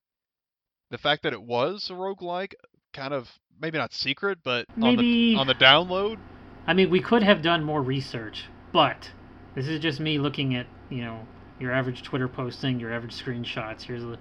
the 0.91 0.97
fact 0.97 1.23
that 1.23 1.33
it 1.33 1.41
was 1.41 1.89
a 1.89 1.93
roguelike 1.93 2.53
kind 2.93 3.13
of 3.13 3.29
maybe 3.59 3.77
not 3.77 3.93
secret, 3.93 4.39
but 4.43 4.65
Maybe- 4.75 5.35
on 5.35 5.47
the 5.47 5.53
on 5.53 5.57
the 5.57 5.65
download. 5.65 6.19
I 6.65 6.73
mean, 6.73 6.89
we 6.89 7.01
could 7.01 7.23
have 7.23 7.41
done 7.41 7.63
more 7.63 7.81
research, 7.81 8.45
but 8.71 9.11
this 9.53 9.67
is 9.67 9.81
just 9.81 9.99
me 9.99 10.17
looking 10.17 10.55
at, 10.55 10.65
you 10.89 11.01
know, 11.01 11.27
your 11.59 11.73
average 11.73 12.03
Twitter 12.03 12.29
posting, 12.29 12.79
your 12.79 12.93
average 12.93 13.13
screenshots. 13.13 13.81
Here's 13.81 14.01
the, 14.01 14.17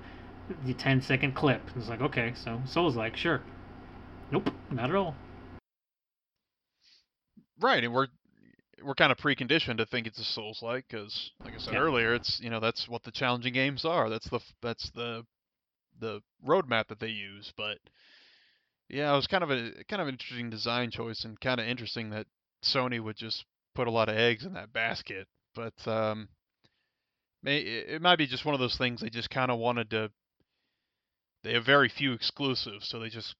the 0.64 0.74
10 0.74 1.02
second 1.02 1.34
clip. 1.34 1.62
It's 1.76 1.88
like, 1.88 2.00
okay, 2.00 2.32
so 2.34 2.60
Souls 2.66 2.96
like, 2.96 3.16
sure. 3.16 3.42
Nope, 4.32 4.48
not 4.70 4.88
at 4.88 4.96
all. 4.96 5.14
Right, 7.60 7.84
and 7.84 7.92
we're 7.92 8.08
we're 8.82 8.94
kind 8.94 9.12
of 9.12 9.18
preconditioned 9.18 9.76
to 9.76 9.86
think 9.86 10.06
it's 10.06 10.18
a 10.18 10.24
Souls 10.24 10.60
like 10.62 10.86
because, 10.88 11.30
like 11.44 11.54
I 11.54 11.58
said 11.58 11.74
Yeah. 11.74 11.80
earlier, 11.80 12.14
it's 12.14 12.40
you 12.40 12.50
know 12.50 12.58
that's 12.58 12.88
what 12.88 13.02
the 13.04 13.12
challenging 13.12 13.52
games 13.52 13.84
are. 13.84 14.08
That's 14.08 14.28
the 14.30 14.40
that's 14.62 14.90
the 14.94 15.24
the 16.00 16.22
roadmap 16.44 16.88
that 16.88 16.98
they 16.98 17.08
use. 17.08 17.52
But 17.56 17.78
yeah, 18.88 19.12
it 19.12 19.16
was 19.16 19.26
kind 19.26 19.44
of 19.44 19.50
a 19.50 19.84
kind 19.88 20.00
of 20.00 20.08
an 20.08 20.14
interesting 20.14 20.50
design 20.50 20.90
choice 20.90 21.24
and 21.24 21.38
kind 21.40 21.60
of 21.60 21.66
interesting 21.66 22.10
that 22.10 22.26
Sony 22.64 23.00
would 23.00 23.16
just 23.16 23.44
put 23.74 23.86
a 23.86 23.92
lot 23.92 24.08
of 24.08 24.16
eggs 24.16 24.44
in 24.44 24.54
that 24.54 24.72
basket. 24.72 25.28
But 25.54 25.74
um, 25.86 26.28
may 27.42 27.58
it 27.58 28.00
might 28.00 28.16
be 28.16 28.26
just 28.26 28.46
one 28.46 28.54
of 28.54 28.60
those 28.60 28.76
things 28.78 29.02
they 29.02 29.10
just 29.10 29.30
kind 29.30 29.50
of 29.50 29.58
wanted 29.58 29.90
to. 29.90 30.10
They 31.44 31.52
have 31.52 31.66
very 31.66 31.90
few 31.90 32.12
exclusives, 32.12 32.88
so 32.88 32.98
they 32.98 33.08
just 33.10 33.34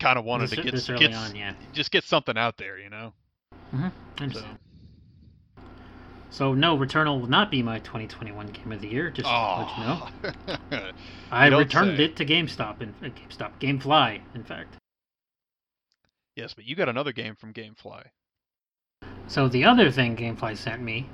kind 0.00 0.18
of 0.18 0.24
wanted 0.24 0.50
this, 0.50 0.56
to 0.56 0.62
get 0.62 0.72
this 0.72 0.90
early 0.90 1.06
get 1.06 1.14
on, 1.14 1.34
yeah. 1.34 1.54
just 1.72 1.90
get 1.90 2.04
something 2.04 2.36
out 2.36 2.56
there, 2.56 2.78
you 2.78 2.90
know. 2.90 3.12
Mm-hmm. 3.74 4.30
So. 4.30 4.44
So, 6.30 6.52
no, 6.52 6.76
Returnal 6.76 7.20
will 7.20 7.28
not 7.28 7.50
be 7.50 7.62
my 7.62 7.78
2021 7.78 8.48
Game 8.48 8.72
of 8.72 8.80
the 8.80 8.88
Year, 8.88 9.10
just 9.10 9.26
to 9.26 9.34
let 9.58 10.48
you 10.48 10.80
know. 10.82 10.92
I 11.30 11.46
returned 11.46 11.96
say. 11.96 12.04
it 12.04 12.16
to 12.16 12.26
GameStop, 12.26 12.82
in, 12.82 12.94
uh, 13.02 13.06
GameStop, 13.06 13.52
GameFly, 13.60 14.20
in 14.34 14.44
fact. 14.44 14.76
yes, 16.34 16.52
but 16.52 16.64
you 16.66 16.74
got 16.74 16.88
another 16.88 17.12
game 17.12 17.36
from 17.36 17.54
GameFly. 17.54 18.02
So 19.28 19.48
the 19.48 19.64
other 19.64 19.90
thing 19.90 20.16
GameFly 20.16 20.56
sent 20.56 20.82
me 20.82 21.08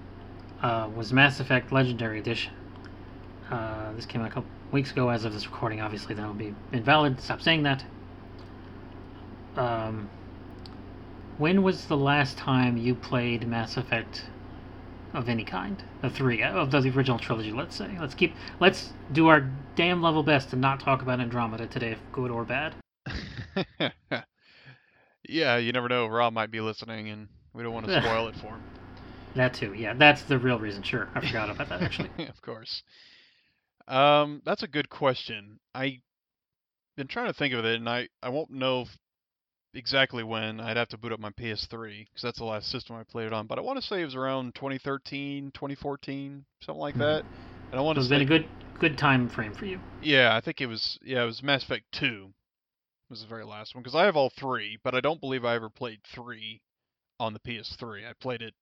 uh, 0.61 0.89
was 0.95 1.13
Mass 1.13 1.41
Effect 1.41 1.73
Legendary 1.73 2.19
Edition. 2.19 2.53
Uh, 3.51 3.93
this 3.93 4.07
came 4.07 4.23
out 4.23 4.29
a 4.29 4.31
couple 4.31 4.51
weeks 4.73 4.91
ago. 4.91 5.09
As 5.09 5.25
of 5.25 5.33
this 5.33 5.47
recording, 5.47 5.81
obviously 5.81 6.15
that'll 6.15 6.35
be 6.35 6.55
invalid. 6.73 7.21
Stop 7.21 7.43
saying 7.43 7.63
that. 7.65 7.85
Um, 9.57 10.09
when 11.39 11.63
was 11.63 11.87
the 11.87 11.97
last 11.97 12.37
time 12.39 12.77
you 12.77 12.95
played 12.95 13.47
Mass 13.47 13.77
Effect 13.77 14.25
of 15.13 15.29
any 15.29 15.45
kind? 15.45 15.83
The 16.01 16.11
three 16.11 16.43
of 16.43 16.71
the 16.71 16.79
original 16.79 17.19
trilogy, 17.19 17.53
let's 17.53 17.75
say. 17.77 17.97
Let's 18.01 18.15
keep. 18.15 18.35
Let's 18.61 18.93
do 19.13 19.29
our 19.29 19.51
damn 19.77 20.03
level 20.03 20.23
best 20.23 20.51
to 20.51 20.57
not 20.57 20.81
talk 20.81 21.03
about 21.03 21.21
Andromeda 21.21 21.67
today, 21.67 21.97
good 22.13 22.31
or 22.31 22.45
bad. 22.45 22.75
yeah, 25.29 25.57
you 25.57 25.73
never 25.73 25.89
know. 25.89 26.07
Rob 26.07 26.33
might 26.33 26.51
be 26.51 26.61
listening, 26.61 27.09
and 27.09 27.29
we 27.55 27.63
don't 27.63 27.73
want 27.73 27.87
to 27.87 28.01
spoil 28.01 28.29
it 28.29 28.37
for 28.37 28.49
him. 28.49 28.63
That 29.35 29.55
too. 29.55 29.73
Yeah, 29.73 29.95
that's 29.95 30.25
the 30.25 30.39
real 30.39 30.59
reason. 30.59 30.83
Sure, 30.83 31.09
I 31.15 31.27
forgot 31.27 31.49
about 31.49 31.71
that 31.71 31.81
actually. 31.81 32.11
of 32.29 32.43
course. 32.43 32.83
Um, 33.89 34.43
that's 34.45 34.63
a 34.63 34.69
good 34.69 34.91
question. 34.91 35.59
I 35.75 36.01
been 36.99 37.07
trying 37.07 37.29
to 37.29 37.33
think 37.33 37.55
of 37.55 37.65
it, 37.65 37.77
and 37.77 37.89
I 37.89 38.09
I 38.23 38.29
won't 38.29 38.51
know 38.51 38.83
if- 38.83 38.99
exactly 39.75 40.23
when. 40.23 40.61
I'd 40.61 40.77
have 40.77 40.89
to 40.89 40.99
boot 40.99 41.13
up 41.13 41.21
my 41.21 41.31
PS3 41.31 42.05
because 42.05 42.23
that's 42.23 42.39
the 42.39 42.45
last 42.45 42.69
system 42.71 42.97
I 42.97 43.05
played 43.05 43.27
it 43.27 43.33
on. 43.33 43.47
But 43.47 43.59
I 43.59 43.63
want 43.63 43.81
to 43.81 43.87
say 43.87 44.03
it 44.03 44.05
was 44.05 44.15
around 44.15 44.55
2013, 44.55 45.51
2014, 45.53 46.45
something 46.61 46.81
like 46.81 46.95
Mhm. 46.95 46.99
that. 46.99 47.25
And 47.71 47.81
I 47.81 47.83
want 47.83 47.97
So 47.97 48.01
to 48.01 48.05
it's 48.05 48.09
say, 48.09 48.15
been 48.17 48.23
a 48.23 48.25
good 48.25 48.49
good 48.79 48.99
time 48.99 49.29
frame 49.29 49.55
for 49.55 49.67
you. 49.67 49.81
yeah, 50.03 50.35
I 50.35 50.41
think 50.41 50.61
it 50.61 50.67
was 50.67 50.99
yeah, 51.03 51.23
it 51.23 51.27
was 51.27 51.43
Mass 51.43 51.63
Effect 51.63 51.91
2 51.93 52.33
was 53.09 53.21
the 53.21 53.27
very 53.29 53.45
last 53.45 53.75
one 53.75 53.83
because 53.83 53.95
I 53.95 54.05
have 54.05 54.17
all 54.17 54.31
three, 54.31 54.79
but 54.83 54.95
I 54.95 55.01
don't 55.01 55.21
believe 55.21 55.45
I 55.45 55.55
ever 55.55 55.69
played 55.69 56.01
three 56.05 56.61
on 57.21 57.33
the 57.35 57.39
PS3. 57.41 58.07
I 58.09 58.15
played 58.15 58.43
it 58.43 58.55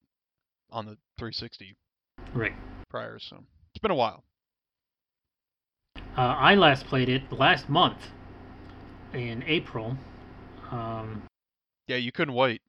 on 0.70 0.84
the 0.86 0.98
360 1.18 1.76
Right. 2.34 2.52
prior, 2.88 3.18
so 3.18 3.44
it's 3.70 3.80
been 3.80 3.90
a 3.90 3.94
while. 3.94 4.24
Uh, 6.16 6.20
I 6.38 6.54
last 6.56 6.86
played 6.86 7.08
it 7.08 7.32
last 7.32 7.68
month 7.68 8.08
in 9.12 9.42
April. 9.46 9.96
Um, 10.70 11.22
Yeah, 11.88 11.96
you 11.96 12.12
couldn't 12.12 12.34
wait. 12.34 12.62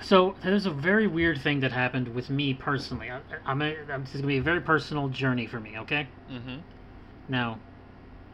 so 0.00 0.34
there's 0.42 0.66
a 0.66 0.70
very 0.70 1.06
weird 1.06 1.40
thing 1.40 1.60
that 1.60 1.72
happened 1.72 2.08
with 2.14 2.30
me 2.30 2.54
personally. 2.54 3.10
I, 3.10 3.20
I'm, 3.44 3.60
a, 3.62 3.76
I'm 3.92 4.04
this 4.04 4.14
is 4.14 4.20
gonna 4.20 4.28
be 4.28 4.38
a 4.38 4.42
very 4.42 4.60
personal 4.60 5.08
journey 5.08 5.46
for 5.46 5.60
me. 5.60 5.78
Okay. 5.78 6.08
Mm-hmm. 6.30 6.56
Now, 7.28 7.58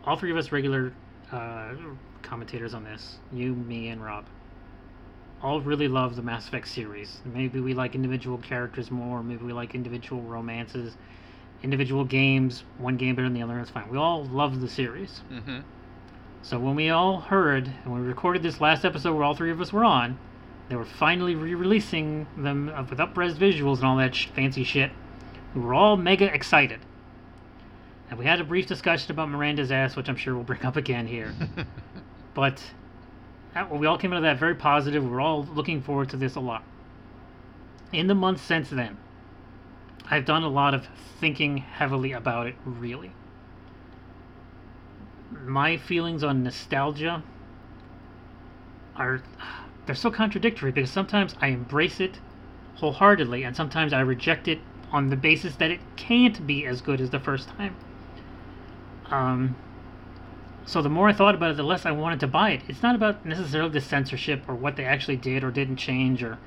all 0.05 0.17
three 0.17 0.31
of 0.31 0.37
us 0.37 0.53
regular 0.53 0.93
uh, 1.33 1.75
commentators 2.23 2.75
on 2.75 2.85
this, 2.85 3.19
you, 3.33 3.55
me, 3.55 3.89
and 3.89 4.03
Rob, 4.03 4.25
all 5.43 5.61
really 5.61 5.89
love 5.89 6.17
the 6.17 6.23
Mass 6.23 6.49
Effect 6.49 6.69
series. 6.69 7.21
Maybe 7.25 7.61
we 7.61 7.75
like 7.75 7.95
individual 7.95 8.39
characters 8.39 8.91
more. 8.91 9.23
Maybe 9.23 9.45
we 9.45 9.53
like 9.53 9.75
individual 9.75 10.23
romances, 10.23 10.97
individual 11.63 12.05
games. 12.05 12.65
One 12.79 12.97
game 12.97 13.15
better 13.15 13.27
than 13.27 13.35
the 13.35 13.43
other. 13.43 13.57
That's 13.57 13.71
fine. 13.71 13.89
We 13.91 13.99
all 13.99 14.25
love 14.27 14.61
the 14.61 14.69
series. 14.69 15.21
Mm-hmm. 15.31 15.61
So 16.43 16.59
when 16.59 16.77
we 16.77 16.89
all 16.89 17.21
heard 17.21 17.71
and 17.85 17.95
we 17.95 18.01
recorded 18.01 18.43
this 18.43 18.61
last 18.61 18.85
episode 18.85 19.15
where 19.15 19.25
all 19.25 19.35
three 19.35 19.51
of 19.51 19.61
us 19.61 19.73
were 19.73 19.85
on, 19.85 20.19
they 20.69 20.77
were 20.77 20.85
finally 20.85 21.35
re-releasing 21.35 22.27
them 22.37 22.71
uh, 22.75 22.85
with 22.89 23.01
up-res 23.01 23.35
visuals 23.35 23.79
and 23.79 23.85
all 23.85 23.97
that 23.97 24.15
sh- 24.15 24.29
fancy 24.29 24.65
shit. 24.65 24.93
We 25.55 25.63
were 25.63 25.75
all 25.75 25.97
mega 25.97 26.33
excited. 26.33 26.81
And 28.09 28.19
we 28.19 28.25
had 28.25 28.41
a 28.41 28.45
brief 28.45 28.67
discussion 28.67 29.11
about 29.11 29.29
Miranda's 29.29 29.73
ass, 29.73 29.97
which 29.97 30.09
I'm 30.09 30.17
sure 30.17 30.35
we'll 30.35 30.45
bring 30.45 30.65
up 30.65 30.77
again 30.77 31.07
here. 31.07 31.35
but 32.35 32.63
that, 33.55 33.71
we 33.71 33.87
all 33.87 33.99
came 33.99 34.13
out 34.13 34.19
of 34.19 34.23
that 34.23 34.39
very 34.39 34.55
positive. 34.55 35.05
We're 35.05 35.21
all 35.21 35.45
looking 35.45 35.83
forward 35.83 36.11
to 36.11 36.17
this 36.17 36.37
a 36.37 36.41
lot. 36.41 36.63
In 37.93 38.07
the 38.07 38.15
months 38.15 38.43
since 38.43 38.71
then, 38.71 38.97
I've 40.11 40.25
done 40.25 40.43
a 40.43 40.49
lot 40.49 40.73
of 40.73 40.87
thinking 41.19 41.59
heavily 41.59 42.13
about 42.13 42.47
it, 42.47 42.55
really 42.65 43.13
my 45.31 45.77
feelings 45.77 46.23
on 46.25 46.43
nostalgia 46.43 47.23
are 48.97 49.23
they're 49.87 49.95
so 49.95 50.11
contradictory 50.11 50.71
because 50.71 50.91
sometimes 50.91 51.35
I 51.41 51.49
embrace 51.49 52.01
it 52.01 52.19
wholeheartedly 52.77 53.43
and 53.45 53.55
sometimes 53.55 53.93
I 53.93 54.01
reject 54.01 54.49
it 54.49 54.61
on 54.91 55.11
the 55.11 55.17
basis 55.17 55.57
that 55.57 55.71
it 55.71 55.81
can't 55.97 56.47
be 56.47 56.67
as 56.67 56.81
good 56.81 57.01
as 57.01 57.11
the 57.11 57.21
first 57.21 57.49
time. 57.49 57.77
Um 59.11 59.57
so 60.65 60.83
the 60.83 60.91
more 60.91 61.09
I 61.09 61.15
thought 61.15 61.35
about 61.35 61.53
it, 61.53 61.57
the 61.57 61.63
less 61.63 61.87
I 61.87 61.93
wanted 61.93 62.21
to 62.21 62.27
buy 62.27 62.51
it. 62.51 62.63
It's 62.69 62.83
not 62.83 62.95
about 62.95 63.25
necessarily 63.25 63.71
the 63.71 63.81
censorship 63.81 64.43
or 64.47 64.55
what 64.55 64.77
they 64.77 64.85
actually 64.85 65.17
did 65.17 65.43
or 65.43 65.51
didn't 65.51 65.77
change 65.77 66.23
or 66.23 66.39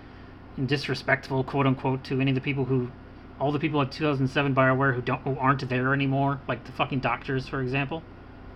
disrespectful 0.63 1.43
quote 1.43 1.65
unquote 1.65 2.03
to 2.05 2.21
any 2.21 2.32
of 2.32 2.36
the 2.36 2.41
people 2.41 2.65
who 2.65 2.91
all 3.39 3.51
the 3.51 3.57
people 3.57 3.82
at 3.82 3.91
2007 3.91 4.53
Bioware 4.53 4.93
who 4.93 5.01
don't 5.01 5.21
who 5.21 5.38
aren't 5.38 5.67
there 5.69 5.93
anymore, 5.93 6.41
like 6.47 6.65
the 6.65 6.71
fucking 6.71 6.99
doctors, 6.99 7.47
for 7.47 7.61
example 7.61 8.03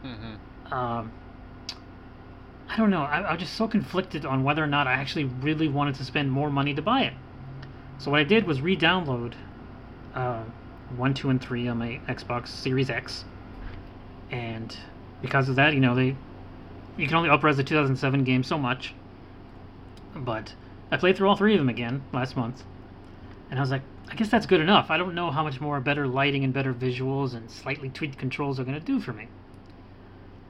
mm-hmm. 0.06 0.74
um, 0.74 1.12
I 2.70 2.78
don't 2.78 2.90
know. 2.90 3.04
I, 3.04 3.22
I 3.22 3.32
was 3.34 3.42
just 3.42 3.54
so 3.56 3.68
conflicted 3.68 4.26
on 4.26 4.44
whether 4.44 4.64
or 4.64 4.68
not 4.68 4.88
I 4.88 4.94
actually 4.94 5.26
really 5.26 5.68
wanted 5.68 5.96
to 5.96 6.06
spend 6.06 6.32
more 6.32 6.50
money 6.50 6.74
to 6.74 6.82
buy 6.82 7.04
it. 7.04 7.14
So 7.98 8.12
what 8.12 8.20
I 8.20 8.24
did 8.24 8.46
was 8.46 8.62
re-download 8.62 9.34
uh, 10.14 10.44
one, 10.96 11.14
two, 11.14 11.30
and 11.30 11.42
three 11.42 11.68
on 11.68 11.78
my 11.78 12.00
Xbox 12.08 12.48
Series 12.48 12.90
X, 12.90 13.26
and 14.32 14.76
because 15.22 15.50
of 15.50 15.56
that, 15.56 15.74
you 15.74 15.80
know, 15.80 15.96
they 15.96 16.16
you 16.98 17.08
can 17.08 17.16
only 17.16 17.30
upres 17.30 17.58
the 17.58 17.64
2007 17.64 18.24
game 18.24 18.44
so 18.44 18.58
much. 18.58 18.94
But 20.16 20.54
I 20.92 20.98
played 20.98 21.18
through 21.18 21.28
all 21.28 21.36
three 21.36 21.54
of 21.54 21.60
them 21.60 21.70
again 21.70 22.04
last 22.14 22.38
month, 22.38 22.64
and 23.50 23.60
I 23.60 23.62
was 23.62 23.72
like, 23.72 23.82
I 24.10 24.16
guess 24.16 24.30
that's 24.30 24.46
good 24.46 24.62
enough. 24.62 24.90
I 24.90 24.98
don't 24.98 25.16
know 25.16 25.32
how 25.32 25.44
much 25.44 25.60
more 25.60 25.80
better 25.80 26.08
lighting 26.08 26.44
and 26.44 26.54
better 26.54 26.74
visuals 26.74 27.34
and 27.34 27.50
slightly 27.50 27.90
tweaked 27.90 28.18
controls 28.18 28.60
are 28.60 28.64
going 28.64 28.80
to 28.80 28.86
do 28.86 29.00
for 29.00 29.14
me. 29.14 29.28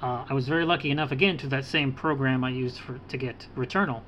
Uh, 0.05 0.23
I 0.29 0.35
was 0.35 0.47
very 0.47 0.65
lucky 0.65 0.91
enough 0.91 1.11
again 1.11 1.35
to 1.37 1.47
that 1.47 1.65
same 1.65 1.91
program 1.91 2.43
I 2.43 2.51
used 2.51 2.77
for 2.77 2.99
to 3.07 3.17
get 3.17 3.47
Returnal, 3.57 4.03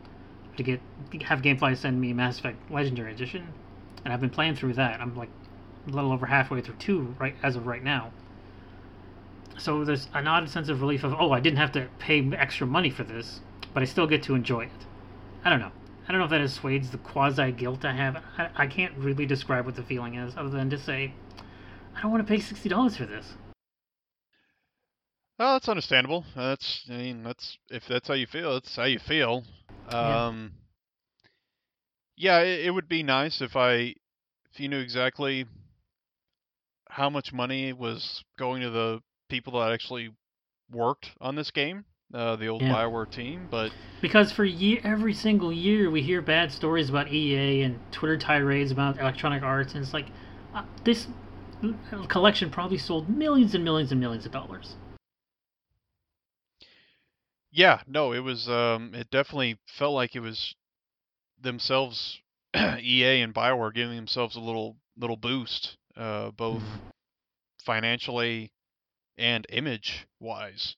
to 0.56 0.62
get 0.62 0.80
have 1.24 1.42
GameFly 1.42 1.76
send 1.76 2.00
me 2.00 2.14
Mass 2.14 2.38
Effect 2.38 2.70
Legendary 2.70 3.12
Edition, 3.12 3.52
and 4.06 4.14
I've 4.14 4.22
been 4.22 4.30
playing 4.30 4.54
through 4.54 4.74
that. 4.74 5.02
I'm 5.02 5.16
like 5.16 5.32
a 5.88 5.90
little 5.90 6.12
over 6.12 6.28
halfway 6.28 6.62
through 6.62 6.76
two 6.76 7.16
right 7.18 7.36
as 7.42 7.56
of 7.56 7.66
right 7.66 7.84
now. 7.84 8.12
So 9.58 9.84
there's 9.84 10.08
an 10.14 10.28
odd 10.28 10.48
sense 10.52 10.70
of 10.70 10.82
relief 10.82 11.04
of 11.04 11.16
oh 11.20 11.32
I 11.32 11.40
didn't 11.40 11.58
have 11.58 11.72
to 11.72 11.88
pay 11.98 12.32
extra 12.32 12.68
money 12.68 12.92
for 12.92 13.04
this, 13.04 13.40
but 13.74 13.82
I 13.82 13.88
still 13.88 14.06
get 14.06 14.22
to 14.24 14.36
enjoy 14.36 14.66
it. 14.66 14.86
I 15.44 15.50
don't 15.50 15.60
know. 15.60 15.72
I 16.08 16.12
don't 16.12 16.20
know 16.20 16.26
if 16.26 16.30
that 16.30 16.42
assuades 16.42 16.92
the 16.92 17.00
quasi 17.00 17.52
guilt 17.52 17.86
I 17.86 17.94
have. 17.94 18.24
I, 18.38 18.50
I 18.56 18.68
can't 18.68 18.96
really 18.98 19.26
describe 19.26 19.66
what 19.66 19.76
the 19.76 19.82
feeling 19.82 20.14
is 20.14 20.38
other 20.38 20.50
than 20.52 20.70
to 20.70 20.78
say 20.78 21.16
I 21.96 22.04
don't 22.04 22.12
want 22.12 22.22
to 22.24 22.32
pay 22.32 22.40
sixty 22.40 22.70
dollars 22.70 22.98
for 22.98 23.08
this. 23.08 23.34
Oh, 25.40 25.54
that's 25.54 25.70
understandable. 25.70 26.26
That's 26.36 26.86
I 26.90 26.98
mean, 26.98 27.24
that's 27.24 27.58
if 27.70 27.84
that's 27.88 28.08
how 28.08 28.16
you 28.16 28.28
feel, 28.28 28.54
that's 28.54 28.76
how 28.76 28.86
you 28.86 29.00
feel. 29.00 29.44
Yeah. 29.92 30.28
Um 30.28 30.54
Yeah, 32.16 32.40
it, 32.40 32.66
it 32.66 32.72
would 32.72 32.90
be 32.90 33.04
nice 33.04 33.42
if 33.42 33.56
I 33.56 33.96
if 34.52 34.60
you 34.60 34.68
knew 34.68 34.80
exactly 34.80 35.46
how 36.90 37.10
much 37.10 37.32
money 37.34 37.74
was 37.74 38.24
going 38.40 38.62
to 38.62 38.70
the 38.70 39.02
people 39.30 39.60
that 39.60 39.72
actually 39.72 40.10
worked 40.72 41.12
on 41.22 41.36
this 41.36 41.52
game, 41.52 41.86
uh, 42.14 42.36
the 42.36 42.48
old 42.48 42.62
Yeah. 42.62 42.74
Bioware 42.74 43.10
team. 43.10 43.48
But 43.52 43.72
Because 44.02 44.32
for 44.32 44.46
year, 44.46 44.80
every 44.84 45.14
single 45.14 45.52
year, 45.52 45.92
we 45.92 46.02
hear 46.02 46.22
bad 46.22 46.52
stories 46.52 46.90
about 46.90 47.12
EA 47.12 47.62
and 47.62 47.80
Twitter 47.92 48.18
tirades 48.18 48.72
about 48.72 49.00
Electronic 49.00 49.44
Arts, 49.44 49.74
and 49.76 49.84
it's 49.84 49.94
like 49.94 50.08
uh, 50.56 50.64
this 50.84 51.08
collection 52.08 52.50
probably 52.50 52.78
sold 52.78 53.10
millions 53.10 53.54
and 53.54 53.64
millions 53.64 53.92
and 53.92 54.00
millions 54.00 54.26
of 54.26 54.32
dollars. 54.32 54.76
Yeah, 57.58 57.82
no, 57.88 58.14
it 58.14 58.20
was. 58.20 58.48
Um, 58.48 58.94
it 58.94 59.10
definitely 59.10 59.58
felt 59.80 59.96
like 59.96 60.16
it 60.16 60.20
was 60.20 60.56
themselves, 61.42 62.20
EA 62.56 63.22
and 63.22 63.34
Bioware, 63.34 63.74
giving 63.74 63.96
themselves 63.96 64.36
a 64.36 64.40
little 64.40 64.78
little 64.96 65.18
boost, 65.18 65.76
uh, 65.96 66.30
both 66.32 66.62
Mhm. 66.62 66.92
financially 67.66 68.52
and 69.18 69.46
image 69.50 70.06
wise. 70.20 70.76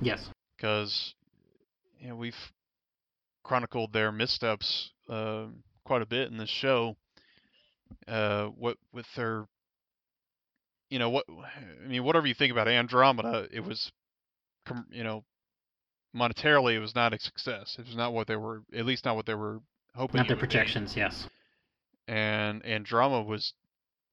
Yes. 0.00 0.30
because 0.56 1.14
you 2.00 2.08
know, 2.08 2.16
we've 2.16 2.52
chronicled 3.44 3.92
their 3.92 4.10
missteps 4.10 4.90
uh, 5.08 5.46
quite 5.84 6.00
a 6.02 6.06
bit 6.06 6.30
in 6.30 6.38
this 6.38 6.48
show. 6.48 6.96
Uh, 8.08 8.46
what 8.46 8.78
with 8.92 9.06
their, 9.16 9.46
you 10.88 10.98
know, 10.98 11.10
what 11.10 11.26
I 11.28 11.86
mean, 11.86 12.04
whatever 12.04 12.26
you 12.26 12.34
think 12.34 12.52
about 12.52 12.68
Andromeda, 12.68 13.48
it 13.52 13.60
was, 13.60 13.92
com- 14.64 14.86
you 14.90 15.04
know, 15.04 15.24
monetarily 16.14 16.74
it 16.74 16.80
was 16.80 16.94
not 16.94 17.12
a 17.12 17.18
success. 17.18 17.76
It 17.78 17.86
was 17.86 17.96
not 17.96 18.12
what 18.12 18.26
they 18.26 18.36
were, 18.36 18.62
at 18.74 18.84
least 18.84 19.04
not 19.04 19.16
what 19.16 19.26
they 19.26 19.34
were 19.34 19.60
hoping. 19.94 20.18
Not 20.18 20.28
their 20.28 20.36
would 20.36 20.40
be. 20.42 20.46
projections, 20.46 20.96
yes. 20.96 21.26
And 22.08 22.64
Andromeda 22.66 23.22
was 23.22 23.54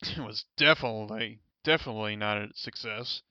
was 0.17 0.45
definitely 0.57 1.39
definitely 1.63 2.15
not 2.15 2.37
a 2.37 2.47
success, 2.55 3.21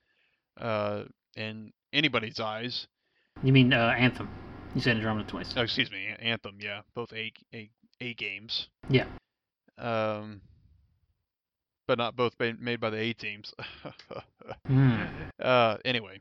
uh, 0.61 1.05
in 1.37 1.73
anybody's 1.93 2.41
eyes. 2.41 2.87
You 3.43 3.53
mean 3.53 3.73
uh, 3.73 3.95
Anthem? 3.99 4.29
You 4.75 4.81
said 4.81 4.97
Andromeda 4.97 5.29
twice. 5.29 5.55
Oh, 5.57 5.63
excuse 5.63 5.91
me, 5.91 6.09
Anthem. 6.21 6.59
Yeah, 6.61 6.83
both 6.95 7.13
A 7.13 7.33
A 7.55 7.71
A 8.01 8.15
games. 8.15 8.69
Yeah. 8.91 9.07
Um, 9.79 10.41
but 11.87 11.99
not 11.99 12.17
both 12.17 12.35
made 12.39 12.81
by 12.81 12.91
the 12.91 12.99
A 12.99 13.13
teams. 13.13 13.55
Hmm. 14.67 15.03
uh, 15.43 15.77
anyway, 15.85 16.21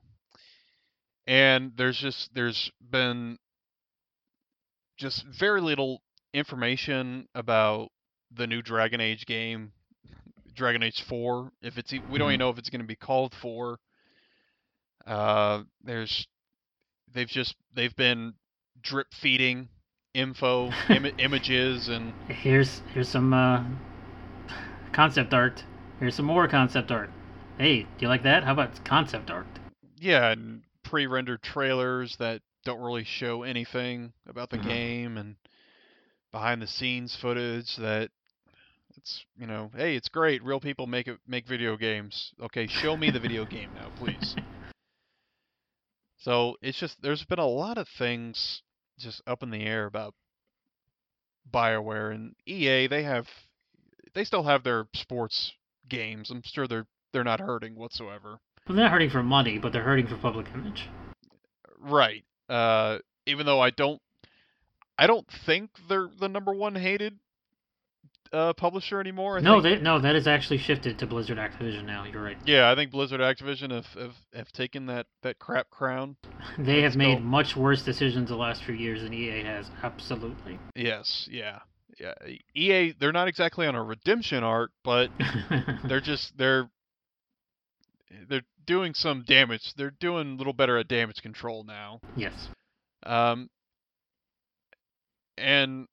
and 1.27 1.73
there's 1.75 1.97
just 1.97 2.33
there's 2.33 2.71
been 2.89 3.37
just 4.97 5.25
very 5.25 5.61
little 5.61 6.01
information 6.33 7.27
about 7.35 7.89
the 8.31 8.47
new 8.47 8.61
Dragon 8.61 8.99
Age 8.99 9.25
game, 9.25 9.71
Dragon 10.55 10.81
Age 10.83 11.01
4. 11.03 11.51
If 11.61 11.77
it's 11.77 11.91
we 11.91 12.17
don't 12.17 12.29
even 12.31 12.35
Mhm. 12.35 12.39
know 12.39 12.49
if 12.49 12.57
it's 12.57 12.69
going 12.69 12.81
to 12.81 12.87
be 12.87 12.95
called 12.95 13.35
4. 13.35 13.79
Uh, 15.05 15.63
there's 15.83 16.27
they've 17.13 17.29
just 17.29 17.55
they've 17.73 17.95
been 17.95 18.33
drip 18.81 19.13
feeding 19.13 19.69
info, 20.13 20.71
Im- 20.89 21.11
images, 21.19 21.87
and 21.87 22.13
Here's 22.27 22.81
here's 22.93 23.07
some 23.09 23.33
uh, 23.33 23.63
concept 24.91 25.33
art. 25.33 25.63
Here's 25.99 26.15
some 26.15 26.25
more 26.25 26.47
concept 26.47 26.91
art. 26.91 27.09
Hey, 27.57 27.83
do 27.83 27.87
you 28.01 28.07
like 28.07 28.23
that? 28.23 28.43
How 28.43 28.51
about 28.53 28.83
concept 28.83 29.31
art? 29.31 29.47
yeah, 29.99 30.31
and 30.31 30.61
pre-rendered 30.89 31.41
trailers 31.43 32.15
that 32.17 32.41
don't 32.63 32.79
really 32.81 33.03
show 33.03 33.43
anything 33.43 34.13
about 34.27 34.49
the 34.49 34.57
Mhm. 34.57 34.61
game, 34.61 35.17
and 35.17 35.35
behind-the-scenes 36.31 37.15
footage 37.15 37.75
that 37.77 38.11
it's 38.95 39.25
you 39.37 39.45
know, 39.47 39.69
hey, 39.75 39.95
it's 39.95 40.09
great. 40.09 40.43
Real 40.43 40.59
people 40.59 40.87
make 40.87 41.07
it 41.07 41.19
make 41.27 41.45
video 41.47 41.77
games. 41.77 42.33
Okay, 42.41 42.67
show 42.67 42.97
me 42.97 43.11
the 43.11 43.19
video 43.19 43.45
game 43.45 43.73
now, 43.73 43.89
please. 43.95 44.37
So 46.17 46.57
it's 46.61 46.79
just 46.79 47.01
there's 47.01 47.23
been 47.25 47.39
a 47.39 47.47
lot 47.47 47.77
of 47.77 47.87
things 47.87 48.61
just 48.97 49.21
up 49.27 49.43
in 49.43 49.51
the 49.51 49.63
air 49.63 49.85
about 49.85 50.15
BioWare 51.51 52.13
and 52.13 52.35
EA. 52.45 52.87
They 52.87 53.03
have 53.03 53.27
they 54.13 54.23
still 54.23 54.43
have 54.43 54.63
their 54.63 54.87
sports 54.93 55.53
games. 55.87 56.29
I'm 56.31 56.41
sure 56.43 56.67
they're 56.67 56.87
they're 57.13 57.23
not 57.23 57.39
hurting 57.39 57.75
whatsoever. 57.75 58.39
Well, 58.67 58.75
they're 58.75 58.85
not 58.85 58.91
hurting 58.91 59.09
for 59.09 59.23
money, 59.23 59.57
but 59.57 59.71
they're 59.71 59.83
hurting 59.83 60.07
for 60.07 60.17
public 60.17 60.47
image. 60.53 60.87
Right. 61.79 62.23
Uh, 62.49 62.99
even 63.25 63.45
though 63.45 63.59
I 63.59 63.69
don't, 63.69 64.01
I 64.97 65.07
don't 65.07 65.27
think 65.45 65.69
they're 65.87 66.09
the 66.19 66.27
number 66.27 66.53
one 66.53 66.75
hated 66.75 67.19
uh, 68.33 68.53
publisher 68.53 68.99
anymore. 68.99 69.37
I 69.37 69.41
no, 69.41 69.61
think, 69.61 69.79
they 69.79 69.83
no, 69.83 69.99
that 69.99 70.15
has 70.15 70.27
actually 70.27 70.57
shifted 70.57 70.99
to 70.99 71.07
Blizzard 71.07 71.37
Activision 71.37 71.85
now. 71.85 72.05
You're 72.05 72.23
right. 72.23 72.37
yeah, 72.45 72.69
I 72.69 72.75
think 72.75 72.91
Blizzard 72.91 73.21
Activision 73.21 73.71
have 73.71 73.85
have, 73.93 74.15
have 74.33 74.51
taken 74.51 74.87
that 74.87 75.07
that 75.23 75.39
crap 75.39 75.69
crown. 75.69 76.17
They 76.59 76.81
have 76.81 76.95
made 76.95 77.21
much 77.21 77.55
worse 77.55 77.83
decisions 77.83 78.29
the 78.29 78.35
last 78.35 78.63
few 78.63 78.73
years 78.73 79.03
than 79.03 79.13
EA 79.13 79.43
has. 79.43 79.69
Absolutely. 79.83 80.59
Yes. 80.75 81.27
Yeah. 81.31 81.59
Yeah. 81.99 82.13
EA, 82.55 82.93
they're 82.99 83.11
not 83.11 83.27
exactly 83.27 83.67
on 83.67 83.75
a 83.75 83.83
redemption 83.83 84.43
arc, 84.43 84.71
but 84.83 85.09
they're 85.87 86.01
just 86.01 86.35
they're 86.37 86.69
they're 88.27 88.41
doing 88.67 88.93
some 88.93 89.23
damage. 89.27 89.73
They're 89.75 89.89
doing 89.99 90.33
a 90.33 90.35
little 90.35 90.53
better 90.53 90.77
at 90.77 90.87
damage 90.87 91.21
control 91.23 91.63
now. 91.63 91.99
yes. 92.15 92.49
Um, 93.03 93.49
and 95.37 95.87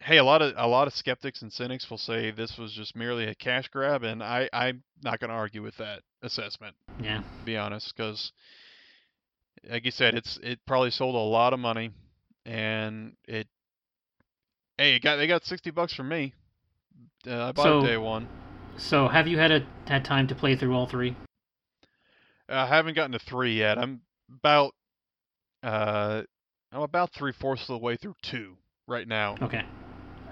hey, 0.00 0.16
a 0.18 0.24
lot 0.24 0.42
of 0.42 0.54
a 0.56 0.66
lot 0.66 0.86
of 0.86 0.94
skeptics 0.94 1.42
and 1.42 1.52
cynics 1.52 1.88
will 1.90 1.98
say 1.98 2.30
this 2.30 2.56
was 2.58 2.72
just 2.72 2.96
merely 2.96 3.26
a 3.26 3.34
cash 3.34 3.68
grab, 3.68 4.02
and 4.02 4.22
I 4.22 4.48
I'm 4.52 4.82
not 5.02 5.20
going 5.20 5.30
to 5.30 5.34
argue 5.36 5.62
with 5.62 5.76
that 5.78 6.00
assessment. 6.22 6.74
Yeah. 7.02 7.18
To 7.18 7.44
be 7.44 7.56
honest, 7.56 7.94
because 7.96 8.32
like 9.68 9.84
you 9.84 9.90
said, 9.90 10.14
it's 10.14 10.38
it 10.42 10.60
probably 10.66 10.90
sold 10.90 11.14
a 11.14 11.18
lot 11.18 11.52
of 11.52 11.58
money, 11.60 11.90
and 12.46 13.14
it 13.26 13.48
hey, 14.78 14.94
it 14.96 15.02
got 15.02 15.16
they 15.16 15.26
got 15.26 15.44
sixty 15.44 15.70
bucks 15.70 15.94
from 15.94 16.08
me. 16.08 16.32
Uh, 17.26 17.46
I 17.48 17.52
bought 17.52 17.64
So- 17.64 17.86
day 17.86 17.96
one. 17.96 18.28
So, 18.76 19.08
have 19.08 19.26
you 19.28 19.36
had 19.36 19.50
a 19.50 19.66
had 19.86 20.06
time 20.06 20.26
to 20.28 20.34
play 20.34 20.56
through 20.56 20.74
all 20.74 20.86
three? 20.86 21.14
I 22.50 22.66
haven't 22.66 22.94
gotten 22.94 23.12
to 23.12 23.18
three 23.18 23.56
yet. 23.58 23.78
I'm 23.78 24.00
about 24.28 24.72
uh 25.62 26.22
I'm 26.72 26.82
about 26.82 27.12
three 27.12 27.32
fourths 27.32 27.62
of 27.62 27.68
the 27.68 27.78
way 27.78 27.96
through 27.96 28.14
two 28.22 28.56
right 28.86 29.06
now. 29.06 29.36
Okay. 29.42 29.62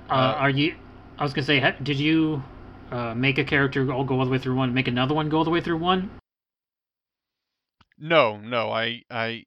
Uh, 0.08 0.12
Uh, 0.12 0.34
are 0.38 0.50
you? 0.50 0.76
I 1.18 1.22
was 1.24 1.32
gonna 1.32 1.46
say, 1.46 1.60
did 1.82 1.98
you 1.98 2.42
uh, 2.90 3.14
make 3.14 3.38
a 3.38 3.44
character 3.44 3.90
all 3.92 4.04
go 4.04 4.18
all 4.18 4.24
the 4.24 4.30
way 4.30 4.38
through 4.38 4.54
one, 4.56 4.72
make 4.72 4.88
another 4.88 5.14
one 5.14 5.28
go 5.28 5.38
all 5.38 5.44
the 5.44 5.50
way 5.50 5.60
through 5.60 5.78
one? 5.78 6.10
No, 7.98 8.36
no, 8.38 8.70
I 8.70 9.02
I 9.10 9.44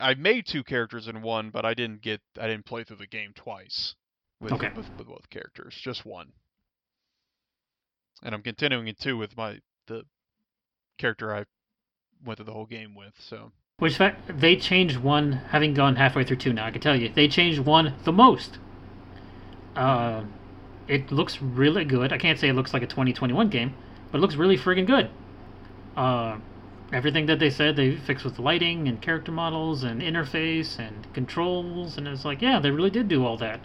I 0.00 0.14
made 0.14 0.46
two 0.46 0.64
characters 0.64 1.06
in 1.06 1.22
one, 1.22 1.50
but 1.50 1.64
I 1.64 1.74
didn't 1.74 2.02
get 2.02 2.20
I 2.40 2.48
didn't 2.48 2.66
play 2.66 2.84
through 2.84 2.96
the 2.96 3.06
game 3.06 3.32
twice 3.34 3.94
with 4.40 4.52
Okay. 4.52 4.70
with, 4.76 4.90
with 4.98 5.06
both 5.06 5.30
characters, 5.30 5.74
just 5.80 6.04
one. 6.04 6.32
And 8.22 8.34
I'm 8.34 8.42
continuing 8.42 8.88
in 8.88 8.96
two 9.00 9.16
with 9.16 9.36
my 9.36 9.60
the 9.86 10.04
character 10.98 11.34
I 11.34 11.44
went 12.24 12.38
through 12.38 12.46
the 12.46 12.52
whole 12.52 12.66
game 12.66 12.94
with. 12.94 13.14
So 13.18 13.52
Which 13.78 13.96
fact 13.96 14.40
they 14.40 14.56
changed 14.56 14.98
one, 14.98 15.32
having 15.32 15.74
gone 15.74 15.96
halfway 15.96 16.24
through 16.24 16.36
two 16.36 16.52
now. 16.52 16.66
I 16.66 16.70
can 16.70 16.80
tell 16.80 16.96
you, 16.96 17.08
they 17.08 17.28
changed 17.28 17.60
one 17.60 17.94
the 18.04 18.12
most. 18.12 18.58
Uh, 19.76 20.24
it 20.88 21.10
looks 21.10 21.40
really 21.40 21.84
good. 21.84 22.12
I 22.12 22.18
can't 22.18 22.38
say 22.38 22.48
it 22.48 22.54
looks 22.54 22.74
like 22.74 22.82
a 22.82 22.86
2021 22.86 23.48
game, 23.48 23.74
but 24.10 24.18
it 24.18 24.20
looks 24.20 24.34
really 24.34 24.58
friggin' 24.58 24.86
good. 24.86 25.10
Uh, 25.96 26.38
everything 26.92 27.26
that 27.26 27.38
they 27.38 27.50
said 27.50 27.76
they 27.76 27.96
fixed 27.96 28.24
with 28.24 28.38
lighting 28.38 28.88
and 28.88 29.00
character 29.00 29.32
models 29.32 29.82
and 29.82 30.02
interface 30.02 30.78
and 30.78 31.12
controls, 31.14 31.96
and 31.96 32.06
it's 32.06 32.24
like, 32.24 32.42
yeah, 32.42 32.58
they 32.60 32.70
really 32.70 32.90
did 32.90 33.08
do 33.08 33.24
all 33.24 33.36
that. 33.38 33.60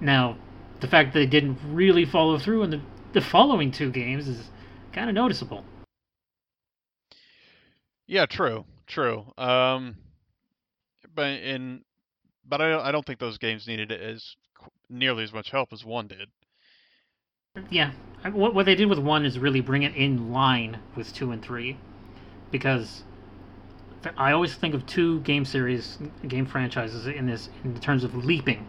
Now, 0.00 0.36
the 0.80 0.86
fact 0.86 1.12
that 1.12 1.18
they 1.18 1.26
didn't 1.26 1.58
really 1.64 2.04
follow 2.04 2.38
through 2.38 2.62
in 2.62 2.70
the, 2.70 2.80
the 3.12 3.20
following 3.20 3.70
two 3.70 3.90
games 3.90 4.28
is 4.28 4.50
kind 4.92 5.08
of 5.08 5.14
noticeable. 5.14 5.64
Yeah, 8.06 8.26
true, 8.26 8.64
true. 8.86 9.32
Um, 9.38 9.96
but 11.14 11.26
in 11.26 11.82
but 12.46 12.60
I 12.60 12.70
don't, 12.70 12.80
I 12.82 12.92
don't 12.92 13.06
think 13.06 13.18
those 13.18 13.38
games 13.38 13.66
needed 13.66 13.90
as 13.92 14.36
nearly 14.88 15.24
as 15.24 15.32
much 15.32 15.50
help 15.50 15.72
as 15.72 15.84
one 15.84 16.06
did. 16.08 16.28
Yeah, 17.70 17.92
what 18.32 18.54
what 18.54 18.66
they 18.66 18.74
did 18.74 18.88
with 18.88 18.98
one 18.98 19.24
is 19.24 19.38
really 19.38 19.60
bring 19.60 19.82
it 19.82 19.94
in 19.94 20.32
line 20.32 20.80
with 20.96 21.14
two 21.14 21.30
and 21.30 21.42
three, 21.42 21.76
because 22.50 23.04
I 24.16 24.32
always 24.32 24.54
think 24.54 24.74
of 24.74 24.84
two 24.86 25.20
game 25.20 25.44
series, 25.44 25.98
game 26.26 26.46
franchises 26.46 27.06
in 27.06 27.26
this 27.26 27.48
in 27.62 27.78
terms 27.80 28.04
of 28.04 28.14
leaping. 28.24 28.66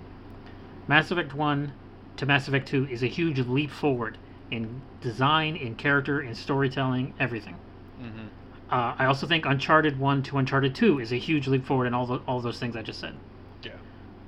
Mass 0.88 1.11
Effect 1.11 1.33
One 1.33 1.73
to 2.17 2.25
Mass 2.25 2.47
Effect 2.47 2.67
Two 2.67 2.88
is 2.89 3.03
a 3.03 3.07
huge 3.07 3.39
leap 3.39 3.71
forward 3.71 4.17
in 4.51 4.81
design, 5.01 5.55
in 5.55 5.75
character, 5.75 6.21
in 6.21 6.36
storytelling, 6.36 7.13
everything. 7.19 7.55
hmm 7.99 8.27
Uh, 8.72 8.95
I 8.97 9.05
also 9.05 9.28
think 9.28 9.45
Uncharted 9.45 9.99
One 9.99 10.24
to 10.24 10.38
Uncharted 10.38 10.74
Two 10.74 10.99
is 10.99 11.11
a 11.11 11.18
huge 11.18 11.47
leap 11.47 11.66
forward 11.66 11.86
in 11.86 11.93
all 11.93 12.05
the, 12.07 12.16
all 12.28 12.39
those 12.41 12.59
things 12.59 12.76
I 12.76 12.82
just 12.82 12.99
said. 12.99 13.16
Yeah. 13.63 13.74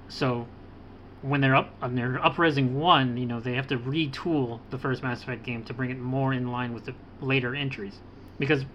So 0.09 0.47
when 1.21 1.41
they're 1.41 1.55
up 1.55 1.73
when 1.79 1.95
they're 1.95 2.19
upresing 2.19 2.73
one, 2.73 3.17
you 3.17 3.25
know, 3.25 3.39
they 3.39 3.53
have 3.53 3.67
to 3.67 3.77
retool 3.77 4.59
the 4.69 4.77
first 4.77 5.01
Mass 5.03 5.23
Effect 5.23 5.43
game 5.43 5.63
to 5.65 5.73
bring 5.73 5.89
it 5.89 5.97
more 5.97 6.33
in 6.33 6.51
line 6.51 6.73
with 6.73 6.85
the 6.85 6.93
later 7.21 7.55
entries. 7.55 7.99
Because 8.37 8.65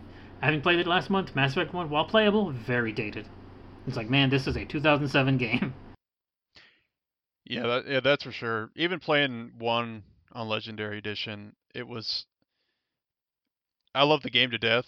having 0.41 0.61
played 0.61 0.81
it 0.81 0.87
last 0.87 1.11
month, 1.11 1.35
Mass 1.37 1.53
Effect 1.53 1.73
1, 1.73 1.89
while 1.89 2.05
playable, 2.05 2.51
very 2.51 2.93
dated. 2.93 3.27
It's 3.87 3.97
like, 3.97 4.11
man, 4.11 4.31
this 4.31 4.47
is 4.47 4.57
a 4.57 4.65
2007 4.65 5.39
game. 5.39 5.75
Yeah, 7.45 7.67
that, 7.67 7.89
yeah, 7.89 8.01
that's 8.01 8.23
for 8.23 8.33
sure. 8.33 8.71
Even 8.77 9.01
playing 9.01 9.53
one 9.59 10.05
on 10.33 10.49
Legendary 10.49 10.99
Edition, 10.99 11.55
it 11.75 11.87
was. 11.87 12.25
I 13.95 14.05
love 14.05 14.23
the 14.23 14.31
game 14.31 14.53
to 14.53 14.59
death, 14.59 14.87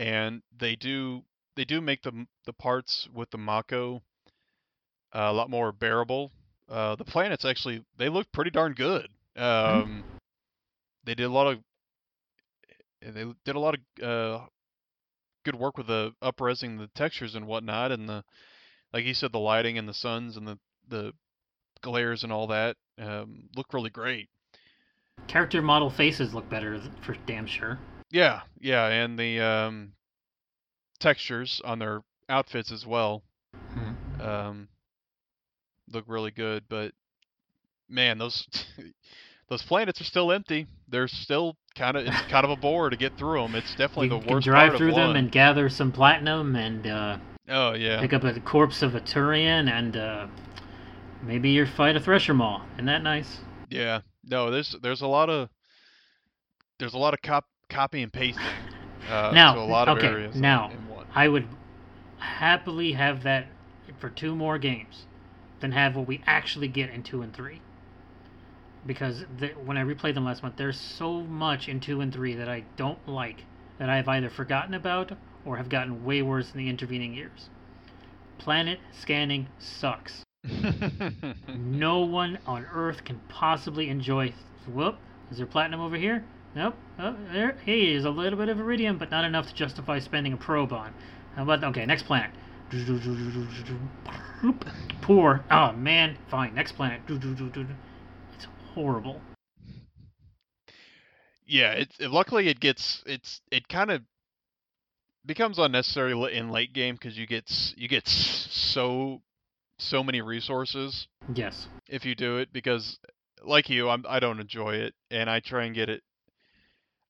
and 0.00 0.42
they 0.58 0.74
do 0.74 1.22
they 1.56 1.64
do 1.64 1.80
make 1.80 2.02
the 2.02 2.26
the 2.46 2.54
parts 2.54 3.06
with 3.14 3.30
the 3.30 3.38
Mako 3.38 3.96
uh, 5.14 5.28
a 5.28 5.32
lot 5.32 5.50
more 5.50 5.72
bearable. 5.72 6.32
Uh, 6.68 6.96
the 6.96 7.04
planets 7.04 7.44
actually 7.44 7.84
they 7.98 8.08
look 8.08 8.32
pretty 8.32 8.50
darn 8.50 8.72
good. 8.72 9.08
Um, 9.36 10.04
They 11.04 11.14
did 11.14 11.24
a 11.24 11.32
lot 11.32 11.52
of 11.52 11.58
they 13.02 13.24
did 13.44 13.56
a 13.56 13.60
lot 13.60 13.74
of 13.74 14.04
uh, 14.04 14.46
good 15.44 15.54
work 15.54 15.76
with 15.76 15.86
the 15.86 16.12
upresing 16.22 16.78
the 16.78 16.88
textures 16.94 17.34
and 17.34 17.46
whatnot, 17.46 17.92
and 17.92 18.08
the 18.08 18.24
like 18.92 19.04
you 19.04 19.14
said, 19.14 19.32
the 19.32 19.38
lighting 19.38 19.76
and 19.76 19.88
the 19.88 19.94
suns 19.94 20.36
and 20.36 20.46
the 20.46 20.58
the 20.88 21.12
glares 21.82 22.24
and 22.24 22.32
all 22.32 22.46
that 22.46 22.76
um, 22.98 23.48
look 23.54 23.72
really 23.74 23.90
great. 23.90 24.28
Character 25.28 25.60
model 25.60 25.90
faces 25.90 26.32
look 26.32 26.48
better 26.48 26.80
for 27.04 27.16
damn 27.26 27.46
sure. 27.46 27.78
Yeah, 28.10 28.40
yeah, 28.60 28.86
and 28.86 29.18
the 29.18 29.40
um, 29.40 29.92
textures 30.98 31.60
on 31.64 31.78
their 31.78 32.02
outfits 32.28 32.70
as 32.72 32.86
well 32.86 33.22
Hmm. 33.72 34.20
um, 34.20 34.68
look 35.92 36.04
really 36.08 36.30
good. 36.30 36.64
But 36.68 36.92
man, 37.88 38.18
those 38.18 38.46
those 39.48 39.62
planets 39.62 40.00
are 40.00 40.04
still 40.04 40.32
empty. 40.32 40.66
They're 40.88 41.08
still 41.08 41.56
kind 41.76 41.96
of 41.96 42.06
it's 42.06 42.20
kind 42.30 42.44
of 42.44 42.50
a 42.50 42.56
bore 42.56 42.90
to 42.90 42.96
get 42.96 43.16
through 43.16 43.42
them. 43.42 43.54
It's 43.54 43.70
definitely 43.76 44.08
you 44.08 44.18
the 44.18 44.26
can 44.26 44.34
worst 44.34 44.44
drive 44.44 44.68
part 44.70 44.78
through 44.78 44.90
of 44.90 44.94
them 44.96 45.06
one. 45.08 45.16
and 45.16 45.30
gather 45.32 45.68
some 45.68 45.92
platinum 45.92 46.56
and 46.56 46.86
uh, 46.86 47.18
oh 47.48 47.72
yeah, 47.74 48.00
pick 48.00 48.12
up 48.12 48.24
a 48.24 48.38
corpse 48.40 48.82
of 48.82 48.94
a 48.94 49.00
Turian 49.00 49.70
and 49.70 49.96
uh, 49.96 50.26
maybe 51.22 51.50
you 51.50 51.66
fight 51.66 51.96
a 51.96 52.00
Thresher 52.00 52.34
Maw. 52.34 52.64
Isn't 52.74 52.86
that 52.86 53.02
nice? 53.02 53.38
yeah. 53.68 54.00
No, 54.24 54.50
there's 54.50 54.74
there's 54.82 55.00
a 55.00 55.06
lot 55.06 55.30
of 55.30 55.48
there's 56.78 56.94
a 56.94 56.98
lot 56.98 57.14
of 57.14 57.22
cop 57.22 57.46
copy 57.70 58.02
and 58.02 58.12
pasting 58.12 58.44
uh, 59.08 59.30
Now, 59.32 59.54
to 59.54 59.60
a 59.60 59.62
lot 59.62 59.88
of 59.88 59.98
okay, 59.98 60.08
areas. 60.08 60.36
now. 60.36 60.72
I 61.14 61.26
would 61.28 61.48
happily 62.18 62.92
have 62.92 63.22
that 63.24 63.46
for 63.98 64.10
two 64.10 64.34
more 64.36 64.58
games 64.58 65.06
than 65.60 65.72
have 65.72 65.96
what 65.96 66.06
we 66.06 66.22
actually 66.26 66.68
get 66.68 66.90
in 66.90 67.02
two 67.02 67.22
and 67.22 67.34
three. 67.34 67.60
Because 68.86 69.24
the, 69.38 69.48
when 69.48 69.76
I 69.76 69.82
replayed 69.84 70.14
them 70.14 70.24
last 70.24 70.42
month, 70.42 70.56
there's 70.56 70.78
so 70.78 71.22
much 71.22 71.68
in 71.68 71.80
two 71.80 72.00
and 72.00 72.12
three 72.12 72.34
that 72.34 72.48
I 72.48 72.64
don't 72.76 73.06
like 73.08 73.44
that 73.78 73.90
I've 73.90 74.08
either 74.08 74.30
forgotten 74.30 74.74
about 74.74 75.12
or 75.44 75.56
have 75.56 75.68
gotten 75.68 76.04
way 76.04 76.22
worse 76.22 76.52
in 76.52 76.58
the 76.58 76.68
intervening 76.68 77.14
years. 77.14 77.50
Planet 78.38 78.78
scanning 78.92 79.48
sucks. 79.58 80.22
No 81.54 82.00
one 82.00 82.38
on 82.46 82.66
Earth 82.72 83.04
can 83.04 83.20
possibly 83.28 83.88
enjoy. 83.90 84.32
Whoop! 84.66 84.96
Is 85.30 85.36
there 85.38 85.46
platinum 85.46 85.80
over 85.80 85.96
here? 85.96 86.24
Nope. 86.54 86.74
Oh, 86.98 87.16
there. 87.32 87.56
Hey, 87.64 87.92
there's 87.92 88.04
a 88.04 88.10
little 88.10 88.38
bit 88.38 88.48
of 88.48 88.58
iridium, 88.58 88.98
but 88.98 89.10
not 89.10 89.24
enough 89.24 89.46
to 89.48 89.54
justify 89.54 89.98
spending 90.00 90.32
a 90.32 90.36
probe 90.36 90.72
on. 90.72 90.92
How 91.36 91.44
about 91.44 91.62
okay? 91.64 91.86
Next 91.86 92.04
planet. 92.04 92.30
Poor. 95.02 95.44
Oh 95.50 95.72
man. 95.72 96.16
Fine. 96.30 96.54
Next 96.54 96.72
planet. 96.72 97.00
It's 97.08 98.46
horrible. 98.74 99.20
yeah, 101.46 101.72
it, 101.72 101.88
luckily 102.00 102.48
it 102.48 102.60
gets 102.60 103.02
it's 103.06 103.40
it 103.50 103.68
kind 103.68 103.90
of 103.90 104.02
becomes 105.26 105.58
unnecessary 105.58 106.12
in 106.32 106.50
late 106.50 106.72
game 106.72 106.94
because 106.94 107.18
you 107.18 107.26
get 107.26 107.50
you 107.76 107.88
get 107.88 108.06
so 108.08 109.20
so 109.78 110.02
many 110.02 110.20
resources 110.20 111.08
Yes. 111.34 111.66
if 111.88 112.04
you 112.04 112.14
do 112.14 112.38
it 112.38 112.52
because 112.52 112.98
like 113.44 113.68
you 113.68 113.88
I'm 113.88 114.04
I 114.08 114.20
don't 114.20 114.40
enjoy 114.40 114.74
it 114.76 114.94
and 115.10 115.28
I 115.28 115.40
try 115.40 115.64
and 115.64 115.74
get 115.74 115.88
it 115.88 116.02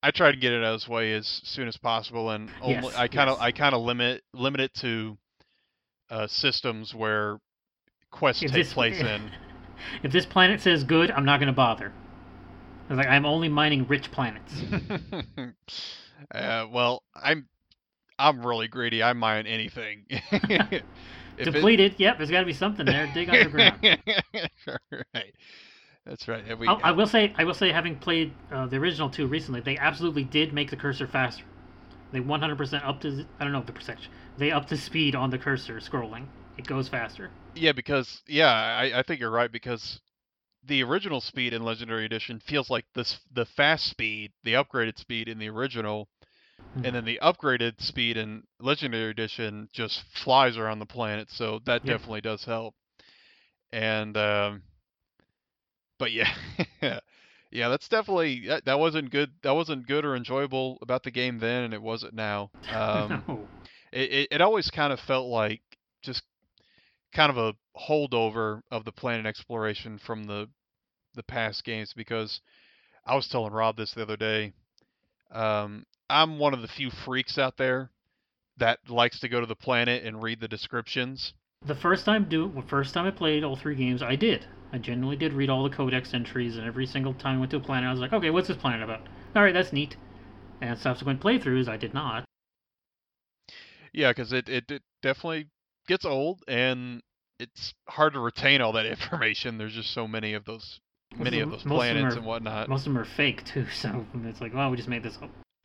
I 0.03 0.11
try 0.11 0.31
to 0.31 0.37
get 0.37 0.53
it 0.53 0.63
out 0.65 0.71
of 0.71 0.75
its 0.77 0.89
way 0.89 1.13
as 1.13 1.27
soon 1.45 1.69
as 1.69 1.77
possible 1.77 2.31
and 2.31 2.51
only 2.63 2.75
Yes, 2.77 2.95
I 2.97 3.07
kind 3.09 3.29
of 3.29 3.37
yes. 3.39 3.45
I 3.47 3.53
kind 3.53 3.75
of 3.75 3.83
limit 3.83 4.23
limit 4.33 4.61
it 4.61 4.75
to 4.75 5.19
uh, 6.11 6.27
systems 6.27 6.95
where 6.95 7.39
quests 8.11 8.43
If 8.43 8.51
take 8.53 8.65
this- 8.65 8.73
place 8.73 9.01
in. 9.01 9.31
If 10.03 10.13
this 10.13 10.27
planet 10.27 10.61
says 10.61 10.85
good, 10.85 11.11
I'm 11.11 11.25
not 11.25 11.41
gonna 11.41 11.55
bother. 11.55 11.91
It's 12.91 12.97
like 12.99 13.07
I'm 13.07 13.25
only 13.25 13.49
mining 13.49 13.87
rich 13.89 14.11
planets. 14.13 14.53
uh, 16.35 16.67
well, 16.71 17.03
I'm 17.15 17.49
I'm 18.19 18.45
really 18.45 18.69
greedy. 18.69 19.03
I 19.03 19.13
mine 19.15 19.47
anything. 19.47 20.05
If 21.39 21.49
it- 21.49 21.53
Depleted. 21.53 21.95
Yep. 21.97 22.19
There's 22.19 22.31
got 22.31 22.41
to 22.41 22.45
be 22.47 22.53
something 22.53 22.85
there. 22.85 23.11
Dig 23.15 23.31
underground. 23.31 23.79
right. 23.83 25.35
That's 26.07 26.27
right. 26.29 26.59
We- 26.59 26.67
I, 26.67 26.75
I 26.75 26.91
will 26.93 27.07
say, 27.07 27.33
I 27.37 27.45
will 27.45 27.55
say, 27.55 27.71
having 27.73 27.97
played 27.99 28.33
uh, 28.51 28.67
the 28.67 28.77
original 28.77 29.11
two 29.11 29.27
recently, 29.27 29.61
they 29.61 29.77
absolutely 29.77 30.25
did 30.25 30.53
make 30.53 30.71
the 30.71 30.77
cursor 30.77 31.07
faster. 31.07 31.45
They 32.13 32.21
100% 32.21 32.85
up 32.87 33.01
to, 33.03 33.25
I 33.39 33.45
don't 33.45 33.53
know 33.53 33.63
the 33.63 33.73
percentage. 33.73 34.11
They 34.37 34.51
up 34.51 34.69
the 34.69 34.77
speed 34.77 35.15
on 35.15 35.31
the 35.31 35.39
cursor 35.39 35.77
scrolling. 35.79 36.27
It 36.57 36.67
goes 36.67 36.89
faster. 36.89 37.31
Yeah, 37.55 37.73
because 37.73 38.23
yeah, 38.27 38.51
I, 38.51 38.99
I 39.01 39.03
think 39.03 39.21
you're 39.21 39.31
right 39.31 39.51
because 39.51 40.01
the 40.65 40.83
original 40.83 41.21
speed 41.21 41.53
in 41.55 41.63
Legendary 41.63 42.05
Edition 42.05 42.41
feels 42.41 42.69
like 42.69 42.85
this 42.95 43.19
the 43.33 43.47
fast 43.47 43.87
speed, 43.87 44.33
the 44.45 44.55
upgraded 44.55 44.99
speed 44.99 45.29
in 45.29 45.39
the 45.39 45.49
original, 45.49 46.09
Mhm. 46.77 46.85
and 46.85 46.95
then 46.95 47.05
the 47.07 47.19
upgraded 47.23 47.81
speed 47.81 48.17
in 48.19 48.43
Legendary 48.61 49.11
Edition 49.11 49.69
just 49.73 50.03
flies 50.13 50.59
around 50.59 50.79
the 50.79 50.87
planet. 50.87 51.31
So 51.31 51.61
that 51.65 51.85
Yeah. 51.85 51.93
definitely 51.95 52.21
does 52.21 52.45
help. 52.45 52.75
And 53.73 54.17
um, 54.17 54.63
but 56.01 56.11
yeah, 56.11 56.33
yeah, 57.53 57.69
that's 57.69 57.89
definitely 57.89 58.47
that, 58.49 58.65
that 58.65 58.79
wasn't 58.81 59.11
good. 59.11 59.31
That 59.45 59.55
wasn't 59.55 59.87
good 59.87 60.05
or 60.05 60.17
enjoyable 60.17 60.79
about 60.83 61.05
the 61.05 61.13
game 61.13 61.39
then, 61.39 61.65
and 61.65 61.75
it 61.75 61.83
wasn't 61.83 62.15
now. 62.15 62.51
Um, 62.75 63.23
no. 63.29 63.47
it, 63.93 64.11
it, 64.11 64.29
it 64.33 64.41
always 64.41 64.71
kind 64.71 64.93
of 64.93 64.99
felt 65.01 65.29
like 65.29 65.61
just 66.03 66.23
kind 67.15 67.31
of 67.31 67.37
a 67.37 67.55
holdover 67.79 68.63
of 68.71 68.85
the 68.85 68.93
planet 68.93 69.27
exploration 69.27 70.01
from 70.05 70.25
the 70.25 70.49
the 71.15 71.23
past 71.23 71.65
games 71.65 71.93
because 71.95 72.41
I 73.05 73.15
was 73.15 73.29
telling 73.29 73.53
Rob 73.53 73.77
this 73.77 73.93
the 73.93 74.03
other 74.03 74.17
day. 74.17 74.53
Um, 75.31 75.85
I'm 76.09 76.39
one 76.39 76.55
of 76.55 76.63
the 76.63 76.69
few 76.69 76.91
freaks 77.05 77.39
out 77.39 77.57
there 77.57 77.91
that 78.59 78.79
likes 78.89 79.21
to 79.21 79.29
go 79.29 79.41
to 79.41 79.47
the 79.47 79.55
planet 79.55 80.05
and 80.05 80.23
read 80.23 80.41
the 80.41 80.49
descriptions. 80.49 81.35
The 81.63 81.75
first 81.75 82.07
time 82.07 82.25
do 82.25 82.63
first 82.67 82.95
time 82.95 83.07
I 83.07 83.11
played 83.11 83.45
all 83.45 83.55
three 83.55 83.75
games, 83.75 84.03
I 84.03 84.17
did. 84.17 84.47
I 84.73 84.79
genuinely 84.79 85.17
did 85.17 85.35
read 85.35 85.51
all 85.51 85.63
the 85.63 85.69
codex 85.69 86.15
entries, 86.15 86.57
and 86.57 86.67
every 86.67 86.87
single 86.87 87.13
time 87.13 87.37
I 87.37 87.41
went 87.41 87.51
to 87.51 87.59
a 87.59 87.61
planet, 87.61 87.87
I 87.87 87.91
was 87.91 88.01
like, 88.01 88.15
okay, 88.15 88.31
what's 88.31 88.49
this 88.49 88.57
planet 88.57 88.83
about? 88.83 89.07
All 89.37 89.43
right, 89.43 89.53
that's 89.53 89.71
neat. 89.73 89.97
And 90.63 90.79
subsequent 90.79 91.21
playthroughs, 91.21 91.69
I 91.69 91.77
did 91.77 91.93
not. 91.93 92.25
Yeah, 93.93 94.11
because 94.11 94.33
it, 94.33 94.49
it 94.49 94.71
it 94.71 94.83
definitely 95.03 95.49
gets 95.87 96.07
old 96.07 96.43
and 96.49 97.03
it's 97.39 97.75
hard 97.89 98.15
to 98.15 98.21
retain 98.21 98.63
all 98.63 98.73
that 98.73 98.87
information. 98.97 99.59
There's 99.59 99.75
just 99.75 99.91
so 99.91 100.09
many 100.09 100.33
of 100.33 100.47
those 100.47 100.81
many 101.19 101.41
of 101.41 101.51
those 101.51 101.63
planets 101.63 102.15
are- 102.15 102.19
and 102.21 102.27
whatnot. 102.27 102.71
Most 102.71 102.87
of 102.87 102.95
them 102.95 102.99
are 102.99 103.05
fake 103.05 103.45
too, 103.45 103.67
so 103.75 104.07
it's 104.25 104.41
like, 104.41 104.55
well, 104.55 104.71
we 104.71 104.79
just 104.79 104.89
made 104.89 105.03
this 105.03 105.19
up. 105.21 105.31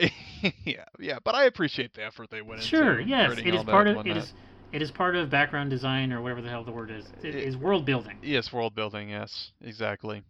yeah, 0.66 0.84
yeah, 1.00 1.20
but 1.24 1.36
I 1.36 1.46
appreciate 1.46 1.94
the 1.94 2.04
effort 2.04 2.30
they 2.30 2.42
went 2.42 2.62
Sure, 2.62 3.00
into. 3.00 3.08
Sure, 3.08 3.32
yes, 3.32 3.40
it 3.40 3.54
is 3.54 3.64
part 3.64 3.88
of 3.88 4.06
it 4.06 4.18
is 4.18 4.34
it 4.76 4.82
is 4.82 4.92
part 4.92 5.16
of 5.16 5.30
background 5.30 5.70
design 5.70 6.12
or 6.12 6.22
whatever 6.22 6.42
the 6.42 6.50
hell 6.50 6.66
the 6.66 6.72
word 6.72 6.92
is. 6.92 7.06
It 7.24 7.34
It- 7.34 7.36
is 7.48 7.56
world 7.56 7.86
building. 7.86 8.20
Yes, 8.22 8.52
world 8.52 8.76
building. 8.76 9.10
Yes, 9.10 9.54
exactly. 9.62 10.22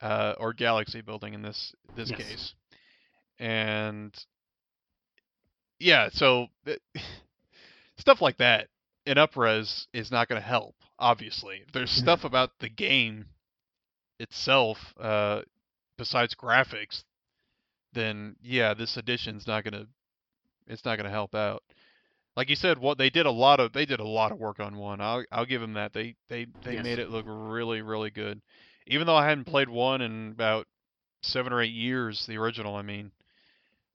Uh, 0.00 0.34
or 0.38 0.54
galaxy 0.54 1.02
building 1.02 1.34
in 1.34 1.42
this 1.42 1.74
this 1.94 2.08
Yes. 2.10 2.18
case. 2.18 2.54
And 3.38 4.14
yeah, 5.78 6.08
so 6.10 6.46
stuff 7.98 8.22
like 8.22 8.38
that 8.38 8.68
in 9.04 9.18
upres 9.18 9.86
is 9.92 10.10
not 10.10 10.28
going 10.28 10.40
to 10.40 10.46
help. 10.46 10.74
Obviously, 10.98 11.64
there's 11.74 11.90
stuff 11.90 12.24
about 12.24 12.58
the 12.60 12.68
game 12.70 13.26
itself 14.18 14.94
uh, 14.98 15.42
besides 15.98 16.34
graphics, 16.34 17.04
then 17.92 18.36
yeah, 18.40 18.72
this 18.72 18.96
edition's 18.96 19.46
not 19.46 19.62
going 19.62 19.74
to 19.74 19.88
it's 20.66 20.84
not 20.86 20.96
going 20.96 21.04
to 21.04 21.10
help 21.10 21.34
out. 21.34 21.62
Like 22.38 22.50
you 22.50 22.54
said, 22.54 22.78
what 22.78 22.98
they 22.98 23.10
did 23.10 23.26
a 23.26 23.32
lot 23.32 23.58
of 23.58 23.72
they 23.72 23.84
did 23.84 23.98
a 23.98 24.06
lot 24.06 24.30
of 24.30 24.38
work 24.38 24.60
on 24.60 24.76
one. 24.76 25.00
I'll 25.00 25.24
I'll 25.32 25.44
give 25.44 25.60
them 25.60 25.72
that. 25.72 25.92
They 25.92 26.14
they 26.28 26.46
they 26.62 26.74
Yes. 26.74 26.84
made 26.84 27.00
it 27.00 27.10
look 27.10 27.24
really 27.26 27.82
really 27.82 28.10
good. 28.10 28.40
Even 28.86 29.08
though 29.08 29.16
I 29.16 29.28
hadn't 29.28 29.46
played 29.46 29.68
one 29.68 30.02
in 30.02 30.30
about 30.30 30.68
seven 31.20 31.52
or 31.52 31.60
eight 31.60 31.72
years, 31.72 32.26
the 32.26 32.38
original. 32.38 32.76
I 32.76 32.82
mean, 32.82 33.10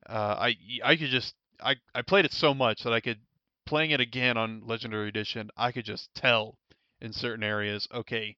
uh, 0.10 0.36
I 0.38 0.58
I 0.84 0.98
could 0.98 1.10
just 1.10 1.36
I 1.62 1.78
I 1.96 2.02
played 2.02 2.26
it 2.26 2.34
so 2.34 2.54
much 2.54 2.84
that 2.84 2.92
I 2.92 3.00
could 3.00 3.22
playing 3.66 3.92
it 3.92 4.02
again 4.02 4.36
on 4.36 4.68
Legendary 4.68 5.08
Edition. 5.08 5.50
I 5.56 5.72
could 5.72 5.86
just 5.86 6.14
tell 6.14 6.58
in 7.00 7.14
certain 7.14 7.46
areas. 7.46 7.88
Okay, 7.94 8.36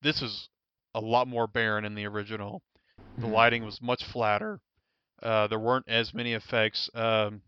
this 0.00 0.22
is 0.22 0.48
a 0.94 1.00
lot 1.00 1.28
more 1.28 1.46
barren 1.46 1.84
in 1.84 1.94
the 1.94 2.06
original. 2.06 2.62
The 3.18 3.26
Mhm. 3.26 3.32
lighting 3.32 3.62
was 3.62 3.82
much 3.82 4.04
flatter. 4.04 4.62
Uh, 5.22 5.48
there 5.48 5.58
weren't 5.58 5.86
as 5.86 6.14
many 6.14 6.32
effects. 6.32 6.88
Um, 6.94 7.42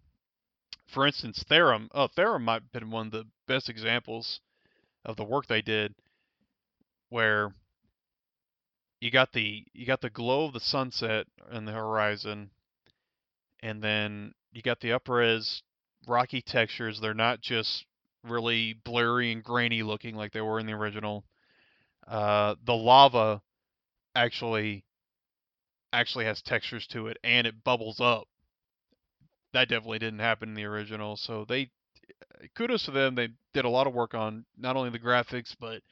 for 0.90 1.06
instance, 1.06 1.44
Therum. 1.48 1.88
Oh, 1.92 2.08
Therum 2.08 2.44
might 2.44 2.62
have 2.62 2.72
been 2.72 2.90
one 2.90 3.06
of 3.06 3.12
the 3.12 3.26
best 3.46 3.68
examples 3.68 4.40
of 5.04 5.16
the 5.16 5.24
work 5.24 5.46
they 5.46 5.62
did, 5.62 5.94
where 7.08 7.52
you 9.00 9.10
got 9.10 9.32
the 9.32 9.64
you 9.72 9.86
got 9.86 10.00
the 10.00 10.10
glow 10.10 10.46
of 10.46 10.52
the 10.52 10.60
sunset 10.60 11.26
in 11.52 11.64
the 11.64 11.72
horizon, 11.72 12.50
and 13.62 13.82
then 13.82 14.34
you 14.52 14.62
got 14.62 14.80
the 14.80 14.90
upres 14.90 15.62
rocky 16.06 16.42
textures. 16.42 17.00
They're 17.00 17.14
not 17.14 17.40
just 17.40 17.86
really 18.24 18.74
blurry 18.84 19.32
and 19.32 19.42
grainy 19.42 19.82
looking 19.82 20.14
like 20.14 20.32
they 20.32 20.40
were 20.40 20.60
in 20.60 20.66
the 20.66 20.72
original. 20.72 21.24
Uh, 22.06 22.56
the 22.64 22.74
lava 22.74 23.40
actually 24.14 24.84
actually 25.92 26.24
has 26.24 26.42
textures 26.42 26.86
to 26.88 27.08
it 27.08 27.16
and 27.24 27.46
it 27.46 27.64
bubbles 27.64 28.00
up. 28.00 28.28
That 29.52 29.68
definitely 29.68 29.98
didn't 29.98 30.20
happen 30.20 30.50
in 30.50 30.54
the 30.54 30.64
original. 30.64 31.16
So 31.16 31.44
they 31.44 31.70
kudos 32.54 32.84
to 32.84 32.90
them. 32.90 33.14
They 33.14 33.28
did 33.52 33.64
a 33.64 33.68
lot 33.68 33.86
of 33.86 33.94
work 33.94 34.14
on 34.14 34.44
not 34.56 34.76
only 34.76 34.90
the 34.90 34.98
graphics 34.98 35.54
but 35.58 35.82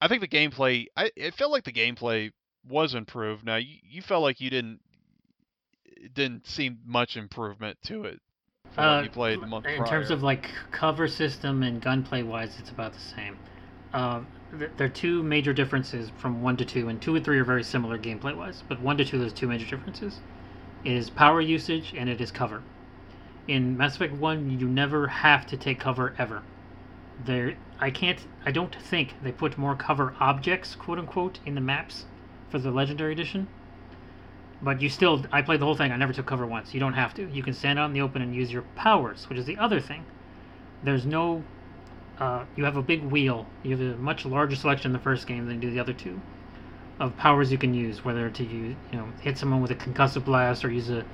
I 0.00 0.08
think 0.08 0.20
the 0.20 0.28
gameplay. 0.28 0.86
I 0.96 1.10
it 1.16 1.34
felt 1.34 1.52
like 1.52 1.64
the 1.64 1.72
gameplay 1.72 2.32
was 2.68 2.94
improved. 2.94 3.44
Now 3.44 3.56
you, 3.56 3.76
you 3.82 4.02
felt 4.02 4.22
like 4.22 4.40
you 4.40 4.50
didn't 4.50 4.80
didn't 6.14 6.46
seem 6.46 6.78
much 6.86 7.16
improvement 7.16 7.76
to 7.82 8.04
it 8.04 8.20
Uh, 8.76 9.00
you 9.02 9.10
played 9.10 9.40
in 9.42 9.50
prior. 9.50 9.86
terms 9.86 10.10
of 10.10 10.22
like 10.22 10.48
cover 10.70 11.08
system 11.08 11.62
and 11.62 11.80
gunplay 11.82 12.22
wise, 12.22 12.58
it's 12.60 12.70
about 12.70 12.92
the 12.92 13.00
same. 13.00 13.36
Uh, 13.92 14.20
th- 14.56 14.70
there 14.76 14.86
are 14.86 14.90
two 14.90 15.22
major 15.22 15.52
differences 15.52 16.12
from 16.18 16.42
one 16.42 16.56
to 16.56 16.64
two, 16.64 16.88
and 16.88 17.00
two 17.02 17.16
and 17.16 17.24
three 17.24 17.38
are 17.38 17.44
very 17.44 17.64
similar 17.64 17.98
gameplay 17.98 18.36
wise. 18.36 18.62
But 18.68 18.80
one 18.80 18.96
to 18.98 19.04
two, 19.04 19.18
there's 19.18 19.32
two 19.32 19.48
major 19.48 19.66
differences: 19.66 20.20
is 20.84 21.10
power 21.10 21.40
usage 21.40 21.94
and 21.96 22.08
it 22.08 22.20
is 22.20 22.30
cover. 22.30 22.62
In 23.46 23.76
Mass 23.76 23.96
Effect 23.96 24.14
One, 24.14 24.58
you 24.58 24.68
never 24.68 25.06
have 25.08 25.46
to 25.46 25.56
take 25.56 25.80
cover 25.80 26.14
ever. 26.18 26.42
There, 27.24 27.56
I 27.80 27.90
can't, 27.90 28.20
I 28.44 28.52
don't 28.52 28.74
think 28.74 29.14
they 29.22 29.32
put 29.32 29.58
more 29.58 29.74
cover 29.74 30.14
objects, 30.20 30.74
quote 30.74 30.98
unquote, 30.98 31.40
in 31.46 31.54
the 31.54 31.60
maps 31.60 32.04
for 32.50 32.58
the 32.58 32.70
Legendary 32.70 33.12
Edition. 33.12 33.48
But 34.60 34.82
you 34.82 34.88
still, 34.88 35.24
I 35.30 35.42
played 35.42 35.60
the 35.60 35.64
whole 35.64 35.76
thing. 35.76 35.92
I 35.92 35.96
never 35.96 36.12
took 36.12 36.26
cover 36.26 36.46
once. 36.46 36.74
You 36.74 36.80
don't 36.80 36.94
have 36.94 37.14
to. 37.14 37.28
You 37.30 37.42
can 37.42 37.54
stand 37.54 37.78
out 37.78 37.86
in 37.86 37.92
the 37.92 38.00
open 38.00 38.22
and 38.22 38.34
use 38.34 38.52
your 38.52 38.62
powers, 38.74 39.28
which 39.28 39.38
is 39.38 39.46
the 39.46 39.56
other 39.56 39.80
thing. 39.80 40.04
There's 40.82 41.06
no, 41.06 41.44
uh, 42.18 42.44
you 42.56 42.64
have 42.64 42.76
a 42.76 42.82
big 42.82 43.04
wheel. 43.04 43.46
You 43.62 43.76
have 43.76 43.94
a 43.94 43.96
much 43.98 44.24
larger 44.26 44.56
selection 44.56 44.88
in 44.90 44.92
the 44.92 44.98
first 44.98 45.26
game 45.26 45.46
than 45.46 45.56
you 45.56 45.60
do 45.60 45.70
the 45.70 45.80
other 45.80 45.92
two, 45.92 46.20
of 46.98 47.16
powers 47.16 47.52
you 47.52 47.58
can 47.58 47.74
use. 47.74 48.04
Whether 48.04 48.30
to 48.30 48.44
use, 48.44 48.76
you 48.92 48.98
know, 48.98 49.08
hit 49.20 49.38
someone 49.38 49.60
with 49.60 49.70
a 49.70 49.74
concussive 49.74 50.24
blast 50.24 50.64
or 50.64 50.70
use 50.70 50.90
a 50.90 51.04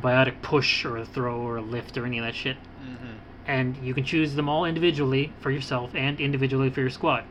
biotic 0.00 0.40
push 0.42 0.84
or 0.84 0.96
a 0.96 1.04
throw 1.04 1.40
or 1.40 1.56
a 1.56 1.62
lift 1.62 1.96
or 1.96 2.06
any 2.06 2.18
of 2.18 2.24
that 2.24 2.34
shit. 2.34 2.56
hmm 2.78 3.14
And 3.46 3.76
you 3.78 3.94
can 3.94 4.04
choose 4.04 4.34
them 4.34 4.48
all 4.48 4.64
individually 4.64 5.32
for 5.40 5.50
yourself 5.50 5.94
and 5.94 6.20
individually 6.20 6.70
for 6.70 6.80
your 6.80 6.90
squad. 6.90 7.24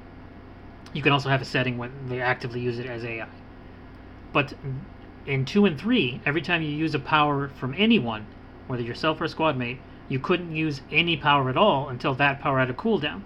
You 0.94 1.02
can 1.02 1.12
also 1.12 1.30
have 1.30 1.42
a 1.42 1.46
setting 1.46 1.78
when 1.78 1.92
they 2.08 2.22
actively 2.22 2.60
use 2.60 2.80
it 2.80 2.86
as 2.86 3.04
AI. 3.04 3.28
But 4.34 4.54
in 5.26 5.46
2 5.46 5.66
and 5.66 5.80
3, 5.80 6.22
every 6.26 6.42
time 6.42 6.62
you 6.62 6.70
use 6.70 6.96
a 6.96 7.00
power 7.00 7.50
from 7.50 7.76
anyone, 7.78 8.26
whether 8.68 8.82
yourself 8.82 9.22
or 9.22 9.26
a 9.26 9.30
squad 9.30 9.58
mate, 9.58 9.80
you 10.10 10.20
couldn't 10.20 10.56
use 10.56 10.82
any 10.92 11.18
power 11.18 11.50
at 11.50 11.58
all 11.58 11.90
until 11.90 12.14
that 12.16 12.40
power 12.40 12.60
had 12.60 12.70
a 12.70 12.74
cooldown. 12.74 13.22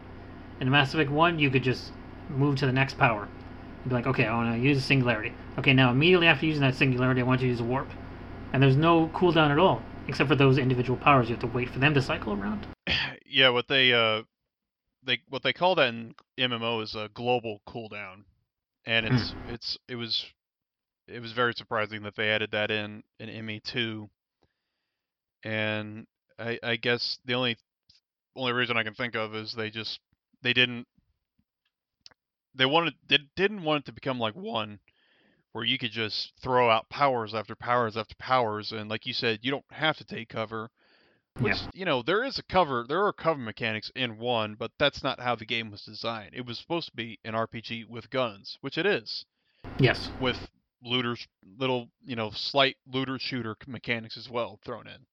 In 0.59 0.69
Mass 0.69 0.93
Effect 0.93 1.11
1, 1.11 1.39
you 1.39 1.49
could 1.49 1.63
just 1.63 1.91
move 2.29 2.57
to 2.57 2.65
the 2.65 2.71
next 2.71 2.97
power. 2.97 3.27
Be 3.88 3.95
like, 3.95 4.07
okay, 4.07 4.25
I 4.25 4.36
want 4.36 4.55
to 4.55 4.61
use 4.61 4.77
a 4.77 4.82
singularity. 4.82 5.34
Okay, 5.57 5.73
now 5.73 5.91
immediately 5.91 6.27
after 6.27 6.45
using 6.45 6.61
that 6.61 6.75
singularity, 6.75 7.21
I 7.21 7.23
want 7.23 7.41
you 7.41 7.47
to 7.47 7.51
use 7.51 7.59
a 7.59 7.63
warp. 7.63 7.89
And 8.53 8.61
there's 8.61 8.75
no 8.75 9.07
cooldown 9.09 9.49
at 9.49 9.57
all, 9.57 9.82
except 10.07 10.29
for 10.29 10.36
those 10.36 10.57
individual 10.57 10.97
powers. 10.99 11.29
You 11.29 11.36
have 11.36 11.41
to 11.41 11.47
wait 11.47 11.69
for 11.69 11.79
them 11.79 11.93
to 11.93 12.01
cycle 12.01 12.34
around. 12.34 12.67
Yeah, 13.34 13.47
what 13.47 13.69
they 13.69 13.93
uh 13.93 14.23
they 15.05 15.19
what 15.29 15.41
they 15.41 15.53
call 15.53 15.75
that 15.75 15.88
in 15.88 16.13
MMO 16.38 16.82
is 16.82 16.95
a 16.95 17.09
global 17.13 17.61
cooldown, 17.65 18.25
and 18.86 19.05
Hmm. 19.05 19.15
it's 19.15 19.34
it's 19.47 19.77
it 19.88 19.95
was 19.95 20.25
it 21.07 21.21
was 21.21 21.32
very 21.32 21.53
surprising 21.53 22.03
that 22.03 22.15
they 22.17 22.29
added 22.29 22.51
that 22.51 22.71
in 22.71 23.03
in 23.21 23.29
ME2, 23.29 24.09
and 25.43 26.07
I 26.38 26.59
I 26.61 26.75
guess 26.75 27.19
the 27.25 27.34
only 27.36 27.57
only 28.36 28.51
reason 28.53 28.77
I 28.77 28.84
can 28.84 28.93
think 28.93 29.15
of 29.15 29.34
is 29.36 29.53
they 29.53 29.69
just 29.69 29.99
they 30.41 30.53
didn't 30.53 30.88
they 32.55 32.65
wanted 32.65 32.93
did 33.07 33.21
didn't 33.35 33.63
want 33.63 33.83
it 33.83 33.85
to 33.85 33.91
become 33.93 34.19
like 34.19 34.35
one 34.35 34.79
where 35.53 35.63
you 35.65 35.77
could 35.77 35.91
just 35.91 36.33
throw 36.41 36.69
out 36.69 36.89
powers 36.89 37.33
after 37.33 37.55
powers 37.55 37.97
after 37.97 38.15
powers 38.15 38.71
and 38.71 38.89
like 38.89 39.05
you 39.05 39.13
said 39.13 39.39
you 39.41 39.51
don't 39.51 39.65
have 39.71 39.97
to 39.97 40.05
take 40.05 40.29
cover 40.29 40.69
which 41.39 41.53
Yeah. 41.53 41.67
you 41.73 41.85
know 41.85 42.01
there 42.01 42.23
is 42.23 42.37
a 42.39 42.43
cover 42.43 42.85
there 42.87 43.05
are 43.05 43.13
cover 43.13 43.39
mechanics 43.39 43.91
in 43.95 44.17
one 44.17 44.55
but 44.55 44.71
that's 44.77 45.03
not 45.03 45.19
how 45.19 45.35
the 45.35 45.45
game 45.45 45.71
was 45.71 45.83
designed 45.83 46.31
it 46.33 46.45
was 46.45 46.57
supposed 46.59 46.87
to 46.89 46.95
be 46.95 47.19
an 47.23 47.33
rpg 47.33 47.87
with 47.87 48.09
guns 48.09 48.57
which 48.61 48.77
it 48.77 48.85
is 48.85 49.25
Yes. 49.79 50.09
with 50.19 50.49
looters 50.83 51.27
little 51.57 51.89
you 52.05 52.15
know 52.15 52.31
slight 52.31 52.75
looter 52.87 53.17
shooter 53.19 53.55
mechanics 53.67 54.17
as 54.17 54.29
well 54.29 54.59
thrown 54.65 54.87
in 54.87 55.05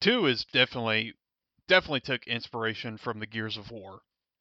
two 0.00 0.26
is 0.26 0.44
definitely 0.52 1.12
definitely 1.68 2.00
took 2.00 2.26
inspiration 2.26 2.96
from 2.96 3.18
the 3.20 3.26
gears 3.26 3.56
of 3.56 3.70
war 3.70 4.00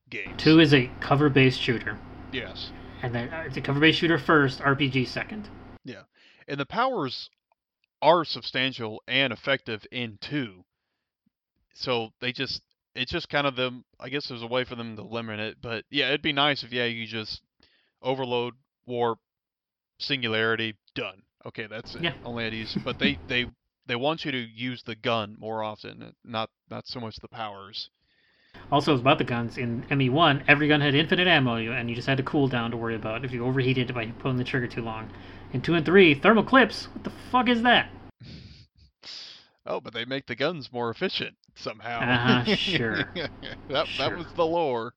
games 0.10 0.42
Two 0.42 0.60
is 0.60 0.74
a 0.74 0.90
cover-based 1.00 1.60
shooter, 1.60 1.98
yes 2.32 2.72
and 3.02 3.14
then 3.16 3.30
uh, 3.30 3.44
it's 3.46 3.58
a 3.58 3.62
cover-based 3.62 4.00
shooter 4.00 4.18
first, 4.18 4.60
RPG 4.60 5.08
second. 5.08 5.50
Yeah, 5.84 6.04
and 6.48 6.60
the 6.60 6.66
powers 6.66 7.30
are 8.02 8.26
substantial 8.26 9.02
and 9.08 9.34
effective 9.34 9.86
in 9.92 10.18
two. 10.22 10.66
So 11.74 12.10
they 12.22 12.32
just 12.32 12.62
it's 12.96 13.12
just 13.12 13.30
kind 13.30 13.48
of 13.48 13.56
them. 13.56 13.86
I 14.00 14.10
guess 14.10 14.28
there's 14.28 14.42
a 14.42 14.48
way 14.48 14.66
for 14.66 14.76
them 14.76 14.96
to 14.96 15.04
limit 15.04 15.40
it, 15.40 15.58
but 15.62 15.86
yeah, 15.90 16.08
it'd 16.08 16.22
be 16.22 16.34
nice 16.34 16.64
if 16.64 16.72
yeah 16.72 16.86
you 16.86 17.06
just 17.06 17.42
overload 18.02 18.56
warp 18.86 19.20
singularity 20.00 20.76
done. 20.96 21.24
Okay, 21.46 21.68
that's 21.68 21.96
it. 21.96 22.04
Yeah. 22.04 22.14
Only 22.26 22.46
at 22.46 22.54
ease. 22.54 22.78
but 22.84 23.00
they 23.00 23.18
they 23.28 23.46
they 23.86 23.96
want 23.96 24.26
you 24.26 24.32
to 24.32 24.38
use 24.38 24.84
the 24.84 24.96
gun 24.96 25.36
more 25.40 25.64
often, 25.64 26.14
not 26.24 26.50
not 26.70 26.88
so 26.88 27.00
much 27.00 27.16
the 27.18 27.30
powers. 27.30 27.90
Also, 28.72 28.94
about 28.96 29.18
the 29.18 29.24
guns. 29.24 29.58
In 29.58 29.84
ME1, 29.90 30.44
every 30.48 30.68
gun 30.68 30.82
had 30.82 30.94
infinite 30.94 31.28
ammo, 31.28 31.56
and 31.56 31.90
you 31.90 31.96
just 31.96 32.08
had 32.08 32.20
a 32.20 32.24
cooldown 32.24 32.72
to 32.72 32.78
worry 32.78 32.96
about 32.96 33.26
if 33.26 33.32
you 33.32 33.46
overheated 33.46 33.94
by 33.94 34.06
pulling 34.20 34.38
the 34.38 34.44
trigger 34.44 34.68
too 34.68 34.82
long. 34.82 35.10
In 35.54 35.62
2 35.62 35.74
and 35.74 35.86
3, 35.86 36.14
thermal 36.16 36.44
clips. 36.44 36.88
What 36.94 37.04
the 37.04 37.12
fuck 37.32 37.50
is 37.50 37.64
that? 37.64 37.90
Oh, 39.66 39.80
but 39.80 39.94
they 39.94 40.04
make 40.04 40.26
the 40.26 40.36
guns 40.36 40.72
more 40.74 40.90
efficient 40.90 41.36
somehow. 41.54 42.00
Uh-huh, 42.00 42.44
sure. 42.56 43.06
that 43.70 43.88
that 44.00 44.18
was 44.18 44.26
the 44.36 44.46
lore. 44.46 44.94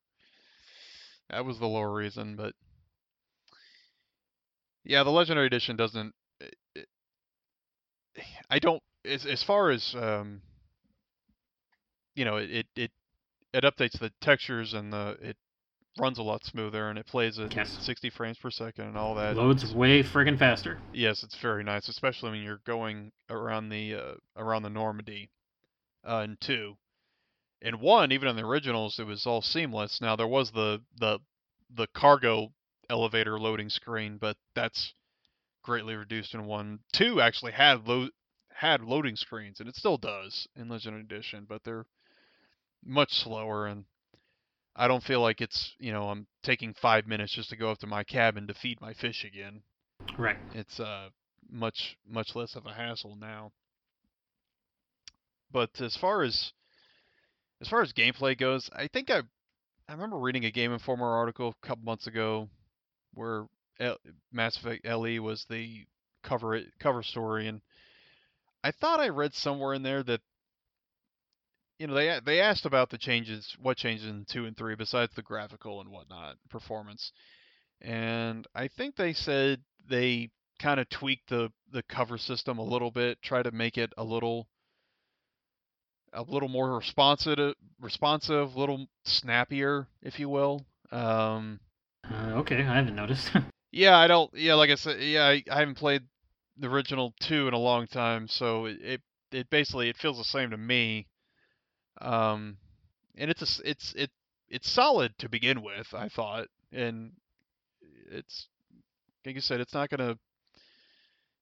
That 1.29 1.45
was 1.45 1.59
the 1.59 1.67
lore 1.67 1.93
reason, 1.93 2.37
but 2.37 2.55
yeah, 4.85 5.03
the 5.03 5.11
legendary 5.11 5.47
edition 5.47 5.77
doesn't. 5.77 6.15
It, 6.41 6.57
it, 6.75 6.89
I 8.49 8.59
don't 8.59 8.83
as 9.05 9.27
as 9.27 9.43
far 9.43 9.71
as 9.71 9.95
um, 9.95 10.41
you 12.15 12.25
know, 12.25 12.37
it, 12.37 12.67
it 12.77 12.91
it 13.53 13.65
updates 13.65 13.99
the 13.99 14.11
textures 14.21 14.73
and 14.75 14.93
the 14.93 15.17
it 15.21 15.37
runs 15.99 16.17
a 16.19 16.23
lot 16.23 16.43
smoother 16.45 16.89
and 16.89 16.99
it 16.99 17.07
plays 17.07 17.39
at 17.39 17.55
Yes. 17.55 17.71
60 17.83 18.09
frames 18.11 18.39
per 18.39 18.51
second 18.51 18.87
and 18.87 18.97
all 18.97 19.15
that. 19.17 19.37
Loads 19.37 19.63
It's- 19.63 19.77
way 19.77 20.03
friggin' 20.03 20.39
faster. 20.39 20.81
Yes, 20.93 21.23
it's 21.23 21.37
very 21.37 21.63
nice, 21.63 21.89
especially 21.89 22.31
when 22.31 22.43
you're 22.43 22.63
going 22.65 23.13
around 23.29 23.69
the 23.69 23.95
uh, 23.95 24.15
around 24.37 24.63
the 24.63 24.71
Normandy 24.71 25.29
uh, 26.09 26.23
in 26.25 26.37
two. 26.41 26.77
In 27.61 27.79
one, 27.79 28.11
even 28.11 28.27
in 28.29 28.37
the 28.37 28.45
originals, 28.45 28.99
it 28.99 29.05
was 29.07 29.27
all 29.27 29.43
seamless. 29.43 30.01
Now 30.01 30.17
there 30.17 30.27
was 30.27 30.51
the 30.53 30.83
the 30.99 31.19
the 31.75 31.87
cargo 31.95 32.53
elevator 32.91 33.39
loading 33.39 33.69
screen, 33.71 34.17
but 34.19 34.37
that's 34.55 34.95
greatly 35.63 35.95
reduced 35.95 36.35
in 36.35 36.45
one. 36.47 36.81
Two 36.93 37.21
actually 37.21 37.53
had 37.53 37.87
lo- 37.87 38.09
had 38.55 38.83
loading 38.83 39.15
screens, 39.17 39.61
and 39.61 39.69
it 39.69 39.77
still 39.77 39.97
does 39.99 40.49
in 40.57 40.69
Legendary 40.69 41.03
Edition, 41.03 41.45
but 41.49 41.63
they're 41.65 41.85
much 42.85 43.13
slower 43.13 43.67
and 43.67 43.85
I 44.75 44.89
don't 44.89 45.03
feel 45.03 45.21
like 45.21 45.41
it's 45.41 45.75
you 45.79 45.93
know 45.93 46.09
I'm 46.09 46.27
taking 46.43 46.75
five 46.75 47.07
minutes 47.07 47.35
just 47.35 47.51
to 47.51 47.57
go 47.57 47.71
up 47.71 47.79
to 47.79 47.87
my 47.87 48.05
cabin 48.05 48.47
to 48.47 48.55
feed 48.55 48.81
my 48.81 48.93
fish 48.95 49.25
again 49.25 49.63
Right. 50.19 50.37
it's 50.55 50.81
uh 50.81 51.09
much 51.51 51.97
much 52.09 52.35
less 52.35 52.55
of 52.57 52.67
a 52.67 52.73
hassle 52.73 53.17
now. 53.17 53.53
But 55.51 55.81
as 55.81 55.97
far 55.97 56.23
as 56.23 56.53
as 57.61 57.69
far 57.69 57.83
as 57.83 57.93
gameplay 57.93 58.37
goes, 58.37 58.69
I 58.73 58.89
think 58.89 59.11
I 59.11 59.23
I 59.89 59.93
remember 59.93 60.19
reading 60.19 60.45
a 60.45 60.51
Game 60.51 60.73
Informer 60.73 61.07
article 61.07 61.55
a 61.63 61.67
couple 61.67 61.85
months 61.85 62.07
ago 62.07 62.49
where 63.15 63.47
L- 63.79 63.99
Mass 64.33 64.57
Effect 64.57 64.87
LE 64.87 65.21
was 65.21 65.45
the 65.49 65.85
cover 66.23 66.55
it 66.55 66.73
cover 66.79 67.03
story, 67.03 67.49
and 67.49 67.61
I 68.65 68.71
thought 68.71 69.01
I 69.01 69.09
read 69.09 69.35
somewhere 69.35 69.75
in 69.75 69.83
there 69.83 70.03
that 70.05 70.21
you 71.83 71.89
know 71.89 71.95
they 71.95 72.21
they 72.25 72.41
asked 72.41 72.65
about 72.65 72.91
the 72.91 72.99
changes, 72.99 73.57
what 73.61 73.77
changes 73.77 74.07
in 74.07 74.25
two 74.25 74.47
and 74.47 74.57
three 74.57 74.77
besides 74.77 75.13
the 75.17 75.23
graphical 75.23 75.81
and 75.81 75.91
whatnot 75.91 76.37
performance, 76.49 77.11
and 77.81 78.47
I 78.55 78.69
think 78.69 78.95
they 78.95 79.13
said 79.13 79.63
they 79.89 80.31
kind 80.61 80.79
of 80.79 80.89
tweak 80.91 81.23
the 81.29 81.51
the 81.73 81.83
cover 81.83 82.19
system 82.19 82.59
a 82.59 82.63
little 82.63 82.93
bit, 82.93 83.21
try 83.21 83.43
to 83.43 83.51
make 83.51 83.79
it 83.79 83.93
a 83.99 84.05
little 84.05 84.47
a 86.13 86.23
little 86.23 86.49
more 86.49 86.77
responsive, 86.77 87.55
responsive, 87.81 88.55
a 88.55 88.61
little 88.61 88.87
snappier, 89.05 89.89
if 90.03 90.21
you 90.21 90.29
will. 90.29 90.65
Um, 90.93 91.59
Uh, 92.09 92.35
okay, 92.37 92.59
I 92.65 92.77
haven't 92.77 92.95
noticed. 92.95 93.33
yeah, 93.73 93.99
I 93.99 94.07
don't. 94.07 94.33
Yeah, 94.35 94.55
like 94.55 94.71
I 94.71 94.77
said, 94.77 95.01
yeah, 95.03 95.25
I, 95.25 95.43
I 95.51 95.59
haven't 95.59 95.79
played 95.79 96.03
the 96.59 96.69
original 96.69 97.13
two 97.19 97.49
in 97.49 97.55
a 97.55 97.59
long 97.59 97.89
time, 97.89 98.29
so 98.29 98.67
it, 98.67 98.79
it 98.81 99.01
it 99.33 99.51
basically 99.51 99.89
it 99.89 99.97
feels 99.97 100.19
the 100.19 100.25
same 100.25 100.51
to 100.51 100.57
me. 100.57 101.09
Um, 102.03 102.57
and 103.17 103.31
it's 103.31 103.61
a 103.61 103.69
it's 103.71 103.95
it 103.95 104.11
it's 104.49 104.69
solid 104.69 105.17
to 105.19 105.29
begin 105.29 105.63
with, 105.63 105.95
I 105.95 106.09
thought, 106.09 106.49
and 106.73 107.13
it's 108.11 108.49
like 109.25 109.37
you 109.37 109.41
said, 109.41 109.61
it's 109.61 109.75
not 109.75 109.89
gonna 109.89 110.19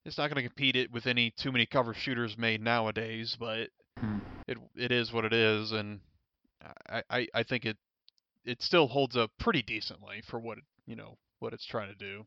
it's 0.05 0.19
not 0.19 0.29
gonna 0.29 0.43
compete 0.43 0.77
it 0.77 0.93
with 0.93 1.07
any 1.07 1.31
too 1.31 1.51
many 1.51 1.67
cover 1.67 1.95
shooters 1.95 2.37
made 2.39 2.61
nowadays, 2.63 3.37
but 3.39 3.69
Hmm. 3.99 4.19
it 4.47 4.59
it 4.77 4.93
is 4.93 5.13
what 5.13 5.25
it 5.25 5.33
is, 5.33 5.73
and 5.73 6.01
I 6.89 7.03
I, 7.11 7.29
I 7.35 7.43
think 7.43 7.65
it 7.65 7.77
it 8.45 8.63
still 8.63 8.89
holds 8.89 9.17
up 9.17 9.31
pretty 9.39 9.63
decently 9.63 10.23
for 10.23 10.39
what 10.39 10.59
you 10.87 10.97
know 10.97 11.17
what 11.39 11.53
it's 11.55 11.67
trying 11.67 11.89
to 11.89 11.95
do. 11.99 12.27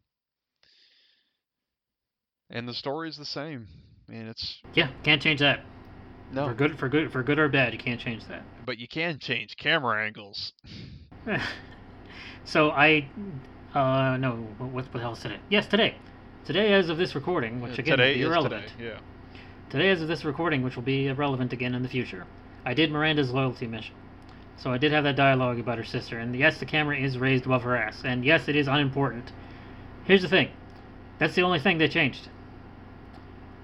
And 2.49 2.67
the 2.67 2.73
story 2.73 3.09
is 3.09 3.17
the 3.17 3.25
same. 3.25 3.67
I 4.07 4.11
mean, 4.11 4.27
it's 4.27 4.61
yeah, 4.73 4.89
can't 5.03 5.21
change 5.21 5.39
that. 5.39 5.61
No, 6.34 6.47
For 6.47 6.53
good, 6.53 6.77
for 6.79 6.89
good, 6.89 7.11
for 7.11 7.23
good 7.23 7.39
or 7.39 7.47
bad, 7.49 7.73
you 7.73 7.79
can't 7.79 7.99
change 7.99 8.25
that. 8.27 8.43
but 8.65 8.77
you 8.77 8.88
can 8.88 9.19
change 9.19 9.55
camera 9.57 10.03
angles. 10.05 10.53
so 12.45 12.71
I, 12.71 13.07
uh, 13.73 14.17
no, 14.17 14.36
what, 14.57 14.71
what 14.71 14.91
the 14.91 14.99
hell 14.99 15.13
is 15.13 15.19
today? 15.19 15.38
Yes, 15.49 15.67
today. 15.67 15.95
Today, 16.45 16.73
as 16.73 16.89
of 16.89 16.97
this 16.97 17.15
recording, 17.15 17.61
which 17.61 17.73
Yeah, 17.73 17.79
again 17.81 17.97
today 17.97 18.09
will 18.09 18.15
be 18.15 18.21
is 18.21 18.27
irrelevant. 18.27 18.67
today. 18.77 18.84
Yeah. 18.91 18.99
Today, 19.69 19.89
as 19.89 20.01
of 20.01 20.07
this 20.07 20.25
recording, 20.25 20.61
which 20.61 20.75
will 20.75 20.84
be 20.84 21.07
irrelevant 21.07 21.53
again 21.53 21.73
in 21.73 21.81
the 21.84 21.89
future, 21.89 22.25
I 22.65 22.73
did 22.73 22.91
Miranda's 22.91 23.31
loyalty 23.31 23.65
mission. 23.67 23.95
So 24.57 24.71
I 24.71 24.77
did 24.77 24.91
have 24.91 25.03
that 25.05 25.15
dialogue 25.15 25.59
about 25.59 25.77
her 25.77 25.84
sister, 25.84 26.19
and 26.19 26.36
yes, 26.36 26.59
the 26.59 26.65
camera 26.65 26.97
is 26.97 27.17
raised 27.17 27.45
above 27.45 27.63
her 27.63 27.75
ass, 27.75 28.01
and 28.05 28.23
yes, 28.23 28.47
it 28.47 28.55
is 28.55 28.67
unimportant. 28.67 29.31
Here's 30.05 30.21
the 30.21 30.27
thing 30.27 30.49
that's 31.17 31.34
the 31.36 31.41
only 31.43 31.59
thing 31.59 31.77
they 31.77 31.88
changed. 31.88 32.27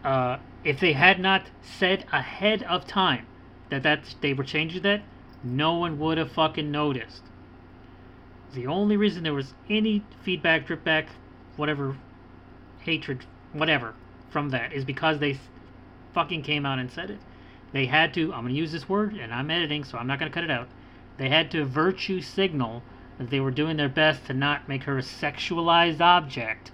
Uh, 0.04 0.38
if 0.64 0.80
they 0.80 0.94
had 0.94 1.20
not 1.20 1.44
said 1.62 2.06
ahead 2.12 2.64
of 2.64 2.86
time 2.86 3.26
that, 3.70 3.84
that 3.84 4.16
they 4.22 4.34
were 4.34 4.44
changing 4.44 4.82
that, 4.84 5.02
no 5.44 5.74
one 5.76 6.00
would 6.00 6.18
have 6.18 6.32
fucking 6.32 6.70
noticed. 6.70 7.24
The 8.54 8.68
only 8.68 8.98
reason 8.98 9.24
there 9.24 9.34
was 9.34 9.54
any 9.70 10.04
feedback, 10.22 10.66
drip 10.66 10.84
back, 10.84 11.08
whatever, 11.56 11.96
hatred, 12.80 13.26
whatever, 13.54 13.94
from 14.30 14.50
that 14.50 14.74
is 14.74 14.84
because 14.84 15.20
they 15.20 15.40
fucking 16.14 16.42
came 16.42 16.66
out 16.66 16.80
and 16.80 16.92
said 16.92 17.10
it. 17.12 17.20
They 17.72 17.86
had 17.86 18.14
to, 18.16 18.34
I'm 18.34 18.42
going 18.42 18.54
to 18.54 18.60
use 18.60 18.72
this 18.72 18.90
word, 18.90 19.14
and 19.14 19.34
I'm 19.34 19.52
editing, 19.52 19.84
so 19.84 19.98
I'm 19.98 20.08
not 20.08 20.20
going 20.20 20.32
to 20.32 20.34
cut 20.34 20.44
it 20.44 20.52
out. 20.52 20.68
They 21.18 21.30
had 21.30 21.52
to 21.52 21.66
virtue 21.66 22.22
signal 22.22 22.82
that 23.20 23.30
they 23.30 23.40
were 23.40 23.52
doing 23.52 23.78
their 23.78 23.90
best 23.90 24.26
to 24.26 24.34
not 24.34 24.68
make 24.68 24.84
her 24.84 24.98
a 24.98 25.04
sexualized 25.04 26.02
object. 26.02 26.72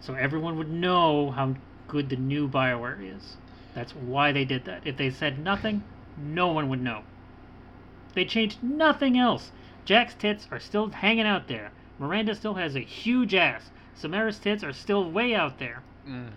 So 0.00 0.14
everyone 0.14 0.56
would 0.58 0.70
know 0.70 1.32
how 1.32 1.56
good 1.88 2.08
the 2.08 2.16
new 2.16 2.48
Bioware 2.48 3.16
is. 3.16 3.36
That's 3.74 3.94
why 3.94 4.32
they 4.32 4.44
did 4.44 4.64
that. 4.64 4.86
If 4.86 4.96
they 4.96 5.10
said 5.10 5.38
nothing, 5.38 5.82
no 6.16 6.48
one 6.48 6.68
would 6.68 6.82
know. 6.82 7.04
They 8.14 8.24
changed 8.24 8.62
nothing 8.62 9.18
else. 9.18 9.52
Jack's 9.84 10.14
tits 10.14 10.46
are 10.50 10.60
still 10.60 10.90
hanging 10.90 11.26
out 11.26 11.48
there. 11.48 11.72
Miranda 11.98 12.34
still 12.34 12.54
has 12.54 12.76
a 12.76 12.80
huge 12.80 13.34
ass. 13.34 13.70
Samara's 13.94 14.38
tits 14.38 14.62
are 14.62 14.72
still 14.72 15.10
way 15.10 15.34
out 15.34 15.58
there. 15.58 15.82
Mm. 16.06 16.30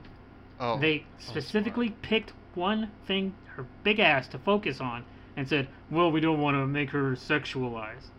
Oh. 0.59 0.79
They 0.79 1.05
specifically 1.19 1.89
picked 2.01 2.33
one 2.53 2.91
thing, 3.05 3.35
her 3.55 3.65
big 3.83 3.99
ass, 3.99 4.27
to 4.29 4.37
focus 4.37 4.79
on, 4.79 5.03
and 5.35 5.47
said, 5.47 5.67
"Well, 5.91 6.11
we 6.11 6.21
don't 6.21 6.39
want 6.39 6.55
to 6.55 6.65
make 6.65 6.91
her 6.91 7.11
sexualized." 7.11 8.09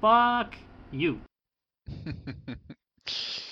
Fuck 0.00 0.56
you. 0.92 1.20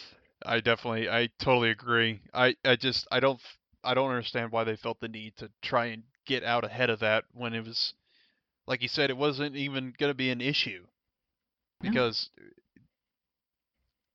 I 0.48 0.60
definitely, 0.60 1.08
I 1.10 1.28
totally 1.38 1.70
agree. 1.70 2.22
I, 2.34 2.56
I 2.64 2.76
just, 2.76 3.06
I 3.12 3.20
don't, 3.20 3.40
I 3.84 3.94
don't 3.94 4.10
understand 4.10 4.52
why 4.52 4.64
they 4.64 4.76
felt 4.76 5.00
the 5.00 5.08
need 5.08 5.36
to 5.38 5.50
try 5.62 5.86
and 5.86 6.04
get 6.26 6.42
out 6.44 6.64
ahead 6.64 6.90
of 6.90 7.00
that 7.00 7.24
when 7.32 7.54
it 7.54 7.64
was, 7.64 7.94
like 8.66 8.82
you 8.82 8.88
said, 8.88 9.10
it 9.10 9.16
wasn't 9.16 9.56
even 9.56 9.94
going 9.98 10.10
to 10.10 10.14
be 10.16 10.30
an 10.30 10.40
issue. 10.40 10.86
Because 11.80 12.30
uh, 12.38 12.44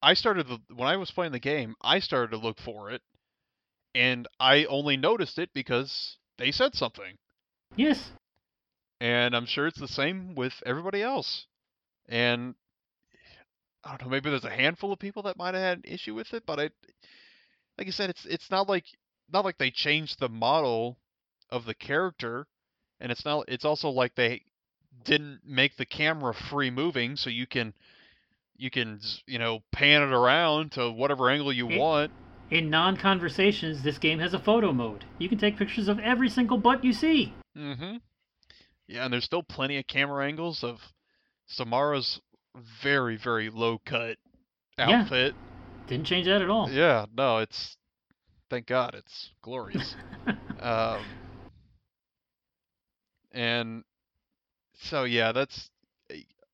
I 0.02 0.14
started 0.16 0.48
the, 0.48 0.60
when 0.76 0.88
I 0.90 0.98
was 0.98 1.12
playing 1.12 1.32
the 1.34 1.40
game, 1.40 1.76
I 1.82 2.00
started 2.00 2.32
to 2.32 2.38
look 2.38 2.60
for 2.60 2.92
it, 2.92 3.02
and 3.96 4.28
I 4.40 4.66
only 4.66 4.98
noticed 4.98 5.40
it 5.40 5.52
because 5.54 6.18
they 6.38 6.52
said 6.52 6.76
something. 6.76 7.18
Yes. 7.76 8.12
and 9.00 9.36
I'm 9.36 9.46
sure 9.46 9.68
it's 9.68 9.80
the 9.80 9.88
same 9.88 10.36
with 10.36 10.54
everybody 10.66 11.02
else. 11.02 11.48
And 12.08 12.56
I 13.84 13.90
don't 13.90 14.04
know, 14.04 14.10
maybe 14.10 14.30
there's 14.30 14.46
a 14.46 14.50
handful 14.50 14.94
of 14.94 15.00
people 15.00 15.24
that 15.24 15.38
might 15.38 15.56
have 15.56 15.64
had 15.64 15.78
an 15.80 15.84
issue 15.86 16.16
with 16.16 16.34
it, 16.34 16.46
but 16.46 16.60
I, 16.60 16.70
like 17.78 17.88
I 17.88 17.92
said, 17.92 18.10
it's 18.10 18.26
it's 18.26 18.50
not 18.50 18.70
like 18.70 18.86
not 19.32 19.44
like 19.44 19.58
they 19.58 19.72
changed 19.72 20.20
the 20.20 20.30
model 20.30 20.98
of 21.50 21.66
the 21.66 21.74
character, 21.74 22.48
and 23.00 23.12
it's 23.12 23.26
not. 23.26 23.46
It's 23.48 23.66
also 23.66 23.90
like 23.90 24.16
they 24.16 24.44
didn't 25.04 25.42
make 25.46 25.76
the 25.76 25.86
camera 25.86 26.34
free 26.34 26.70
moving, 26.70 27.16
so 27.16 27.30
you 27.30 27.46
can 27.46 27.74
you 28.56 28.70
can 28.70 29.00
you 29.26 29.40
know 29.40 29.64
pan 29.72 30.02
it 30.02 30.14
around 30.14 30.74
to 30.74 30.92
whatever 30.92 31.30
angle 31.30 31.52
you 31.52 31.68
want. 31.68 32.12
In 32.52 32.70
non-conversations, 32.70 33.82
this 33.82 33.98
game 33.98 34.20
has 34.20 34.34
a 34.34 34.40
photo 34.40 34.72
mode. 34.72 35.06
You 35.18 35.28
can 35.28 35.40
take 35.40 35.58
pictures 35.58 35.88
of 35.88 35.98
every 36.00 36.30
single 36.30 36.58
butt 36.58 36.84
you 36.84 36.94
see. 36.94 37.34
Mm-hmm. 37.58 37.98
Yeah, 38.88 39.06
and 39.06 39.14
there's 39.14 39.24
still 39.24 39.44
plenty 39.44 39.78
of 39.78 39.88
camera 39.88 40.26
angles 40.28 40.64
of 40.64 40.80
Samara's 41.48 42.22
very, 42.82 43.18
very 43.18 43.50
low 43.50 43.80
cut 43.86 44.18
outfit. 44.78 45.34
Yeah. 45.36 45.88
Didn't 45.88 46.06
change 46.06 46.28
that 46.28 46.42
at 46.42 46.50
all. 46.50 46.70
Yeah, 46.70 47.06
no, 47.16 47.40
it's 47.40 47.78
thank 48.50 48.68
God 48.68 48.96
it's 48.96 49.32
glorious. 49.42 49.96
um, 50.60 51.04
and 53.32 53.84
so 54.80 55.04
yeah, 55.04 55.32
that's 55.32 55.70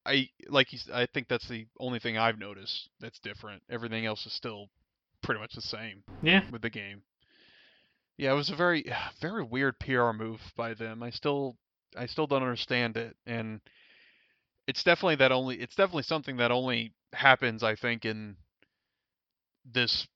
I 0.05 0.29
like 0.47 0.73
you. 0.73 0.79
I 0.93 1.05
think 1.13 1.27
that's 1.27 1.47
the 1.47 1.67
only 1.79 1.99
thing 1.99 2.17
I've 2.17 2.39
noticed 2.39 2.89
that's 2.99 3.19
different. 3.19 3.61
Everything 3.69 4.05
else 4.05 4.25
is 4.25 4.33
still 4.33 4.69
pretty 5.21 5.39
much 5.39 5.53
the 5.53 5.61
same 5.61 6.03
yeah. 6.21 6.41
with 6.51 6.61
the 6.61 6.69
game. 6.69 7.03
Yeah, 8.17 8.31
it 8.31 8.35
was 8.35 8.49
a 8.49 8.55
very 8.55 8.85
very 9.21 9.43
weird 9.43 9.79
PR 9.79 10.11
move 10.11 10.39
by 10.55 10.73
them. 10.73 11.03
I 11.03 11.11
still 11.11 11.57
I 11.97 12.05
still 12.05 12.27
don't 12.27 12.41
understand 12.41 12.97
it 12.97 13.15
and 13.25 13.61
it's 14.69 14.83
definitely 14.83 15.15
that 15.15 15.31
only 15.31 15.55
it's 15.55 15.75
definitely 15.75 16.03
something 16.03 16.37
that 16.37 16.51
only 16.51 16.93
happens 17.13 17.63
I 17.63 17.73
think 17.75 18.05
in 18.05 18.35
this 19.65 20.07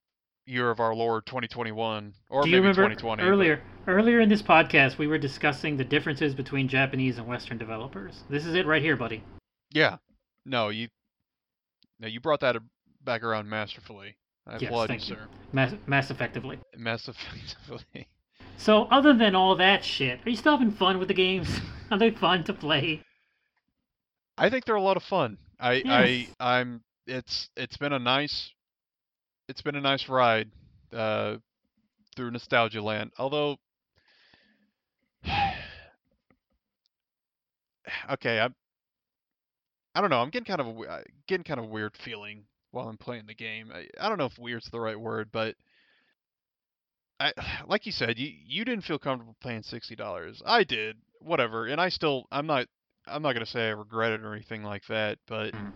year 0.45 0.69
of 0.69 0.79
our 0.79 0.93
Lord 0.93 1.25
2021 1.25 2.13
or 2.29 2.43
Do 2.43 2.49
you 2.49 2.55
maybe 2.57 2.67
remember 2.67 2.81
2020. 2.95 3.23
but- 3.23 3.27
earlier 3.29 3.61
earlier 3.87 4.19
in 4.19 4.29
this 4.29 4.41
podcast 4.43 4.97
we 4.99 5.07
were 5.07 5.17
discussing 5.17 5.75
the 5.77 5.83
differences 5.83 6.35
between 6.35 6.67
Japanese 6.67 7.17
and 7.17 7.25
Western 7.27 7.57
developers? 7.57 8.23
This 8.29 8.45
is 8.45 8.53
it 8.53 8.65
right 8.67 8.81
here, 8.81 8.95
buddy. 8.95 9.23
Yeah. 9.71 9.97
No, 10.45 10.69
you 10.69 10.87
No, 11.99 12.07
you 12.07 12.19
brought 12.19 12.41
that 12.41 12.57
back 13.03 13.23
around 13.23 13.49
masterfully. 13.49 14.17
I 14.45 14.53
Yes, 14.53 14.63
applaud 14.63 14.81
you, 14.83 14.87
thank 14.89 15.09
you. 15.09 15.15
sir. 15.15 15.27
Mass, 15.51 15.73
mass 15.87 16.11
effectively. 16.11 16.59
Mass 16.77 17.07
effectively. 17.07 18.07
So, 18.57 18.83
other 18.91 19.13
than 19.13 19.35
all 19.35 19.55
that 19.55 19.83
shit, 19.83 20.19
are 20.25 20.29
you 20.29 20.35
still 20.35 20.51
having 20.57 20.69
fun 20.71 20.99
with 20.99 21.07
the 21.07 21.13
games? 21.13 21.61
are 21.91 21.97
they 21.97 22.11
fun 22.11 22.43
to 22.43 22.53
play? 22.53 23.01
I 24.37 24.49
think 24.49 24.65
they're 24.65 24.75
a 24.75 24.81
lot 24.81 24.97
of 24.97 25.03
fun. 25.03 25.37
I 25.59 25.73
Yes. 25.73 25.85
I 25.87 26.27
I'm 26.39 26.83
it's 27.05 27.49
it's 27.55 27.77
been 27.77 27.93
a 27.93 27.99
nice 27.99 28.51
it's 29.47 29.61
been 29.61 29.75
a 29.75 29.81
nice 29.81 30.09
ride 30.09 30.49
uh 30.91 31.37
through 32.15 32.31
nostalgia 32.31 32.81
land. 32.81 33.11
Although 33.17 33.57
okay, 38.11 38.39
I'm 38.39 38.55
I 39.95 40.01
don't 40.01 40.09
know. 40.09 40.21
I'm 40.21 40.29
getting 40.29 40.45
kind 40.45 40.61
of 40.61 40.67
a 40.67 40.79
uh, 40.81 41.01
getting 41.27 41.43
kind 41.43 41.59
of 41.59 41.65
a 41.67 41.69
weird 41.69 41.95
feeling 42.03 42.45
while 42.71 42.87
I'm 42.87 42.97
playing 42.97 43.27
the 43.27 43.35
game. 43.35 43.71
I, 43.71 43.87
I 43.99 44.09
don't 44.09 44.17
know 44.17 44.25
if 44.25 44.39
weird's 44.39 44.69
the 44.71 44.79
right 44.79 44.99
word, 44.99 45.29
but 45.31 45.55
I 47.19 47.33
like 47.67 47.85
you 47.85 47.91
said, 47.91 48.17
you 48.17 48.31
you 48.45 48.65
didn't 48.65 48.85
feel 48.85 48.99
comfortable 48.99 49.35
paying 49.41 49.63
sixty 49.63 49.95
dollars. 49.95 50.41
I 50.45 50.63
did, 50.63 50.97
whatever, 51.19 51.67
and 51.67 51.79
I 51.79 51.89
still 51.89 52.25
I'm 52.31 52.47
not 52.47 52.67
I'm 53.07 53.21
not 53.21 53.33
gonna 53.33 53.45
say 53.45 53.67
I 53.67 53.71
regret 53.71 54.11
it 54.11 54.21
or 54.21 54.33
anything 54.33 54.63
like 54.63 54.85
that, 54.87 55.19
but 55.27 55.53
Mm. 55.53 55.73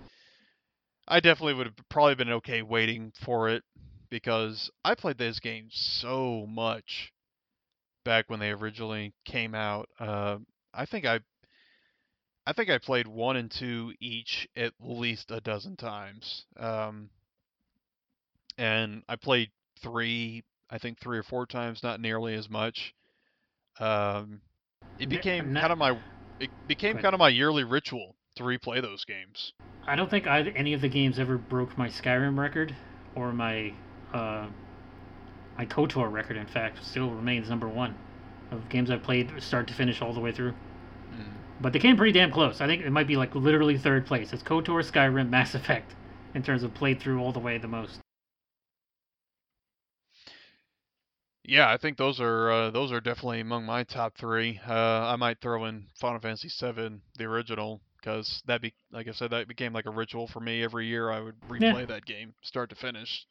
I 1.08 1.20
definitely 1.20 1.54
would 1.56 1.68
have 1.68 1.90
probably 1.90 2.16
been 2.16 2.32
okay 2.34 2.62
waiting 2.62 3.12
for 3.24 3.50
it 3.50 3.64
because 4.10 4.70
I 4.84 4.96
played 4.96 5.18
those 5.18 5.40
games 5.40 5.74
so 5.76 6.46
much 6.48 7.14
back 8.04 8.30
when 8.30 8.40
they 8.40 8.52
originally 8.52 9.14
came 9.26 9.56
out. 9.56 9.90
Uh, 10.00 10.40
I 10.74 10.86
think 10.86 11.06
I 11.06 11.20
I 12.46 12.54
think 12.54 12.70
I 12.70 12.78
played 12.78 13.08
one 13.08 13.36
and 13.36 13.52
two 13.52 13.94
each 14.00 14.48
at 14.56 14.74
least 14.80 15.32
a 15.32 15.42
dozen 15.42 15.76
times. 15.76 16.46
Um, 16.58 17.10
and 18.58 19.04
I 19.10 19.18
played 19.18 19.52
three, 19.82 20.44
I 20.70 20.78
think 20.78 21.00
three 21.00 21.18
or 21.18 21.24
four 21.24 21.46
times, 21.46 21.84
not 21.84 22.00
nearly 22.00 22.36
as 22.36 22.50
much. 22.50 22.94
Um, 23.80 24.42
it 24.98 25.10
became 25.10 25.54
kind 25.54 25.72
of 25.72 25.78
my 25.78 26.00
it 26.40 26.50
became 26.68 26.98
kind 26.98 27.14
of 27.14 27.20
my 27.20 27.30
yearly 27.30 27.64
ritual 27.64 28.16
to 28.36 28.44
replay 28.44 28.82
those 28.82 29.06
games. 29.06 29.54
I 29.86 29.96
don't 29.96 30.10
think 30.10 30.28
any 30.28 30.74
of 30.74 30.82
the 30.82 30.90
games 30.90 31.20
ever 31.20 31.38
broke 31.38 31.78
my 31.78 31.88
Skyrim 31.88 32.38
record 32.38 32.76
or 33.16 33.32
my 33.32 33.74
uh, 34.14 34.48
my 35.58 35.66
KOTOR 35.66 36.12
record. 36.12 36.38
In 36.38 36.46
fact, 36.46 36.84
still 36.86 37.10
remains 37.10 37.50
number 37.50 37.68
one 37.68 37.96
of 38.52 38.70
games 38.70 38.92
I've 38.92 39.04
played 39.04 39.32
start 39.42 39.68
to 39.68 39.74
finish 39.74 40.02
all 40.02 40.14
the 40.14 40.20
way 40.20 40.32
through. 40.32 40.52
Mm. 40.52 41.32
But 41.62 41.74
they 41.74 41.80
came 41.80 41.98
pretty 41.98 42.12
damn 42.12 42.32
close. 42.32 42.62
I 42.62 42.68
think 42.68 42.84
it 42.84 42.92
might 42.92 43.08
be 43.08 43.16
like 43.16 43.34
literally 43.34 43.78
third 43.78 44.06
place. 44.06 44.34
It's 44.34 44.44
KOTOR, 44.44 44.84
Skyrim, 44.84 45.30
Mass 45.30 45.56
Effect 45.56 45.96
in 46.36 46.44
terms 46.44 46.64
of 46.64 46.74
played 46.74 47.00
through 47.00 47.20
all 47.20 47.32
the 47.32 47.40
way 47.40 47.58
the 47.58 47.68
most. 47.68 48.00
Yeah, 51.48 51.72
I 51.72 51.78
think 51.78 51.98
those 51.98 52.20
are 52.20 52.52
uh, 52.52 52.72
those 52.72 52.92
are 52.92 53.00
definitely 53.00 53.40
among 53.40 53.66
my 53.66 53.84
top 53.86 54.18
three. 54.18 54.60
Uh, 54.68 54.74
I 54.74 55.16
might 55.16 55.40
throw 55.40 55.64
in 55.66 55.86
Final 56.00 56.20
Fantasy 56.20 56.50
VII, 56.50 57.00
the 57.18 57.24
original, 57.24 57.80
because 57.98 58.44
that 58.48 58.62
be 58.62 58.74
like 58.92 59.08
I 59.08 59.12
said, 59.14 59.32
that 59.32 59.48
became 59.48 59.72
like 59.72 59.86
a 59.86 59.90
ritual 59.92 60.28
for 60.28 60.42
me. 60.42 60.62
Every 60.62 60.88
year, 60.88 61.10
I 61.10 61.22
would 61.22 61.36
Yeah. 61.60 61.72
replay 61.74 61.88
that 61.88 62.06
game, 62.06 62.34
start 62.42 62.70
to 62.72 62.76
finish. 62.76 63.26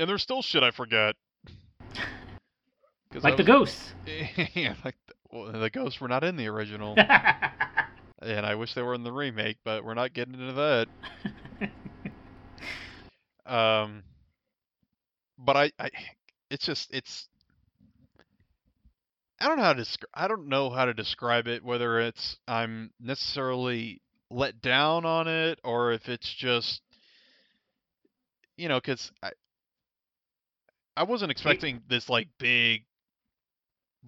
And 0.00 0.10
there's 0.10 0.22
still 0.22 0.42
shit 0.42 0.64
I 0.64 0.72
forget. 0.72 1.14
Like 3.14 3.34
I 3.34 3.36
the 3.36 3.42
was- 3.42 3.46
ghosts. 3.46 3.94
yeah, 4.56 4.74
like 4.84 4.96
the, 5.06 5.14
well, 5.30 5.52
the 5.52 5.70
ghosts 5.70 6.00
were 6.00 6.08
not 6.08 6.24
in 6.24 6.34
the 6.36 6.48
original, 6.48 6.96
and 8.18 8.44
I 8.44 8.56
wish 8.56 8.74
they 8.74 8.82
were 8.82 8.94
in 8.94 9.04
the 9.04 9.12
remake, 9.12 9.58
but 9.64 9.84
we're 9.84 9.94
not 9.94 10.12
getting 10.12 10.34
into 10.34 10.52
that. 10.54 10.88
Um, 13.46 14.02
but 15.38 15.54
I, 15.54 15.70
I, 15.78 15.90
it's 16.54 16.64
just 16.64 16.94
it's. 16.94 17.28
I 19.40 19.48
don't 19.48 19.56
know 19.58 19.64
how 19.64 19.72
to 19.72 19.82
descri- 19.82 20.14
I 20.14 20.28
don't 20.28 20.48
know 20.48 20.70
how 20.70 20.84
to 20.84 20.94
describe 20.94 21.48
it. 21.48 21.64
Whether 21.64 22.00
it's 22.00 22.38
I'm 22.46 22.92
necessarily 23.00 24.00
let 24.30 24.62
down 24.62 25.04
on 25.04 25.26
it, 25.26 25.58
or 25.64 25.92
if 25.92 26.08
it's 26.08 26.32
just, 26.32 26.80
you 28.56 28.68
know, 28.68 28.80
because 28.80 29.10
I, 29.22 29.32
I 30.96 31.02
wasn't 31.02 31.32
expecting 31.32 31.82
this 31.88 32.08
like 32.08 32.28
big 32.38 32.84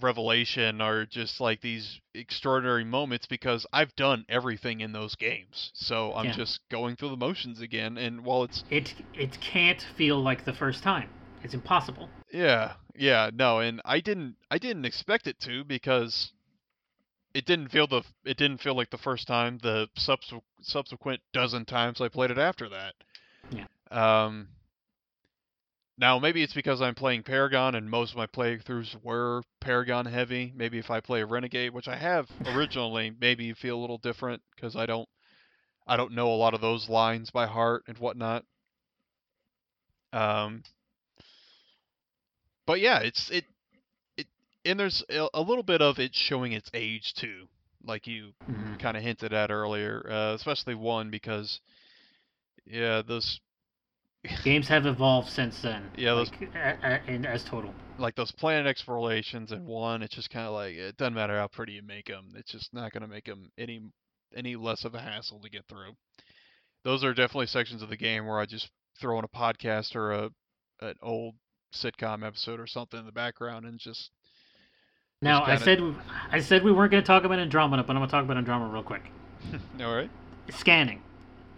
revelation 0.00 0.80
or 0.80 1.04
just 1.06 1.40
like 1.40 1.60
these 1.60 2.00
extraordinary 2.14 2.84
moments 2.84 3.26
because 3.26 3.66
I've 3.72 3.94
done 3.96 4.24
everything 4.28 4.80
in 4.82 4.92
those 4.92 5.16
games. 5.16 5.72
So 5.74 6.12
I'm 6.14 6.26
Yeah. 6.26 6.32
just 6.32 6.60
going 6.70 6.94
through 6.94 7.10
the 7.10 7.16
motions 7.16 7.60
again. 7.60 7.98
And 7.98 8.24
while 8.24 8.44
it's 8.44 8.62
it 8.70 8.94
it 9.14 9.40
can't 9.40 9.82
feel 9.96 10.22
like 10.22 10.44
the 10.44 10.52
first 10.52 10.84
time. 10.84 11.08
It's 11.46 11.54
impossible. 11.54 12.08
Yeah, 12.32 12.72
yeah, 12.96 13.30
no, 13.32 13.60
and 13.60 13.80
I 13.84 14.00
didn't 14.00 14.34
I 14.50 14.58
didn't 14.58 14.84
expect 14.84 15.28
it 15.28 15.38
to 15.42 15.62
because 15.62 16.32
it 17.34 17.46
didn't 17.46 17.68
feel 17.68 17.86
the 17.86 18.02
it 18.24 18.36
didn't 18.36 18.60
feel 18.60 18.74
like 18.74 18.90
the 18.90 18.98
first 18.98 19.28
time 19.28 19.58
the 19.62 19.88
subsequent 19.96 20.42
subsequent 20.60 21.20
dozen 21.32 21.64
times 21.64 22.00
I 22.00 22.08
played 22.08 22.32
it 22.32 22.38
after 22.38 22.68
that. 22.70 22.94
Yeah. 23.52 23.66
Um 23.92 24.48
now 25.96 26.18
maybe 26.18 26.42
it's 26.42 26.52
because 26.52 26.82
I'm 26.82 26.96
playing 26.96 27.22
Paragon 27.22 27.76
and 27.76 27.88
most 27.88 28.10
of 28.10 28.16
my 28.16 28.26
playthroughs 28.26 29.00
were 29.04 29.44
Paragon 29.60 30.06
heavy. 30.06 30.52
Maybe 30.56 30.78
if 30.78 30.90
I 30.90 30.98
play 30.98 31.22
Renegade, 31.22 31.72
which 31.72 31.86
I 31.86 31.94
have 31.94 32.28
originally, 32.56 33.14
maybe 33.20 33.44
you 33.44 33.54
feel 33.54 33.78
a 33.78 33.80
little 33.82 33.98
different 33.98 34.42
because 34.56 34.74
I 34.74 34.86
don't 34.86 35.08
I 35.86 35.96
don't 35.96 36.10
know 36.10 36.26
a 36.26 36.34
lot 36.34 36.54
of 36.54 36.60
those 36.60 36.88
lines 36.88 37.30
by 37.30 37.46
heart 37.46 37.84
and 37.86 37.96
whatnot. 37.98 38.44
Um 40.12 40.64
but 42.66 42.80
yeah, 42.80 42.98
it's 43.00 43.30
it 43.30 43.44
it 44.16 44.26
and 44.64 44.78
there's 44.78 45.02
a, 45.08 45.40
little 45.40 45.62
bit 45.62 45.80
of 45.82 45.98
it 45.98 46.14
showing 46.14 46.52
its 46.52 46.70
age 46.74 47.14
too, 47.14 47.46
like 47.84 48.06
you 48.06 48.32
Mhm. 48.48 48.78
kind 48.78 48.96
of 48.96 49.02
hinted 49.02 49.32
at 49.32 49.50
earlier, 49.50 50.06
uh, 50.10 50.34
especially 50.34 50.74
one 50.74 51.10
because 51.10 51.60
yeah, 52.66 53.02
those 53.06 53.40
Games 54.42 54.66
have 54.68 54.86
evolved 54.86 55.28
since 55.28 55.62
then. 55.62 55.88
Yeah, 55.96 56.14
those- 56.14 56.30
like, 56.32 56.50
and 57.08 57.24
as 57.26 57.44
total. 57.44 57.72
like 57.98 58.16
those 58.16 58.32
planet 58.32 58.66
explorations 58.66 59.52
and 59.52 59.64
one, 59.66 60.02
it's 60.02 60.14
just 60.16 60.30
kind 60.30 60.46
of 60.46 60.52
like 60.54 60.74
it 60.74 60.96
doesn't 60.96 61.14
matter 61.14 61.38
how 61.38 61.46
pretty 61.46 61.72
you 61.74 61.82
make 61.82 62.06
them, 62.06 62.32
it's 62.34 62.50
just 62.50 62.74
not 62.74 62.92
gonna 62.92 63.06
make 63.08 63.24
them 63.24 63.50
any 63.56 63.80
any 64.34 64.56
less 64.56 64.84
of 64.84 64.94
a 64.94 65.00
hassle 65.00 65.38
to 65.40 65.48
get 65.48 65.64
through. 65.68 65.92
Those 66.82 67.04
are 67.04 67.14
definitely 67.14 67.46
sections 67.46 67.82
of 67.82 67.88
the 67.88 67.96
game 67.96 68.26
where 68.26 68.38
I 68.40 68.46
just 68.46 68.68
throw 69.00 69.18
in 69.18 69.24
a 69.24 69.28
podcast 69.28 69.94
or 69.94 70.12
a 70.12 70.30
an 70.80 70.94
old 71.02 71.34
sitcom 71.72 72.26
episode 72.26 72.60
or 72.60 72.66
something 72.66 73.00
in 73.00 73.06
the 73.06 73.12
background 73.12 73.66
and 73.66 73.78
just 73.78 74.10
Now 75.22 75.42
I 75.42 75.56
kinda- 75.56 75.64
said 75.64 75.94
I 76.30 76.40
said 76.40 76.64
we 76.64 76.72
weren't 76.72 76.90
going 76.92 77.02
to 77.02 77.06
talk 77.06 77.24
about 77.24 77.38
Andromeda, 77.38 77.82
but 77.82 77.94
I'm 77.94 78.00
going 78.00 78.08
to 78.08 78.12
talk 78.12 78.24
about 78.24 78.36
Andromeda 78.36 78.72
real 78.72 78.82
quick. 78.82 79.02
all 79.80 79.94
right. 79.94 80.10
Scanning. 80.50 81.02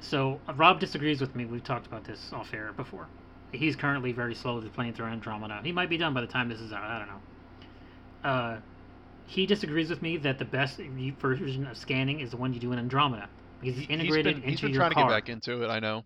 So 0.01 0.41
Rob 0.57 0.81
disagrees 0.81 1.21
with 1.21 1.35
me. 1.35 1.45
We've 1.45 1.65
talked 1.65 1.87
about 1.87 2.05
this 2.05 2.33
off 2.33 2.55
air 2.55 2.73
before. 2.73 3.09
He's 3.53 3.77
currently 3.77 4.13
very 4.13 4.35
slow 4.35 4.59
slowly 4.59 4.69
playing 4.71 4.95
through 4.95 5.07
Andromeda. 5.07 5.61
He 5.65 5.73
might 5.73 5.89
be 5.89 5.97
done 5.97 6.15
by 6.15 6.21
the 6.21 6.27
time 6.27 6.49
this 6.49 6.61
is 6.61 6.73
out. 6.73 6.83
I 6.83 6.99
don't 6.99 7.09
know. 7.09 8.29
Uh, 8.29 8.61
he 9.27 9.47
disagrees 9.47 9.91
with 9.91 10.03
me 10.03 10.17
that 10.19 10.39
the 10.39 10.45
best 10.45 10.79
version 11.21 11.67
of 11.67 11.77
scanning 11.77 12.21
is 12.21 12.31
the 12.31 12.37
one 12.37 12.53
you 12.53 12.61
do 12.61 12.73
in 12.73 12.79
Andromeda 12.79 13.29
because 13.61 13.79
you 13.79 13.87
integrate 13.89 14.27
he's 14.27 14.35
been, 14.35 14.37
into 14.37 14.49
he's 14.49 14.61
been 14.61 14.71
your 14.71 14.81
trying 14.81 14.93
car. 14.93 15.05
to 15.05 15.09
get 15.09 15.15
back 15.15 15.29
into 15.29 15.63
it. 15.63 15.69
I 15.69 15.81
know. 15.81 16.05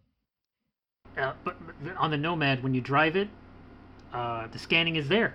Uh, 1.16 1.32
but 1.44 1.56
on 1.98 2.10
the 2.10 2.16
Nomad, 2.16 2.62
when 2.62 2.74
you 2.74 2.80
drive 2.80 3.16
it, 3.16 3.28
uh, 4.12 4.46
the 4.48 4.58
scanning 4.58 4.96
is 4.96 5.08
there. 5.08 5.34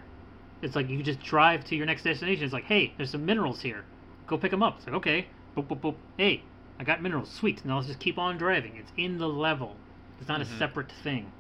It's 0.61 0.75
like 0.75 0.89
you 0.89 1.01
just 1.03 1.19
drive 1.21 1.63
to 1.65 1.75
your 1.75 1.86
next 1.86 2.03
destination. 2.03 2.43
It's 2.43 2.53
like, 2.53 2.65
hey, 2.65 2.93
there's 2.97 3.11
some 3.11 3.25
minerals 3.25 3.61
here. 3.61 3.86
Go 4.25 4.38
pick 4.38 4.51
them 4.51 4.63
up. 4.63 4.78
It's 4.78 4.88
like, 4.88 4.95
okay. 4.95 5.28
Boop, 5.55 5.67
boop, 5.67 5.80
boop. 5.82 5.95
Hey, 6.17 6.43
I 6.80 6.84
got 6.84 7.01
minerals. 7.01 7.30
Sweet. 7.32 7.63
Now 7.65 7.75
let's 7.75 7.88
just 7.88 7.99
keep 7.99 8.17
on 8.17 8.38
driving. 8.38 8.75
It's 8.75 8.91
in 8.97 9.17
the 9.17 9.28
level. 9.30 9.75
It's 10.19 10.28
not 10.28 10.39
Mhm. 10.41 10.43
a 10.43 10.57
separate 10.57 10.91
thing. 10.91 11.32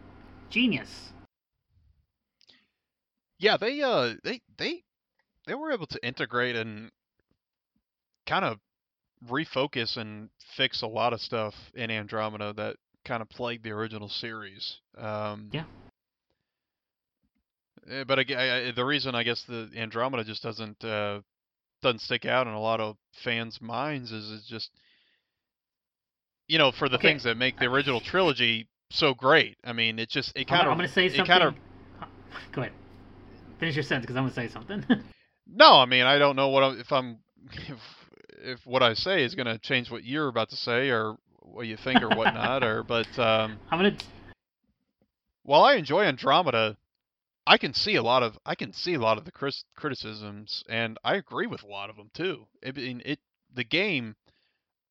Genius. 0.49 1.11
Yeah, 3.39 3.57
they 3.57 3.81
uh 3.81 4.15
they 4.23 4.41
they 4.57 4.83
they 5.45 5.53
were 5.55 5.71
able 5.71 5.87
to 5.87 6.05
integrate 6.05 6.55
and 6.55 6.91
kind 8.25 8.43
of 8.45 8.59
refocus 9.27 9.97
and 9.97 10.29
fix 10.55 10.81
a 10.81 10.87
lot 10.87 11.13
of 11.13 11.21
stuff 11.21 11.55
in 11.73 11.89
Andromeda 11.91 12.53
that 12.53 12.77
kind 13.05 13.21
of 13.21 13.29
plagued 13.29 13.63
the 13.63 13.71
original 13.71 14.09
series. 14.09 14.79
Um, 14.97 15.49
Yeah. 15.51 15.65
Eh, 17.89 18.03
But 18.03 18.19
I, 18.19 18.67
I- 18.67 18.71
the 18.71 18.85
reason 18.85 19.15
I 19.15 19.23
guess 19.23 19.43
the 19.43 19.69
Andromeda 19.75 20.23
just 20.23 20.43
doesn't 20.43 20.83
uh, 20.83 21.21
doesn't 21.81 21.99
stick 21.99 22.25
out 22.25 22.47
in 22.47 22.53
a 22.53 22.59
lot 22.61 22.79
of 22.79 22.97
fans' 23.23 23.61
minds 23.61 24.11
is 24.11 24.31
it's 24.31 24.47
just 24.47 24.71
you 26.47 26.57
know 26.57 26.71
for 26.71 26.89
the 26.89 26.97
Okay. 26.97 27.09
things 27.09 27.23
that 27.23 27.37
make 27.37 27.57
the 27.59 27.65
original 27.65 27.99
trilogy 28.01 28.67
so 28.89 29.13
great. 29.13 29.57
I 29.63 29.73
mean, 29.73 29.99
it 29.99 30.09
just 30.09 30.35
it 30.37 30.47
kind 30.47 30.63
of 30.63 30.71
I'm 30.71 30.77
going 30.77 30.87
to 30.87 30.93
say 30.93 31.09
something. 31.09 31.25
kind 31.25 31.43
of 31.43 31.55
Go 32.51 32.61
ahead. 32.61 32.73
Finish 33.59 33.75
your 33.75 33.83
sentence 33.83 34.05
because 34.05 34.15
I'm 34.17 34.23
going 34.23 34.33
to 34.33 34.41
say 34.41 34.47
something. 34.47 34.83
No, 35.49 35.77
I 35.79 35.85
mean 35.85 36.03
I 36.03 36.17
don't 36.17 36.35
know 36.35 36.49
what 36.49 36.63
I'm, 36.63 36.79
if 36.79 36.91
I'm 36.91 37.19
if 37.69 37.79
if 38.43 38.67
what 38.67 38.83
I 38.83 38.93
say 38.93 39.23
is 39.23 39.33
going 39.33 39.47
to 39.47 39.57
change 39.57 39.89
what 39.89 40.03
you're 40.03 40.27
about 40.27 40.49
to 40.49 40.55
say 40.57 40.89
or 40.89 41.15
what 41.41 41.65
you 41.67 41.77
think 41.77 42.03
or 42.03 42.09
whatnot 42.09 42.63
or 42.63 42.83
but 42.83 43.07
um, 43.17 43.57
I'm 43.71 43.79
going 43.79 43.95
to. 43.95 44.05
while 45.43 45.63
I 45.63 45.75
enjoy 45.75 46.03
Andromeda, 46.03 46.75
I 47.47 47.57
can 47.57 47.73
see 47.73 47.95
a 47.95 48.03
lot 48.03 48.23
of 48.23 48.37
I 48.45 48.55
can 48.55 48.73
see 48.73 48.93
a 48.93 48.99
lot 48.99 49.17
of 49.17 49.25
the 49.25 49.31
cris- 49.31 49.65
criticisms 49.75 50.63
and 50.67 50.97
I 51.03 51.15
agree 51.15 51.47
with 51.47 51.63
a 51.63 51.67
lot 51.67 51.89
of 51.89 51.95
them 51.95 52.09
too. 52.13 52.47
I 52.65 52.71
mean 52.71 53.01
it 53.05 53.19
the 53.53 53.63
game 53.63 54.15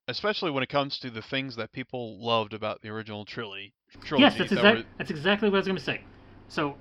especially 0.09 0.51
when 0.51 0.63
it 0.63 0.69
comes 0.69 0.99
to 1.01 1.11
the 1.11 1.23
things 1.23 1.57
that 1.57 1.73
people 1.73 2.19
loved 2.19 2.55
about 2.55 2.81
the 2.81 2.89
original 2.89 3.25
trilogy 3.25 3.73
trilogy 4.05 4.23
Yes, 4.25 4.39
that's, 4.39 4.51
that 4.51 4.59
exact, 4.59 4.79
were- 4.79 4.85
that's 4.99 5.11
exactly 5.11 5.49
what 5.49 5.57
I 5.57 5.61
was 5.61 5.67
going 5.67 5.79
to 5.79 5.85
say. 5.85 6.01
So, 6.49 6.77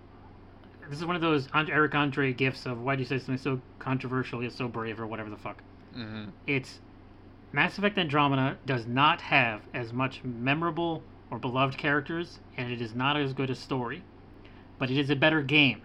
this 0.90 1.00
is 1.00 1.06
one 1.06 1.16
of 1.16 1.22
those 1.22 1.48
Eric 1.54 1.96
Andre 1.96 2.34
gifts 2.34 2.66
of 2.66 2.82
why 2.84 2.96
do 2.96 3.02
you 3.02 3.08
say 3.08 3.18
something 3.18 3.38
so 3.38 3.60
controversial 3.80 4.44
yet 4.44 4.52
so 4.54 4.68
brave 4.68 5.00
or 5.00 5.08
whatever 5.08 5.30
the 5.30 5.38
fuck. 5.38 5.62
Mhm. 5.96 6.32
It's 6.48 6.80
Mass 7.52 7.78
Effect 7.78 7.98
Andromeda 7.98 8.58
does 8.66 8.86
not 8.86 9.22
have 9.22 9.62
as 9.74 9.94
much 9.94 10.24
memorable 10.24 11.02
or 11.32 11.40
beloved 11.40 11.78
characters, 11.78 12.40
and 12.58 12.72
it 12.72 12.82
is 12.82 12.94
not 12.94 13.18
as 13.18 13.34
good 13.34 13.50
a 13.50 13.56
story, 13.56 14.04
but 14.78 14.90
it 14.90 14.98
is 14.98 15.10
a 15.10 15.16
better 15.16 15.42
game 15.42 15.82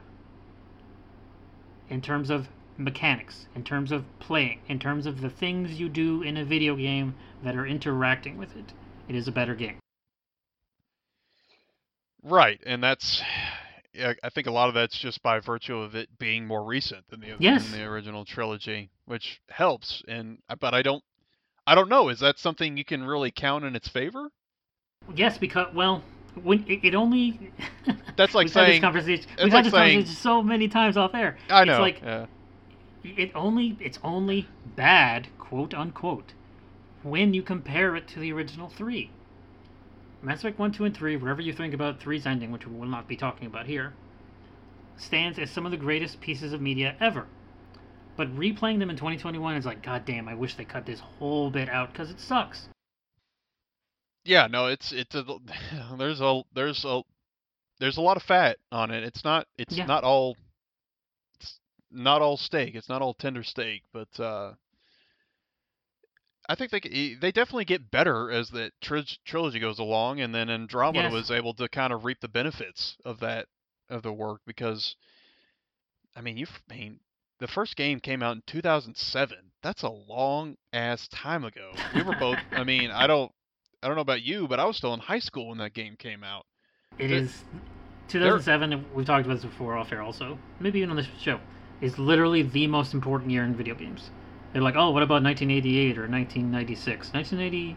in 1.88 2.00
terms 2.00 2.30
of 2.30 2.48
mechanics, 2.76 3.46
in 3.54 3.62
terms 3.64 3.92
of 3.92 4.04
playing, 4.20 4.60
in 4.68 4.78
terms 4.78 5.06
of 5.06 5.20
the 5.20 5.30
things 5.30 5.78
you 5.78 5.88
do 5.88 6.22
in 6.22 6.36
a 6.36 6.44
video 6.44 6.76
game 6.76 7.14
that 7.42 7.56
are 7.56 7.66
interacting 7.66 8.38
with 8.38 8.56
it. 8.56 8.72
It 9.08 9.14
is 9.14 9.28
a 9.28 9.32
better 9.32 9.54
game. 9.54 9.78
Right, 12.22 12.60
and 12.64 12.82
that's 12.82 13.22
yeah, 13.92 14.12
I 14.22 14.28
think 14.28 14.46
a 14.46 14.52
lot 14.52 14.68
of 14.68 14.74
that's 14.74 14.96
just 14.96 15.22
by 15.22 15.40
virtue 15.40 15.78
of 15.78 15.94
it 15.94 16.18
being 16.18 16.46
more 16.46 16.64
recent 16.64 17.08
than 17.08 17.20
the 17.20 17.34
Yes. 17.38 17.70
than 17.70 17.80
the 17.80 17.86
original 17.86 18.24
trilogy, 18.24 18.90
which 19.04 19.40
helps. 19.48 20.02
And 20.06 20.38
uh, 20.48 20.56
but 20.56 20.74
I 20.74 20.82
don't 20.82 21.02
I 21.66 21.74
don't 21.74 21.88
know. 21.88 22.08
Is 22.08 22.20
that 22.20 22.38
something 22.38 22.76
you 22.76 22.84
can 22.84 23.02
really 23.04 23.30
count 23.30 23.64
in 23.64 23.74
its 23.74 23.88
favor? 23.88 24.30
Yes, 25.14 25.38
because 25.38 25.74
well, 25.74 26.02
when 26.42 26.64
it, 26.68 26.80
it 26.84 26.94
only. 26.94 27.52
That's 28.16 28.34
like 28.34 28.46
had 28.52 28.52
this 28.52 28.52
saying- 28.52 28.82
conversation. 28.82 29.26
it's 29.34 29.44
We've 29.44 29.52
like 29.52 29.64
had 29.64 29.64
this 29.66 29.72
saying- 29.72 29.98
conversation 29.98 30.22
so 30.22 30.42
many 30.42 30.68
times 30.68 30.96
off 30.96 31.14
air. 31.14 31.36
I 31.48 31.64
know. 31.64 31.72
It's 31.72 31.80
like 31.80 32.02
yeah. 32.02 32.26
it 33.04 33.32
only 33.34 33.76
it's 33.80 33.98
only 34.02 34.48
bad 34.76 35.28
quote 35.38 35.74
unquote 35.74 36.32
when 37.02 37.32
you 37.34 37.42
compare 37.42 37.96
it 37.96 38.06
to 38.08 38.20
the 38.20 38.32
original 38.32 38.68
three. 38.68 39.10
Mass 40.22 40.40
Effect 40.40 40.58
one, 40.58 40.70
two, 40.70 40.84
and 40.84 40.94
three, 40.94 41.16
wherever 41.16 41.40
you 41.40 41.52
think 41.54 41.72
about 41.72 41.98
three's 41.98 42.26
ending, 42.26 42.50
which 42.52 42.66
we 42.66 42.76
will 42.78 42.86
not 42.86 43.08
be 43.08 43.16
talking 43.16 43.46
about 43.46 43.64
here, 43.64 43.94
stands 44.98 45.38
as 45.38 45.50
some 45.50 45.64
of 45.64 45.70
the 45.72 45.78
greatest 45.78 46.20
pieces 46.20 46.52
of 46.52 46.60
media 46.60 46.94
ever. 47.00 47.26
But 48.18 48.36
replaying 48.36 48.80
them 48.80 48.90
in 48.90 48.96
2021 48.96 49.56
is 49.56 49.64
like, 49.64 49.82
God 49.82 50.04
damn, 50.04 50.28
I 50.28 50.34
wish 50.34 50.56
they 50.56 50.66
cut 50.66 50.84
this 50.84 51.00
whole 51.00 51.50
bit 51.50 51.70
out 51.70 51.90
because 51.90 52.10
it 52.10 52.20
sucks. 52.20 52.68
Yeah, 54.24 54.46
no, 54.48 54.66
it's 54.66 54.92
it's 54.92 55.14
a, 55.14 55.24
there's 55.98 56.20
a 56.20 56.42
there's 56.54 56.84
a 56.84 57.02
there's 57.78 57.96
a 57.96 58.02
lot 58.02 58.16
of 58.16 58.22
fat 58.22 58.58
on 58.70 58.90
it. 58.90 59.02
It's 59.04 59.24
not 59.24 59.46
it's 59.58 59.76
Yeah. 59.76 59.86
not 59.86 60.04
all 60.04 60.36
it's 61.38 61.58
not 61.90 62.22
all 62.22 62.36
steak. 62.36 62.74
It's 62.74 62.88
not 62.88 63.02
all 63.02 63.14
tender 63.14 63.42
steak, 63.42 63.82
but 63.92 64.08
uh 64.20 64.52
I 66.48 66.54
think 66.56 66.72
they 66.72 67.14
they 67.20 67.30
definitely 67.32 67.64
get 67.64 67.90
better 67.90 68.30
as 68.30 68.50
the 68.50 68.72
trig- 68.80 69.18
trilogy 69.24 69.60
goes 69.60 69.78
along, 69.78 70.20
and 70.20 70.34
then 70.34 70.50
Andromeda 70.50 71.04
Yes. 71.04 71.12
was 71.12 71.30
able 71.30 71.54
to 71.54 71.68
kind 71.68 71.92
of 71.92 72.04
reap 72.04 72.20
the 72.20 72.28
benefits 72.28 72.96
of 73.04 73.20
that 73.20 73.46
of 73.88 74.02
the 74.02 74.12
work 74.12 74.40
because, 74.46 74.96
I 76.16 76.20
mean, 76.20 76.36
you 76.36 76.46
I 76.70 76.74
mean, 76.74 77.00
the 77.38 77.46
first 77.48 77.76
game 77.76 78.00
came 78.00 78.22
out 78.22 78.34
in 78.36 78.42
2007. 78.46 79.52
That's 79.62 79.82
a 79.82 79.88
long 79.90 80.56
ass 80.72 81.06
time 81.08 81.44
ago. 81.44 81.72
We 81.94 82.02
were 82.02 82.14
both. 82.18 82.38
I 82.52 82.64
mean, 82.64 82.90
I 82.90 83.06
don't 83.06 83.32
I 83.82 83.86
don't 83.86 83.96
know 83.96 84.02
about 84.02 84.22
you, 84.22 84.46
but 84.46 84.60
I 84.60 84.64
was 84.64 84.76
still 84.76 84.92
in 84.94 85.00
high 85.00 85.18
school 85.18 85.48
when 85.48 85.58
that 85.58 85.72
game 85.72 85.96
came 85.96 86.22
out. 86.22 86.46
It 86.98 87.08
There- 87.08 87.18
is 87.18 87.44
2007. 88.08 88.72
and 88.72 88.94
We've 88.94 89.06
talked 89.06 89.24
about 89.24 89.36
this 89.36 89.44
before 89.44 89.76
off 89.76 89.92
air, 89.92 90.02
also. 90.02 90.38
Maybe 90.58 90.80
even 90.80 90.90
on 90.90 90.96
this 90.96 91.08
show. 91.18 91.40
Is 91.80 91.98
literally 91.98 92.42
the 92.42 92.66
most 92.66 92.92
important 92.92 93.30
year 93.30 93.42
in 93.42 93.54
video 93.54 93.74
games. 93.74 94.10
They're 94.52 94.60
like, 94.60 94.76
oh, 94.76 94.90
what 94.90 95.02
about 95.02 95.22
1988 95.22 95.96
or 95.96 96.06
1996? 96.08 97.14
1980, 97.14 97.70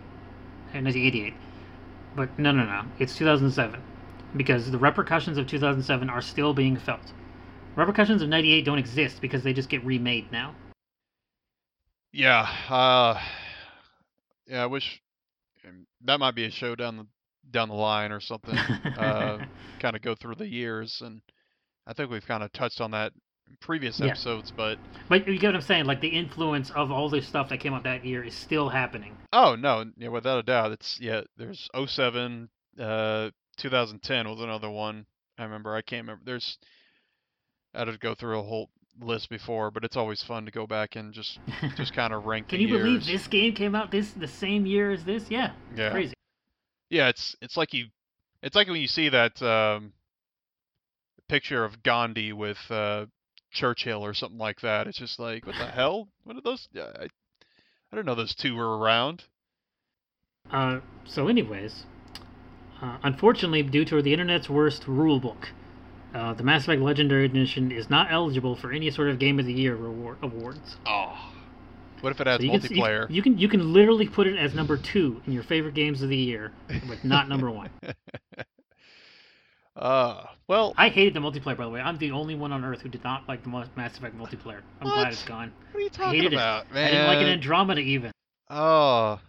eh, 0.74 0.82
1988. 0.82 1.34
But 2.16 2.38
no, 2.38 2.51
no, 2.51 2.66
no. 2.66 2.84
It's 2.99 3.16
2007 3.16 3.82
because 4.36 4.72
the 4.72 4.78
repercussions 4.78 5.38
of 5.38 5.47
2007 5.47 6.10
are 6.10 6.22
still 6.22 6.54
being 6.54 6.76
felt. 6.76 7.14
Repercussions 7.76 8.22
of 8.22 8.28
98 8.28 8.66
don't 8.66 8.78
exist 8.78 9.22
because 9.22 9.43
they 9.43 9.54
just 9.54 9.70
get 9.70 9.84
remade 9.86 10.32
now. 10.32 10.54
Yeah, 12.12 12.47
uh, 12.70 13.20
yeah. 14.47 14.64
I 14.64 14.66
wish 14.66 15.01
um, 15.68 15.86
that 16.05 16.20
might 16.20 16.36
be 16.36 16.45
a 16.45 16.51
show 16.51 16.76
down 16.76 16.97
the 16.97 17.07
down 17.51 17.70
the 17.70 17.76
line 17.76 18.11
or 18.11 18.20
something. 18.20 18.57
uh, 18.97 19.39
kind 19.80 19.95
of 19.95 20.01
go 20.01 20.16
through 20.16 20.36
the 20.36 20.47
years, 20.47 21.01
and 21.03 21.22
I 21.86 21.93
think 21.93 22.09
we've 22.09 22.26
kind 22.26 22.43
of 22.43 22.51
touched 22.53 22.80
on 22.82 22.91
that 22.91 23.11
in 23.49 23.57
previous 23.59 23.99
Yeah. 23.99 24.07
episodes. 24.07 24.51
But 24.55 24.78
but 25.09 25.28
you 25.28 25.38
get 25.38 25.47
what 25.49 25.55
I'm 25.55 25.61
saying? 25.61 25.86
Like 25.86 26.01
the 26.01 26.07
influence 26.09 26.72
of 26.72 26.91
all 26.91 27.09
this 27.09 27.28
stuff 27.28 27.49
that 27.49 27.59
came 27.59 27.74
out 27.74 27.84
that 27.84 28.05
year 28.05 28.24
is 28.24 28.34
still 28.34 28.70
happening. 28.70 29.16
oh 29.34 29.55
no, 29.55 29.86
yeah, 29.97 30.09
without 30.09 30.39
a 30.39 30.43
doubt, 30.43 30.72
it's 30.72 30.99
yeah. 30.99 31.22
There's 31.38 31.70
07, 31.86 32.49
uh, 32.80 33.30
2010 33.57 34.30
was 34.30 34.39
another 34.41 34.70
one. 34.70 35.05
I 35.38 35.43
remember. 35.43 35.76
I 35.76 35.82
can't 35.82 36.03
remember. 36.03 36.24
There's 36.26 36.57
I 37.74 37.80
had 37.80 37.86
to 37.86 37.97
go 37.97 38.14
through 38.16 38.39
a 38.39 38.43
whole 38.43 38.70
list 39.02 39.30
before, 39.30 39.72
but 39.72 39.84
it's 39.84 39.98
always 39.98 40.22
fun 40.22 40.46
to 40.46 40.52
go 40.52 40.68
back 40.68 40.96
and 40.96 41.14
just 41.14 41.39
just 41.76 41.94
kind 41.96 42.14
of 42.14 42.26
rank 42.26 42.50
Can 42.50 42.60
you 42.60 42.68
believe 42.68 43.06
this 43.06 43.28
game 43.28 43.54
came 43.54 43.76
out 43.76 43.91
this 43.91 44.12
the 44.12 44.28
same 44.28 44.66
year 44.66 44.91
as 44.91 45.04
this? 45.04 45.30
Yeah, 45.30 45.52
Yeah. 45.76 45.91
crazy. 45.91 46.14
Yeah, 46.89 47.10
it's 47.10 47.36
it's 47.41 47.58
like 47.58 47.74
you, 47.74 47.88
it's 48.41 48.56
like 48.56 48.68
when 48.68 48.82
you 48.82 48.88
see 48.88 49.10
that 49.10 49.41
um, 49.41 49.94
picture 51.28 51.64
of 51.66 51.82
Gandhi 51.82 52.34
with 52.34 52.60
uh, 52.70 53.08
Churchill 53.52 54.04
or 54.06 54.14
something 54.14 54.38
like 54.38 54.62
that. 54.62 54.88
It's 54.88 54.98
just 54.98 55.20
like, 55.20 55.46
what 55.46 55.56
the 55.58 55.66
hell? 55.66 56.10
What 56.24 56.36
are 56.36 56.41
those? 56.41 56.68
I, 56.76 57.08
I 57.91 57.96
don't 57.96 58.06
know 58.06 58.16
those 58.16 58.36
two 58.36 58.56
were 58.56 58.78
around. 58.78 59.24
Uh, 60.52 60.82
so, 61.06 61.28
anyways, 61.28 61.86
uh, 62.82 62.98
unfortunately, 63.04 63.64
due 63.64 63.86
to 63.86 64.02
the 64.02 64.14
internet's 64.14 64.50
worst 64.50 64.84
rulebook, 64.84 65.48
uh, 66.14 66.34
the 66.34 66.43
Mass 66.43 66.64
Effect 66.64 66.82
Legendary 66.82 67.26
Edition 67.26 67.72
is 67.72 67.89
not 67.89 68.11
eligible 68.11 68.55
for 68.55 68.72
any 68.72 68.89
sort 68.91 69.09
of 69.09 69.20
Game 69.20 69.39
of 69.39 69.45
the 69.45 69.53
Year 69.53 69.76
reward 69.76 70.18
awards. 70.22 70.78
Oh, 70.86 71.18
what 72.01 72.11
if 72.11 72.20
it 72.22 72.28
has 72.28 72.38
So 72.38 72.43
you 72.43 72.51
can, 72.59 72.61
you, 72.76 72.82
multiplayer? 72.84 73.09
you 73.09 73.22
can 73.22 73.38
you 73.38 73.47
can 73.47 73.74
literally 73.74 74.07
put 74.07 74.28
it 74.28 74.38
as 74.38 74.53
number 74.53 74.78
two 74.78 75.22
in 75.26 75.34
your 75.34 75.43
favorite 75.43 75.74
games 75.74 76.01
of 76.01 76.09
the 76.09 76.18
year, 76.18 76.51
but 76.88 77.03
not 77.03 77.30
number 77.30 77.49
one. 77.49 77.70
uh, 79.76 80.26
well, 80.47 80.74
I 80.78 80.89
hated 80.89 81.14
the 81.16 81.20
multiplayer, 81.20 81.57
by 81.57 81.64
the 81.64 81.70
way. 81.70 81.82
I'm 81.82 81.97
the 81.97 82.11
only 82.11 82.36
one 82.36 82.51
on 82.51 82.64
Earth 82.64 82.82
who 82.82 82.89
did 82.89 83.03
not 83.03 83.28
like 83.28 83.41
the 83.43 83.49
Mass 83.49 83.97
Effect 83.97 84.16
multiplayer. 84.18 84.61
I'm 84.82 84.88
What? 84.88 84.95
glad 84.95 85.14
it's 85.14 85.24
gone. 85.24 85.51
what 85.72 85.80
are 85.80 85.82
you 85.82 85.88
I 85.88 85.89
talking 85.89 86.20
hated 86.22 86.34
about, 86.34 86.66
it. 86.66 86.74
man? 86.74 86.88
I 86.88 86.91
didn't 86.91 87.07
like 87.07 87.18
it 87.20 87.28
in 87.28 87.34
Andromeda 87.34 87.82
even. 87.82 88.11
Oh, 88.49 89.20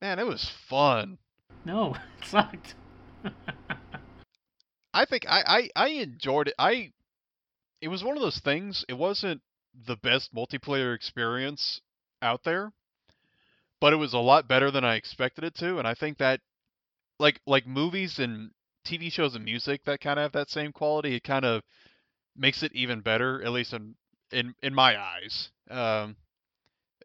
man, 0.00 0.18
it 0.18 0.26
was 0.26 0.48
fun. 0.68 1.18
No, 1.64 1.94
it 2.20 2.24
sucked. 2.26 2.74
I 4.96 5.04
think 5.04 5.26
I, 5.28 5.68
I, 5.76 5.84
I 5.84 5.88
enjoyed 5.88 6.48
it. 6.48 6.54
I 6.58 6.90
it 7.82 7.88
was 7.88 8.02
one 8.02 8.16
of 8.16 8.22
those 8.22 8.38
things. 8.38 8.82
It 8.88 8.94
wasn't 8.94 9.42
the 9.86 9.96
best 9.96 10.34
multiplayer 10.34 10.94
experience 10.94 11.82
out 12.22 12.44
there, 12.44 12.72
but 13.78 13.92
it 13.92 13.96
was 13.96 14.14
a 14.14 14.18
lot 14.18 14.48
better 14.48 14.70
than 14.70 14.84
I 14.86 14.94
expected 14.96 15.44
it 15.44 15.54
to. 15.56 15.78
And 15.78 15.86
I 15.86 15.92
think 15.92 16.16
that 16.18 16.40
like 17.18 17.42
like 17.46 17.66
movies 17.66 18.18
and 18.18 18.52
TV 18.86 19.10
shows 19.10 19.34
and 19.34 19.44
music 19.44 19.84
that 19.84 20.00
kind 20.00 20.18
of 20.18 20.22
have 20.22 20.32
that 20.32 20.48
same 20.48 20.72
quality, 20.72 21.14
it 21.14 21.24
kind 21.24 21.44
of 21.44 21.62
makes 22.34 22.62
it 22.62 22.72
even 22.74 23.02
better, 23.02 23.42
at 23.42 23.52
least 23.52 23.74
in 23.74 23.96
in 24.32 24.54
in 24.62 24.74
my 24.74 24.98
eyes. 24.98 25.50
Um, 25.70 26.16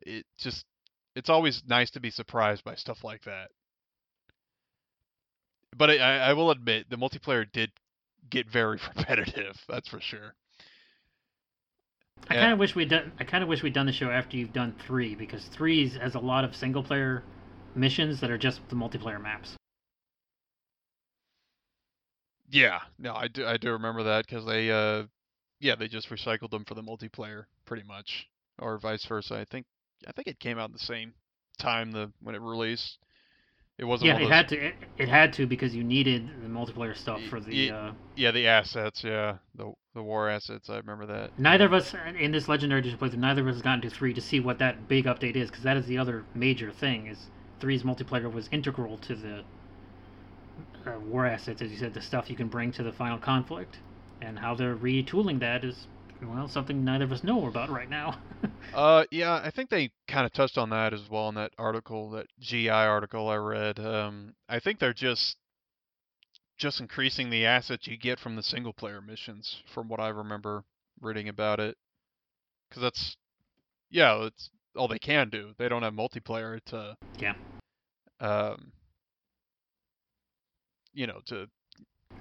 it 0.01 0.25
just 0.37 0.65
it's 1.13 1.29
always 1.29 1.61
nice 1.67 1.91
to 1.91 1.99
be 1.99 2.09
surprised 2.09 2.63
by 2.63 2.75
stuff 2.75 3.03
like 3.03 3.23
that. 3.25 3.49
But 5.75 5.89
I, 5.89 5.97
I 5.97 6.17
I 6.29 6.33
will 6.33 6.51
admit 6.51 6.89
the 6.89 6.95
multiplayer 6.95 7.45
did 7.51 7.71
get 8.31 8.49
very 8.49 8.79
repetitive. 8.95 9.57
That's 9.67 9.87
for 9.87 9.99
sure. 9.99 10.33
I 12.29 12.35
kind 12.35 12.53
of 12.53 12.59
wish 12.59 12.75
we'd 12.75 12.89
done. 12.89 13.11
I 13.19 13.23
kind 13.23 13.43
of 13.43 13.49
wish 13.49 13.61
we'd 13.63 13.73
done 13.73 13.85
the 13.85 13.91
show 13.91 14.09
after 14.09 14.37
you've 14.37 14.53
done 14.53 14.73
three 14.85 15.15
because 15.15 15.43
three 15.45 15.89
has 15.89 16.15
a 16.15 16.19
lot 16.19 16.43
of 16.45 16.55
single 16.55 16.83
player 16.83 17.23
missions 17.75 18.21
that 18.21 18.29
are 18.31 18.37
just 18.37 18.61
the 18.69 18.75
multiplayer 18.75 19.21
maps. 19.21 19.55
Yeah, 22.49 22.79
no, 22.99 23.15
I 23.15 23.27
do 23.27 23.45
I 23.45 23.57
do 23.57 23.71
remember 23.71 24.03
that 24.03 24.25
because 24.27 24.45
they 24.45 24.69
uh 24.71 25.03
yeah 25.59 25.75
they 25.75 25.87
just 25.87 26.09
recycled 26.09 26.51
them 26.51 26.65
for 26.65 26.73
the 26.75 26.83
multiplayer 26.83 27.45
pretty 27.65 27.83
much, 27.83 28.29
or 28.59 28.77
vice 28.77 29.05
versa. 29.05 29.35
I 29.35 29.45
think 29.45 29.65
I 30.07 30.11
think 30.11 30.27
it 30.27 30.39
came 30.39 30.59
out 30.59 30.71
the 30.73 30.79
same 30.79 31.13
time 31.57 31.91
the 31.91 32.11
when 32.21 32.35
it 32.35 32.41
released. 32.41 32.97
It 33.81 33.85
wasn't 33.85 34.07
Yeah, 34.07 34.17
it 34.17 34.27
those, 34.27 34.29
had 34.29 34.49
to. 34.49 34.57
It, 34.67 34.75
it 34.97 35.09
had 35.09 35.33
to 35.33 35.45
because 35.47 35.75
you 35.75 35.83
needed 35.83 36.29
the 36.41 36.47
multiplayer 36.47 36.95
stuff 36.95 37.23
for 37.23 37.39
the. 37.39 37.51
ye- 37.51 37.69
Uh, 37.69 37.91
yeah 38.15 38.31
the 38.31 38.47
assets 38.47 39.03
yeah 39.03 39.37
the 39.55 39.71
the 39.93 40.03
war 40.03 40.29
assets 40.29 40.69
I 40.69 40.77
remember 40.77 41.05
that. 41.07 41.31
neither 41.37 41.65
of 41.65 41.73
us 41.73 41.93
in 42.17 42.31
this 42.31 42.47
legendary 42.47 42.79
edition 42.79 42.97
playthrough. 42.97 43.17
Neither 43.17 43.41
of 43.41 43.47
us 43.49 43.55
has 43.55 43.61
gotten 43.61 43.81
to 43.81 43.89
three 43.89 44.13
to 44.13 44.21
see 44.21 44.39
what 44.39 44.59
that 44.59 44.87
big 44.87 45.03
update 45.05 45.35
is 45.35 45.49
because 45.49 45.63
that 45.63 45.75
is 45.75 45.85
the 45.85 45.97
other 45.97 46.25
major 46.33 46.71
thing. 46.71 47.07
Is 47.07 47.29
three's 47.59 47.83
multiplayer 47.83 48.31
was 48.31 48.47
integral 48.49 48.97
to 48.99 49.15
the 49.15 49.43
uh, 50.85 50.99
war 50.99 51.25
assets, 51.25 51.61
as 51.61 51.71
you 51.71 51.77
said, 51.77 51.93
the 51.93 52.01
stuff 52.01 52.29
you 52.29 52.35
can 52.35 52.47
bring 52.47 52.71
to 52.71 52.83
the 52.83 52.91
final 52.91 53.17
conflict, 53.17 53.79
and 54.21 54.39
how 54.39 54.53
they're 54.55 54.75
retooling 54.75 55.39
that 55.39 55.63
is 55.63 55.87
well 56.27 56.47
something 56.47 56.83
neither 56.83 57.05
of 57.05 57.11
us 57.11 57.23
know 57.23 57.47
about 57.47 57.69
right 57.69 57.89
now. 57.89 58.17
Uh, 58.73 59.03
yeah, 59.11 59.33
I 59.43 59.51
think 59.51 59.69
they 59.69 59.91
kind 60.07 60.25
of 60.25 60.31
touched 60.31 60.57
on 60.57 60.69
that 60.69 60.93
as 60.93 61.01
well 61.09 61.27
in 61.27 61.35
that 61.35 61.51
article, 61.57 62.11
that 62.11 62.27
GI 62.39 62.69
article 62.69 63.27
I 63.27 63.35
read. 63.35 63.79
Um, 63.79 64.33
I 64.47 64.59
think 64.61 64.79
they're 64.79 64.93
just 64.93 65.35
just 66.57 66.79
increasing 66.79 67.29
the 67.29 67.45
assets 67.45 67.85
you 67.85 67.97
get 67.97 68.17
from 68.17 68.37
the 68.37 68.43
single 68.43 68.71
player 68.71 69.01
missions, 69.01 69.61
from 69.73 69.89
what 69.89 69.99
I 69.99 70.07
remember 70.07 70.63
reading 71.01 71.27
about 71.27 71.59
it. 71.59 71.75
Because 72.69 72.83
that's, 72.83 73.17
yeah, 73.89 74.23
it's 74.25 74.49
all 74.77 74.87
they 74.87 74.99
can 74.99 75.27
do. 75.29 75.49
They 75.57 75.67
don't 75.67 75.83
have 75.83 75.93
multiplayer 75.93 76.63
to, 76.67 76.95
Yeah. 77.19 77.33
um, 78.21 78.71
you 80.93 81.07
know, 81.07 81.19
to 81.25 81.47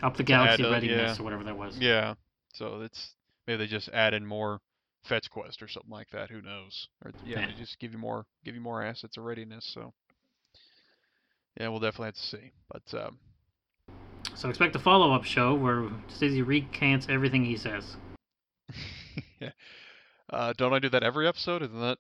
Up 0.03 0.17
the 0.17 0.23
add 0.23 0.27
galaxy 0.27 0.65
readiness 0.65 1.17
yeah. 1.17 1.21
or 1.21 1.25
whatever 1.25 1.45
that 1.45 1.57
was. 1.57 1.77
yeah. 1.79 2.15
So 2.55 2.81
it's 2.81 3.15
maybe 3.47 3.59
they 3.59 3.67
just 3.67 3.89
add 3.91 4.15
in 4.15 4.25
more 4.27 4.61
fetch 5.05 5.31
quest 5.31 5.63
or 5.63 5.69
something 5.69 5.91
like 5.91 6.11
that. 6.11 6.31
Who 6.31 6.43
knows? 6.43 6.89
Or 7.05 7.13
yeah, 7.25 7.47
they 7.47 7.53
just 7.55 7.79
give 7.79 7.93
you 7.93 7.99
more 7.99 8.27
give 8.45 8.55
you 8.55 8.61
more 8.61 8.83
assets 8.83 9.17
of 9.17 9.25
readiness. 9.25 9.65
So 9.73 9.93
yeah, 11.59 11.69
we'll 11.69 11.81
definitely 11.81 12.07
have 12.07 12.15
to 12.15 12.21
see. 12.21 12.53
But 12.71 13.03
um, 13.05 13.19
So 14.35 14.49
expect 14.49 14.77
a 14.77 14.79
follow 14.79 15.13
up 15.13 15.25
show 15.25 15.55
where 15.55 15.83
Stizzy 16.09 16.47
recants 16.47 17.07
everything 17.09 17.45
he 17.45 17.57
says. 17.57 17.97
yeah. 19.41 19.51
Uh, 20.33 20.53
don't 20.57 20.73
I 20.73 20.79
do 20.79 20.89
that 20.91 21.03
every 21.03 21.27
episode? 21.27 21.63
Isn't 21.63 21.81
that 21.81 21.99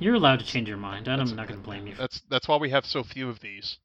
You're 0.00 0.14
allowed 0.14 0.40
to 0.40 0.44
change 0.46 0.68
your 0.68 0.76
mind. 0.78 1.08
I'm 1.08 1.18
That's- 1.18 1.36
not 1.36 1.46
going 1.46 1.60
to 1.60 1.64
blame 1.64 1.86
you. 1.86 1.94
that's 1.96 2.20
that's 2.28 2.48
why 2.48 2.56
we 2.56 2.70
have 2.70 2.84
so 2.84 3.04
few 3.04 3.28
of 3.28 3.40
these. 3.40 3.78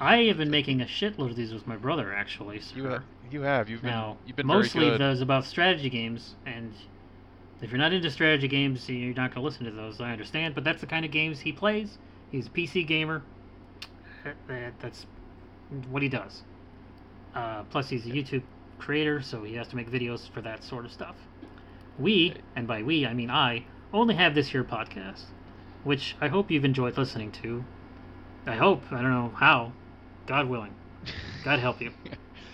I 0.00 0.24
have 0.24 0.38
been 0.38 0.50
making 0.50 0.80
a 0.80 0.86
shitload 0.86 1.30
of 1.30 1.36
these 1.36 1.52
with 1.52 1.66
my 1.66 1.76
brother, 1.76 2.12
actually. 2.12 2.60
So 2.60 2.76
You 2.76 2.84
have. 2.84 3.02
You 3.30 3.42
have. 3.42 3.68
You've 3.68 3.82
been. 3.82 3.90
now, 3.90 4.16
you've 4.26 4.36
been 4.36 4.46
mostly 4.46 4.80
very 4.80 4.92
good. 4.92 5.00
those 5.00 5.20
about 5.20 5.44
strategy 5.44 5.88
games, 5.88 6.34
and 6.46 6.72
if 7.62 7.70
you're 7.70 7.78
not 7.78 7.92
into 7.92 8.10
strategy 8.10 8.48
games, 8.48 8.88
you're 8.88 9.14
not 9.14 9.30
going 9.34 9.42
to 9.42 9.48
listen 9.48 9.64
to 9.64 9.70
those. 9.70 10.00
I 10.00 10.12
understand, 10.12 10.54
but 10.54 10.64
that's 10.64 10.80
the 10.80 10.86
kind 10.86 11.04
of 11.04 11.10
games 11.10 11.40
he 11.40 11.52
plays. 11.52 11.98
He's 12.30 12.46
a 12.46 12.50
PC 12.50 12.86
gamer. 12.86 13.22
That- 14.24 14.36
that- 14.48 14.80
That's 14.80 15.06
what 15.90 16.02
he 16.02 16.08
does. 16.08 16.42
Uh, 17.34 17.62
plus, 17.64 17.88
he's 17.88 18.06
a 18.06 18.10
YouTube 18.10 18.42
creator, 18.78 19.20
so 19.22 19.42
he 19.44 19.54
has 19.54 19.68
to 19.68 19.76
make 19.76 19.90
videos 19.90 20.28
for 20.30 20.40
that 20.42 20.62
sort 20.64 20.84
of 20.84 20.92
stuff. 20.92 21.16
We, 21.98 22.34
and 22.56 22.66
by 22.66 22.82
we 22.82 23.06
I 23.06 23.14
mean 23.14 23.30
I, 23.30 23.64
only 23.92 24.16
have 24.16 24.34
this 24.34 24.48
here 24.48 24.64
podcast, 24.64 25.24
which 25.84 26.16
I 26.20 26.28
hope 26.28 26.50
you've 26.50 26.64
enjoyed 26.64 26.98
listening 26.98 27.30
to. 27.42 27.64
I 28.46 28.56
hope. 28.56 28.82
I 28.92 29.00
don't 29.00 29.10
know 29.10 29.32
how. 29.36 29.72
God 30.26 30.48
willing. 30.48 30.74
God 31.44 31.58
help 31.58 31.80
you. 31.80 31.92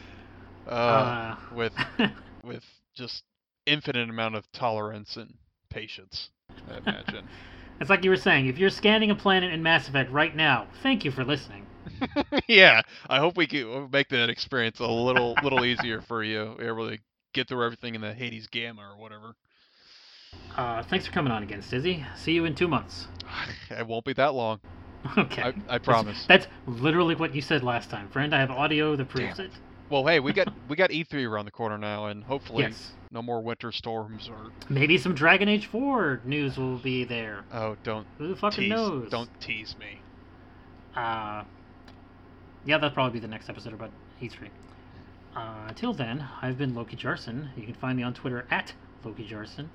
uh, 0.67 0.71
Uh, 0.71 1.37
with 1.55 1.73
with 2.45 2.65
just 2.95 3.25
infinite 3.67 4.09
amount 4.09 4.35
of 4.35 4.51
tolerance 4.53 5.17
and 5.17 5.35
patience. 5.69 6.31
I 6.71 6.79
imagine. 6.79 7.29
It's 7.81 7.89
like 7.89 8.05
you 8.05 8.11
were 8.11 8.17
saying, 8.19 8.47
if 8.47 8.59
you're 8.59 8.69
scanning 8.69 9.11
a 9.11 9.15
planet 9.15 9.55
in 9.55 9.63
Mass 9.63 9.89
Effect 9.89 10.11
right 10.13 10.37
now, 10.37 10.67
thank 10.83 11.03
you 11.03 11.11
for 11.11 11.25
listening. 11.25 11.67
yeah, 12.47 12.83
I 13.09 13.21
hope 13.21 13.39
we 13.39 13.47
can 13.47 13.89
make 13.91 14.11
that 14.11 14.29
experience 14.29 14.81
a 14.81 14.87
little 14.87 15.35
little 15.43 15.65
easier 15.65 16.03
for 16.03 16.23
you. 16.23 16.59
Able 16.61 16.91
to 16.91 16.99
get 17.33 17.49
through 17.49 17.65
everything 17.65 17.95
in 17.95 18.03
the 18.03 18.13
Hades 18.13 18.49
Gamma 18.49 18.83
or 18.83 18.99
whatever. 18.99 19.35
Uh, 20.57 20.83
thanks 20.83 21.07
for 21.07 21.13
coming 21.13 21.33
on 21.33 21.43
again, 21.43 21.63
Stizzy. 21.63 22.05
See 22.19 22.33
you 22.33 22.45
in 22.45 22.55
two 22.55 22.69
months. 22.69 23.07
It 23.71 23.87
won't 23.87 24.05
be 24.05 24.13
that 24.15 24.35
long. 24.35 24.61
Okay. 25.19 25.43
I, 25.43 25.49
I 25.49 25.53
That's- 25.53 25.85
promise. 25.85 26.25
That's, 26.29 26.47
literally 26.67 27.15
what 27.15 27.35
you 27.35 27.41
said 27.43 27.63
last 27.63 27.91
time, 27.91 28.09
friend. 28.11 28.35
I 28.35 28.39
have 28.41 28.51
audio 28.51 28.97
that 28.97 29.09
proves 29.09 29.37
Damn 29.39 29.47
it. 29.47 29.53
Well, 29.89 30.07
hey, 30.07 30.21
we 30.21 30.33
got 30.33 30.53
we 30.69 30.77
got 30.77 30.91
E3 30.91 31.29
around 31.29 31.47
the 31.47 31.51
corner 31.51 31.79
now, 31.79 32.07
and 32.07 32.23
hopefully 32.23 32.65
Yes. 32.65 32.93
no 33.11 33.23
more 33.23 33.41
winter 33.43 33.73
storms 33.73 34.29
or 34.29 34.53
Maybe 34.69 34.99
some 34.99 35.15
Dragon 35.15 35.49
Age 35.49 35.67
4 35.67 36.21
news 36.25 36.57
will 36.57 36.79
be 36.79 37.05
there. 37.05 37.45
oh, 37.53 37.77
don't 37.83 38.07
Who 38.19 38.29
the 38.29 38.37
fucking 38.37 38.65
tease 38.65 38.71
knows? 38.71 39.11
don't 39.11 39.31
tease 39.41 39.75
me. 39.81 40.01
Uh, 40.95 41.45
yeah, 42.67 42.77
that'll 42.79 42.91
probably 42.91 43.15
be 43.15 43.21
the 43.21 43.29
next 43.29 43.49
episode 43.49 43.73
about 43.73 43.91
E3. 44.23 44.49
Uh, 45.35 45.55
until 45.69 45.93
then, 45.93 46.27
I've 46.43 46.59
been 46.59 46.75
Loki 46.75 46.97
Jarson. 46.97 47.51
You 47.57 47.65
can 47.65 47.75
find 47.75 47.97
me 47.97 48.03
on 48.03 48.13
Twitter 48.15 48.45
at 48.51 48.73
Loki 49.05 49.27
Jarson. 49.27 49.71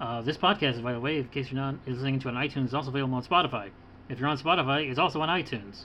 Uh, 0.00 0.22
this 0.22 0.36
podcast, 0.36 0.82
by 0.82 0.92
the 0.92 1.00
way, 1.00 1.18
in 1.18 1.28
case 1.28 1.50
you're 1.50 1.60
not 1.60 1.74
listening 1.86 2.18
to 2.20 2.28
it 2.28 2.34
on 2.34 2.42
iTunes, 2.48 2.66
is 2.66 2.74
also 2.74 2.88
available 2.90 3.14
on 3.16 3.24
Spotify. 3.24 3.70
If 4.08 4.18
you're 4.18 4.28
on 4.28 4.38
Spotify, 4.38 4.88
it's 4.88 4.98
also 4.98 5.20
on 5.20 5.28
iTunes. 5.28 5.84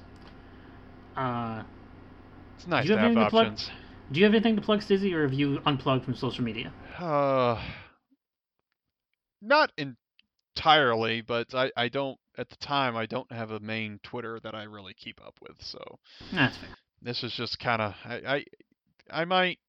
Uh, 1.15 1.63
It's 2.57 2.67
nice 2.67 2.87
to 2.87 2.97
have 2.97 3.13
to 3.13 3.29
plug? 3.29 3.47
options. 3.47 3.69
do 4.11 4.19
you 4.19 4.25
have 4.25 4.33
anything 4.33 4.55
to 4.55 4.61
plug, 4.61 4.79
Stizzy, 4.81 5.13
or 5.13 5.23
have 5.23 5.33
you 5.33 5.59
unplugged 5.65 6.05
from 6.05 6.15
social 6.15 6.43
media? 6.43 6.71
Uh, 6.97 7.61
not 9.41 9.71
entirely, 10.55 11.21
but 11.21 11.53
I, 11.53 11.71
I 11.75 11.89
don't 11.89 12.17
at 12.37 12.49
the 12.49 12.55
time 12.55 12.95
I 12.95 13.05
don't 13.05 13.31
have 13.31 13.51
a 13.51 13.59
main 13.59 13.99
Twitter 14.03 14.39
that 14.43 14.55
I 14.55 14.63
really 14.63 14.93
keep 14.93 15.19
up 15.25 15.35
with. 15.41 15.57
So 15.59 15.79
That's 16.33 16.57
fair. 16.57 16.69
this 17.01 17.23
is 17.23 17.33
just 17.33 17.59
kind 17.59 17.81
of 17.81 17.93
I, 18.05 18.15
I 18.25 18.45
I 19.21 19.25
might 19.25 19.59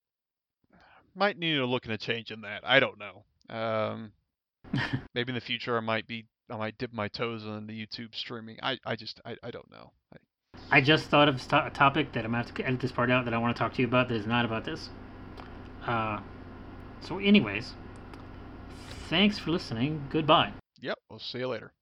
might 1.14 1.38
need 1.38 1.56
to 1.56 1.66
look 1.66 1.84
into 1.84 1.98
changing 1.98 2.42
that. 2.42 2.62
I 2.64 2.80
don't 2.80 2.98
know. 2.98 3.24
Um, 3.54 4.12
maybe 5.14 5.30
in 5.30 5.34
the 5.34 5.40
future 5.40 5.76
I 5.76 5.80
might 5.80 6.06
be 6.06 6.26
I 6.50 6.56
might 6.56 6.78
dip 6.78 6.92
my 6.92 7.08
toes 7.08 7.44
in 7.44 7.66
the 7.66 7.86
YouTube 7.86 8.14
streaming. 8.14 8.58
I, 8.62 8.78
I 8.84 8.96
just 8.96 9.20
I, 9.24 9.36
I 9.42 9.50
don't 9.50 9.70
know. 9.70 9.92
I, 10.12 10.78
I 10.78 10.80
just 10.80 11.06
thought 11.06 11.28
of 11.28 11.36
a 11.36 11.70
topic 11.70 12.12
that 12.12 12.24
I'm 12.24 12.32
going 12.32 12.44
to 12.44 12.48
have 12.48 12.56
to 12.56 12.66
edit 12.66 12.80
this 12.80 12.92
part 12.92 13.10
out 13.10 13.24
that 13.24 13.34
I 13.34 13.38
want 13.38 13.54
to 13.56 13.58
talk 13.58 13.74
to 13.74 13.82
you 13.82 13.88
about 13.88 14.08
that 14.08 14.14
is 14.14 14.26
not 14.26 14.44
about 14.44 14.64
this. 14.64 14.88
Uh, 15.86 16.20
so, 17.00 17.18
anyways, 17.18 17.74
thanks 19.08 19.38
for 19.38 19.50
listening. 19.50 20.06
Goodbye. 20.10 20.52
yep. 20.80 20.98
We'll 21.10 21.18
see 21.18 21.38
you 21.38 21.48
later. 21.48 21.73